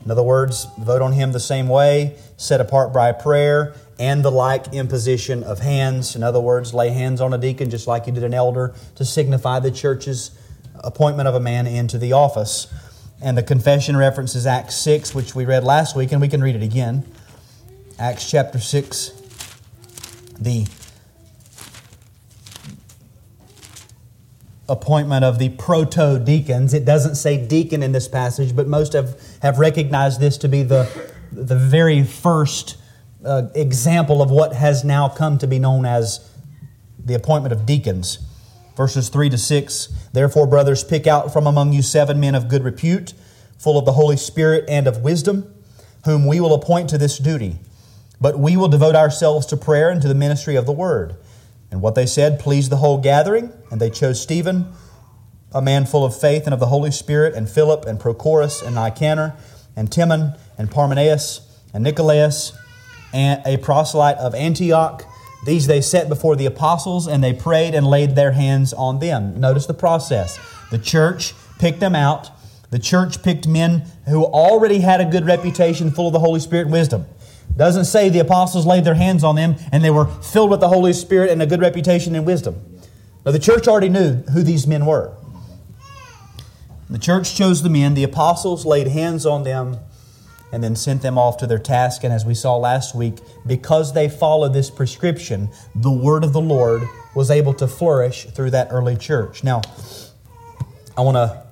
In 0.06 0.12
other 0.12 0.22
words, 0.22 0.68
vote 0.78 1.02
on 1.02 1.14
him 1.14 1.32
the 1.32 1.40
same 1.40 1.68
way, 1.68 2.16
set 2.38 2.62
apart 2.62 2.94
by 2.94 3.14
prayer, 3.14 3.74
and 3.98 4.24
the 4.24 4.30
like 4.30 4.76
imposition 4.76 5.42
of 5.42 5.58
hands. 5.58 6.16
In 6.16 6.22
other 6.22 6.40
words, 6.40 6.72
lay 6.72 6.92
hands 6.92 7.20
on 7.20 7.34
a 7.34 7.40
deacon 7.40 7.72
just 7.72 7.88
like 7.88 8.06
you 8.06 8.14
did 8.14 8.24
an 8.24 8.36
elder 8.36 8.76
to 8.94 9.06
signify 9.06 9.58
the 9.58 9.72
church's 9.72 10.30
appointment 10.84 11.28
of 11.28 11.34
a 11.34 11.40
man 11.40 11.66
into 11.66 11.98
the 11.98 12.14
office. 12.14 12.68
And 13.22 13.38
the 13.38 13.44
confession 13.44 13.96
references 13.96 14.48
Acts 14.48 14.76
6, 14.76 15.14
which 15.14 15.36
we 15.36 15.46
read 15.46 15.64
last 15.64 15.96
week, 15.96 16.12
and 16.12 16.20
we 16.20 16.28
can 16.28 16.42
read 16.42 16.56
it 16.56 16.64
again. 16.64 17.06
Acts 18.00 18.30
chapter 18.30 18.58
6, 18.60 19.12
the 20.40 20.66
appointment 24.68 25.24
of 25.24 25.38
the 25.38 25.50
proto 25.50 26.18
deacons. 26.18 26.74
It 26.74 26.84
doesn't 26.84 27.16
say 27.16 27.46
deacon 27.46 27.84
in 27.84 27.92
this 27.92 28.08
passage, 28.08 28.56
but 28.56 28.68
most 28.68 28.94
have, 28.94 29.22
have 29.44 29.60
recognized 29.60 30.20
this 30.20 30.38
to 30.40 30.48
be 30.48 30.64
the, 30.64 30.90
the 31.32 31.58
very 31.58 32.04
first 32.04 32.78
uh, 33.24 33.50
example 33.54 34.24
of 34.24 34.32
what 34.32 34.54
has 34.54 34.84
now 34.84 35.10
come 35.10 35.38
to 35.38 35.46
be 35.46 35.60
known 35.60 35.86
as 35.86 36.28
the 36.98 37.14
appointment 37.14 37.54
of 37.54 37.68
deacons. 37.68 38.18
Verses 38.76 39.10
3 39.10 39.30
to 39.30 39.38
6 39.38 39.88
Therefore, 40.14 40.48
brothers, 40.48 40.84
pick 40.84 41.08
out 41.08 41.32
from 41.34 41.48
among 41.48 41.74
you 41.74 41.82
seven 41.82 42.20
men 42.20 42.36
of 42.36 42.48
good 42.48 42.64
repute, 42.64 43.14
full 43.58 43.78
of 43.78 43.86
the 43.86 43.94
Holy 43.94 44.18
Spirit 44.18 44.66
and 44.68 44.88
of 44.88 45.02
wisdom, 45.02 45.54
whom 46.06 46.26
we 46.26 46.40
will 46.40 46.54
appoint 46.54 46.90
to 46.90 46.98
this 46.98 47.18
duty. 47.18 47.60
But 48.20 48.40
we 48.40 48.56
will 48.56 48.68
devote 48.68 48.96
ourselves 48.96 49.46
to 49.48 49.58
prayer 49.58 49.90
and 49.90 50.02
to 50.02 50.08
the 50.08 50.16
ministry 50.16 50.56
of 50.56 50.66
the 50.66 50.72
word. 50.72 51.16
And 51.72 51.82
what 51.82 51.96
they 51.96 52.06
said 52.06 52.40
pleased 52.40 52.72
the 52.72 52.78
whole 52.78 52.98
gathering, 52.98 53.54
and 53.72 53.80
they 53.80 53.90
chose 53.90 54.22
Stephen, 54.22 54.72
a 55.54 55.62
man 55.62 55.86
full 55.86 56.06
of 56.06 56.20
faith 56.20 56.46
and 56.46 56.54
of 56.54 56.60
the 56.60 56.68
Holy 56.68 56.92
Spirit, 56.92 57.34
and 57.34 57.50
Philip, 57.50 57.86
and 57.86 58.00
Prochorus, 58.00 58.62
and 58.62 58.76
Nicanor, 58.76 59.36
and 59.76 59.92
Timon, 59.92 60.36
and 60.58 60.70
Parmenas, 60.70 61.42
and 61.74 61.84
Nicolaus, 61.84 62.54
and 63.14 63.42
a 63.46 63.58
proselyte 63.58 64.18
of 64.18 64.36
Antioch. 64.36 65.06
These 65.46 65.68
they 65.68 65.82
set 65.82 66.08
before 66.08 66.36
the 66.36 66.46
apostles, 66.46 67.08
and 67.08 67.24
they 67.24 67.34
prayed 67.34 67.74
and 67.74 67.88
laid 67.88 68.16
their 68.16 68.32
hands 68.32 68.74
on 68.74 69.00
them. 69.00 69.40
Notice 69.40 69.66
the 69.66 69.74
process. 69.74 70.40
The 70.70 70.78
church 70.78 71.34
picked 71.60 71.80
them 71.80 71.96
out. 71.96 72.30
The 72.70 72.80
church 72.80 73.22
picked 73.22 73.48
men 73.48 73.84
who 74.08 74.24
already 74.24 74.80
had 74.80 75.02
a 75.02 75.06
good 75.06 75.26
reputation, 75.26 75.92
full 75.92 76.08
of 76.08 76.14
the 76.14 76.20
Holy 76.20 76.40
Spirit 76.40 76.64
and 76.64 76.72
wisdom. 76.72 77.06
Doesn't 77.58 77.86
say 77.86 78.10
the 78.10 78.20
apostles 78.20 78.66
laid 78.66 78.86
their 78.86 78.96
hands 78.96 79.24
on 79.24 79.36
them 79.36 79.56
and 79.72 79.84
they 79.84 79.90
were 79.90 80.06
filled 80.06 80.50
with 80.50 80.62
the 80.62 80.70
Holy 80.70 80.94
Spirit 80.94 81.32
and 81.32 81.42
a 81.42 81.46
good 81.46 81.60
reputation 81.60 82.16
and 82.16 82.26
wisdom. 82.26 82.80
Now, 83.26 83.32
the 83.32 83.40
church 83.40 83.68
already 83.68 83.90
knew 83.90 84.24
who 84.34 84.42
these 84.42 84.66
men 84.66 84.86
were. 84.86 85.14
The 86.90 86.98
church 86.98 87.36
chose 87.36 87.62
the 87.62 87.70
men, 87.70 87.94
the 87.94 88.04
apostles 88.04 88.66
laid 88.66 88.88
hands 88.88 89.26
on 89.26 89.44
them, 89.44 89.80
and 90.52 90.64
then 90.64 90.76
sent 90.76 91.02
them 91.02 91.18
off 91.18 91.38
to 91.38 91.48
their 91.48 91.60
task. 91.60 92.04
And 92.04 92.14
as 92.14 92.26
we 92.26 92.34
saw 92.34 92.58
last 92.58 92.94
week, 92.96 93.16
because 93.46 93.94
they 93.94 94.10
followed 94.10 94.54
this 94.54 94.70
prescription, 94.70 95.50
the 95.76 95.92
word 95.92 96.24
of 96.24 96.34
the 96.34 96.42
Lord 96.42 96.84
was 97.16 97.32
able 97.32 97.54
to 97.56 97.68
flourish 97.68 98.26
through 98.26 98.52
that 98.52 98.68
early 98.72 98.96
church. 98.96 99.44
Now, 99.44 99.62
I 100.98 101.02
want 101.02 101.16
to 101.16 101.44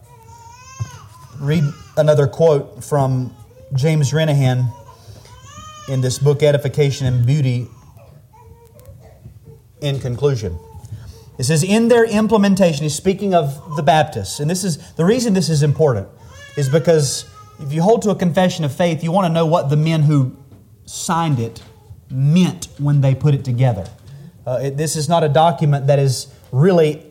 read 1.40 1.64
another 1.98 2.28
quote 2.28 2.84
from 2.84 3.36
James 3.74 4.12
Renihan 4.12 4.74
in 5.88 6.02
this 6.02 6.20
book, 6.20 6.44
Edification 6.44 7.08
and 7.08 7.26
Beauty, 7.26 7.68
in 9.82 10.00
conclusion. 10.00 10.60
It 11.38 11.46
says, 11.46 11.64
in 11.64 11.88
their 11.88 12.04
implementation, 12.04 12.84
he's 12.84 12.96
speaking 12.96 13.34
of 13.34 13.78
the 13.78 13.84
Baptists. 13.84 14.42
And 14.42 14.50
this 14.50 14.66
is 14.66 14.94
the 14.94 15.06
reason 15.06 15.34
this 15.34 15.50
is 15.50 15.64
important 15.64 16.10
is 16.58 16.68
because 16.68 17.26
if 17.60 17.74
you 17.74 17.82
hold 17.82 18.02
to 18.04 18.10
a 18.10 18.16
confession 18.16 18.66
of 18.66 18.74
faith, 18.74 19.04
you 19.04 19.12
want 19.12 19.26
to 19.26 19.34
know 19.34 19.46
what 19.46 19.70
the 19.70 19.78
men 19.78 20.04
who 20.04 20.36
signed 20.86 21.40
it 21.40 21.62
meant 22.10 22.68
when 22.78 23.02
they 23.02 23.14
put 23.14 23.34
it 23.34 23.46
together. 23.46 23.86
Uh, 24.46 24.60
it, 24.64 24.78
this 24.78 24.96
is 24.96 25.08
not 25.08 25.24
a 25.24 25.30
document 25.30 25.88
that 25.88 26.00
is 26.00 26.34
really 26.52 27.06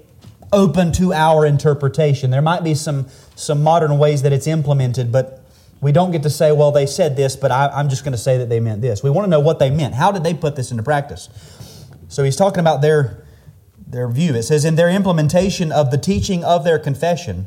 open 0.53 0.93
to 0.93 1.13
our 1.13 1.45
interpretation. 1.47 2.31
There 2.31 2.43
might 2.43 2.65
be 2.65 2.75
some, 2.75 3.09
some 3.37 3.63
modern 3.63 3.99
ways 3.99 4.23
that 4.23 4.33
it's 4.33 4.47
implemented, 4.47 5.13
but 5.13 5.45
we 5.81 5.93
don't 5.93 6.11
get 6.11 6.23
to 6.25 6.31
say, 6.31 6.51
well, 6.51 6.73
they 6.73 6.87
said 6.87 7.17
this, 7.17 7.37
but 7.37 7.53
I, 7.53 7.69
I'm 7.69 7.89
just 7.89 8.03
going 8.03 8.13
to 8.13 8.19
say 8.19 8.39
that 8.39 8.49
they 8.49 8.59
meant 8.59 8.81
this. 8.81 9.03
We 9.03 9.11
want 9.11 9.27
to 9.27 9.31
know 9.31 9.41
what 9.41 9.59
they 9.59 9.71
meant. 9.71 9.95
How 9.95 10.11
did 10.11 10.25
they 10.25 10.35
put 10.35 10.57
this 10.57 10.71
into 10.71 10.83
practice? 10.83 11.29
So 12.09 12.25
he's 12.25 12.37
talking 12.37 12.61
about 12.61 12.81
their 12.81 13.25
their 13.87 14.09
view. 14.09 14.35
It 14.35 14.43
says, 14.43 14.65
In 14.65 14.75
their 14.75 14.91
implementation 14.91 15.73
of 15.73 15.91
the 15.91 15.99
teaching 15.99 16.45
of 16.45 16.65
their 16.65 16.79
confession, 16.79 17.47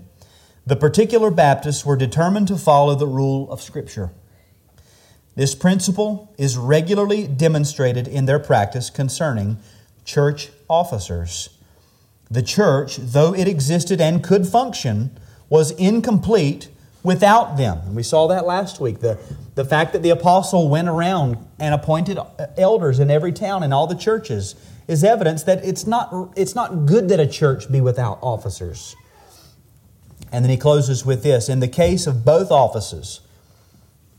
the 0.65 0.75
particular 0.75 1.31
Baptists 1.31 1.85
were 1.85 1.95
determined 1.95 2.47
to 2.49 2.57
follow 2.57 2.95
the 2.95 3.07
rule 3.07 3.51
of 3.51 3.61
Scripture. 3.61 4.11
This 5.35 5.55
principle 5.55 6.33
is 6.37 6.57
regularly 6.57 7.25
demonstrated 7.25 8.07
in 8.07 8.25
their 8.25 8.39
practice 8.39 8.89
concerning 8.89 9.57
church 10.05 10.49
officers. 10.69 11.49
The 12.29 12.41
church, 12.41 12.97
though 12.97 13.33
it 13.33 13.47
existed 13.47 13.99
and 14.01 14.23
could 14.23 14.47
function, 14.47 15.17
was 15.49 15.71
incomplete 15.71 16.69
without 17.03 17.57
them. 17.57 17.79
And 17.85 17.95
we 17.95 18.03
saw 18.03 18.27
that 18.27 18.45
last 18.45 18.79
week. 18.79 18.99
The, 18.99 19.17
the 19.55 19.65
fact 19.65 19.93
that 19.93 20.03
the 20.03 20.11
apostle 20.11 20.69
went 20.69 20.87
around 20.87 21.37
and 21.59 21.73
appointed 21.73 22.19
elders 22.57 22.99
in 22.99 23.09
every 23.09 23.31
town 23.31 23.63
and 23.63 23.73
all 23.73 23.87
the 23.87 23.95
churches 23.95 24.55
is 24.87 25.03
evidence 25.03 25.43
that 25.43 25.63
it's 25.65 25.87
not, 25.87 26.33
it's 26.35 26.55
not 26.55 26.85
good 26.85 27.09
that 27.09 27.19
a 27.19 27.27
church 27.27 27.71
be 27.71 27.81
without 27.81 28.19
officers. 28.21 28.95
And 30.31 30.45
then 30.45 30.49
he 30.49 30.57
closes 30.57 31.05
with 31.05 31.23
this 31.23 31.49
In 31.49 31.59
the 31.59 31.67
case 31.67 32.07
of 32.07 32.23
both 32.23 32.51
offices, 32.51 33.21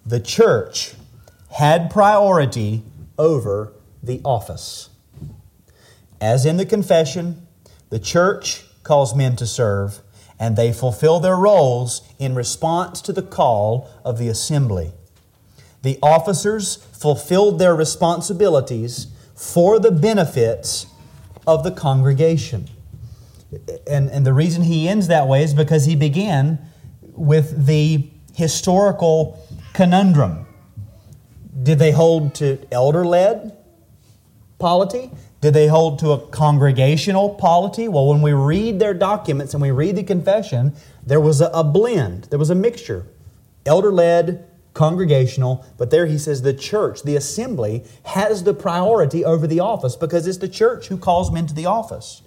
the 0.05 0.21
church 0.21 0.95
had 1.53 1.91
priority 1.91 2.83
over 3.19 3.73
the 4.03 4.21
office. 4.25 4.91
As 6.21 6.45
in 6.45 6.57
the 6.57 6.67
confession, 6.67 7.47
the 7.91 7.99
church 7.99 8.65
calls 8.83 9.15
men 9.15 9.37
to 9.37 9.47
serve, 9.47 10.01
and 10.39 10.57
they 10.57 10.73
fulfill 10.73 11.21
their 11.21 11.37
roles 11.37 12.03
in 12.19 12.35
response 12.35 13.01
to 13.03 13.13
the 13.13 13.23
call 13.23 13.89
of 14.05 14.19
the 14.19 14.29
assembly. 14.29 14.93
The 15.83 15.99
officers 16.03 16.77
fulfilled 16.77 17.59
their 17.59 17.75
responsibilities 17.75 19.09
for 19.35 19.79
the 19.79 19.91
benefits 19.91 20.87
of 21.47 21.65
the 21.65 21.73
congregation. 21.73 22.69
And, 23.87 24.11
and 24.11 24.27
the 24.27 24.33
reason 24.33 24.63
he 24.63 24.89
ends 24.89 25.09
that 25.09 25.29
way 25.29 25.43
is 25.43 25.55
because 25.55 25.85
he 25.85 25.97
began 25.97 26.59
with 27.03 27.67
the 27.67 28.09
historical 28.35 29.39
conundrum. 29.75 30.47
Did 31.63 31.79
they 31.79 31.91
hold 31.91 32.35
to 32.37 32.59
elder 32.73 33.05
led 33.05 33.57
polity? 34.59 35.11
Did 35.41 35.55
they 35.55 35.67
hold 35.67 35.99
to 35.99 36.13
a 36.13 36.27
congregational 36.29 37.31
polity? 37.31 37.89
Well, 37.89 38.07
when 38.07 38.23
we 38.23 38.33
read 38.33 38.79
their 38.79 38.95
documents 38.95 39.55
and 39.55 39.61
we 39.61 39.73
read 39.73 39.97
the 39.97 40.05
confession, 40.05 40.73
there 41.05 41.21
was 41.21 41.41
a, 41.41 41.47
a 41.49 41.65
blend, 41.65 42.25
there 42.31 42.39
was 42.39 42.51
a 42.51 42.55
mixture. 42.55 43.07
Elder 43.67 43.93
led, 43.93 44.49
congregational, 44.73 45.67
but 45.77 45.91
there 45.91 46.07
he 46.07 46.17
says 46.17 46.43
the 46.43 46.55
church, 46.55 47.03
the 47.03 47.17
assembly, 47.17 47.85
has 48.05 48.45
the 48.45 48.55
priority 48.55 49.25
over 49.25 49.47
the 49.47 49.61
office 49.61 49.97
because 49.97 50.27
it's 50.27 50.39
the 50.39 50.49
church 50.49 50.87
who 50.87 50.97
calls 50.97 51.31
men 51.31 51.47
to 51.47 51.55
the 51.55 51.67
office. 51.67 52.23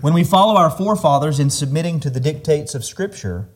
When 0.00 0.14
we 0.14 0.22
follow 0.22 0.56
our 0.56 0.70
forefathers 0.70 1.40
in 1.40 1.50
submitting 1.50 1.98
to 2.00 2.10
the 2.10 2.20
dictates 2.20 2.74
of 2.76 2.84
Scripture, 2.84 3.48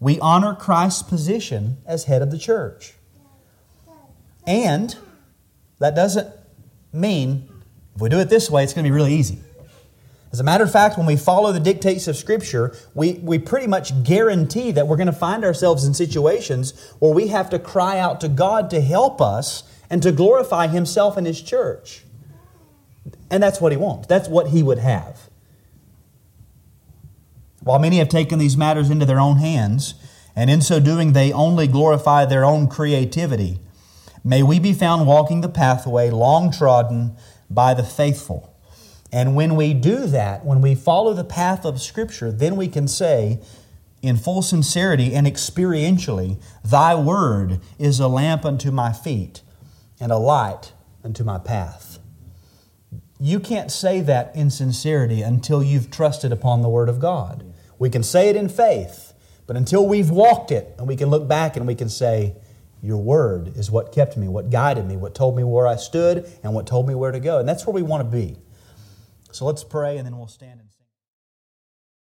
we 0.00 0.18
honor 0.20 0.54
Christ's 0.54 1.02
position 1.02 1.76
as 1.84 2.04
head 2.04 2.22
of 2.22 2.30
the 2.30 2.38
church. 2.38 2.94
And 4.46 4.96
that 5.78 5.94
doesn't 5.94 6.28
mean 6.94 7.48
if 7.94 8.00
we 8.00 8.08
do 8.08 8.18
it 8.18 8.30
this 8.30 8.50
way, 8.50 8.64
it's 8.64 8.72
going 8.72 8.84
to 8.84 8.90
be 8.90 8.94
really 8.94 9.14
easy. 9.14 9.38
As 10.32 10.40
a 10.40 10.44
matter 10.44 10.64
of 10.64 10.72
fact, 10.72 10.96
when 10.96 11.06
we 11.06 11.16
follow 11.16 11.52
the 11.52 11.60
dictates 11.60 12.08
of 12.08 12.16
Scripture, 12.16 12.74
we, 12.94 13.14
we 13.14 13.38
pretty 13.38 13.66
much 13.66 14.02
guarantee 14.02 14.70
that 14.72 14.86
we're 14.86 14.96
going 14.96 15.06
to 15.06 15.12
find 15.12 15.44
ourselves 15.44 15.84
in 15.84 15.92
situations 15.92 16.72
where 17.00 17.12
we 17.12 17.28
have 17.28 17.50
to 17.50 17.58
cry 17.58 17.98
out 17.98 18.20
to 18.22 18.28
God 18.28 18.70
to 18.70 18.80
help 18.80 19.20
us 19.20 19.62
and 19.90 20.02
to 20.02 20.10
glorify 20.10 20.68
Himself 20.68 21.18
and 21.18 21.26
His 21.26 21.40
church. 21.40 22.04
And 23.30 23.42
that's 23.42 23.60
what 23.60 23.72
He 23.72 23.78
wants, 23.78 24.06
that's 24.06 24.28
what 24.28 24.48
He 24.48 24.62
would 24.62 24.78
have. 24.78 25.28
While 27.66 27.78
many 27.78 27.98
have 27.98 28.08
taken 28.08 28.38
these 28.38 28.56
matters 28.56 28.88
into 28.88 29.04
their 29.04 29.20
own 29.20 29.36
hands, 29.36 29.94
and 30.34 30.48
in 30.48 30.62
so 30.62 30.80
doing 30.80 31.12
they 31.12 31.32
only 31.32 31.66
glorify 31.66 32.24
their 32.24 32.44
own 32.44 32.68
creativity, 32.68 33.58
may 34.24 34.42
we 34.42 34.58
be 34.58 34.72
found 34.72 35.06
walking 35.06 35.42
the 35.42 35.48
pathway 35.48 36.08
long 36.10 36.50
trodden 36.50 37.16
by 37.50 37.74
the 37.74 37.84
faithful 37.84 38.56
and 39.12 39.34
when 39.34 39.56
we 39.56 39.72
do 39.72 40.06
that, 40.06 40.44
when 40.44 40.60
we 40.60 40.74
follow 40.74 41.14
the 41.14 41.24
path 41.24 41.64
of 41.64 41.80
Scripture, 41.80 42.32
then 42.32 42.56
we 42.56 42.68
can 42.68 42.88
say, 42.88 43.40
in 44.02 44.16
full 44.16 44.42
sincerity 44.42 45.14
and 45.14 45.26
experientially, 45.26 46.40
Thy 46.64 46.94
word 46.94 47.60
is 47.78 47.98
a 47.98 48.08
lamp 48.08 48.44
unto 48.44 48.70
my 48.70 48.92
feet 48.92 49.42
and 49.98 50.12
a 50.12 50.18
light 50.18 50.72
unto 51.02 51.24
my 51.24 51.38
path. 51.38 51.98
You 53.18 53.40
can't 53.40 53.72
say 53.72 54.00
that 54.02 54.36
in 54.36 54.50
sincerity 54.50 55.22
until 55.22 55.62
you've 55.62 55.90
trusted 55.90 56.30
upon 56.30 56.60
the 56.60 56.68
Word 56.68 56.90
of 56.90 57.00
God. 57.00 57.54
We 57.78 57.90
can 57.90 58.02
say 58.02 58.28
it 58.28 58.36
in 58.36 58.48
faith, 58.48 59.12
but 59.46 59.56
until 59.56 59.86
we've 59.86 60.10
walked 60.10 60.50
it 60.50 60.74
and 60.78 60.88
we 60.88 60.96
can 60.96 61.08
look 61.08 61.28
back 61.28 61.56
and 61.56 61.66
we 61.66 61.74
can 61.74 61.88
say, 61.88 62.34
Your 62.82 62.98
Word 62.98 63.56
is 63.56 63.70
what 63.70 63.92
kept 63.92 64.16
me, 64.16 64.28
what 64.28 64.50
guided 64.50 64.86
me, 64.86 64.96
what 64.96 65.14
told 65.14 65.36
me 65.36 65.44
where 65.44 65.66
I 65.66 65.76
stood, 65.76 66.30
and 66.42 66.54
what 66.54 66.66
told 66.66 66.88
me 66.88 66.94
where 66.94 67.12
to 67.12 67.20
go. 67.20 67.38
And 67.38 67.48
that's 67.48 67.66
where 67.66 67.74
we 67.74 67.82
want 67.82 68.00
to 68.00 68.10
be. 68.10 68.36
So 69.32 69.44
let's 69.44 69.64
pray 69.64 69.98
and 69.98 70.06
then 70.06 70.16
we'll 70.16 70.28
stand. 70.28 70.65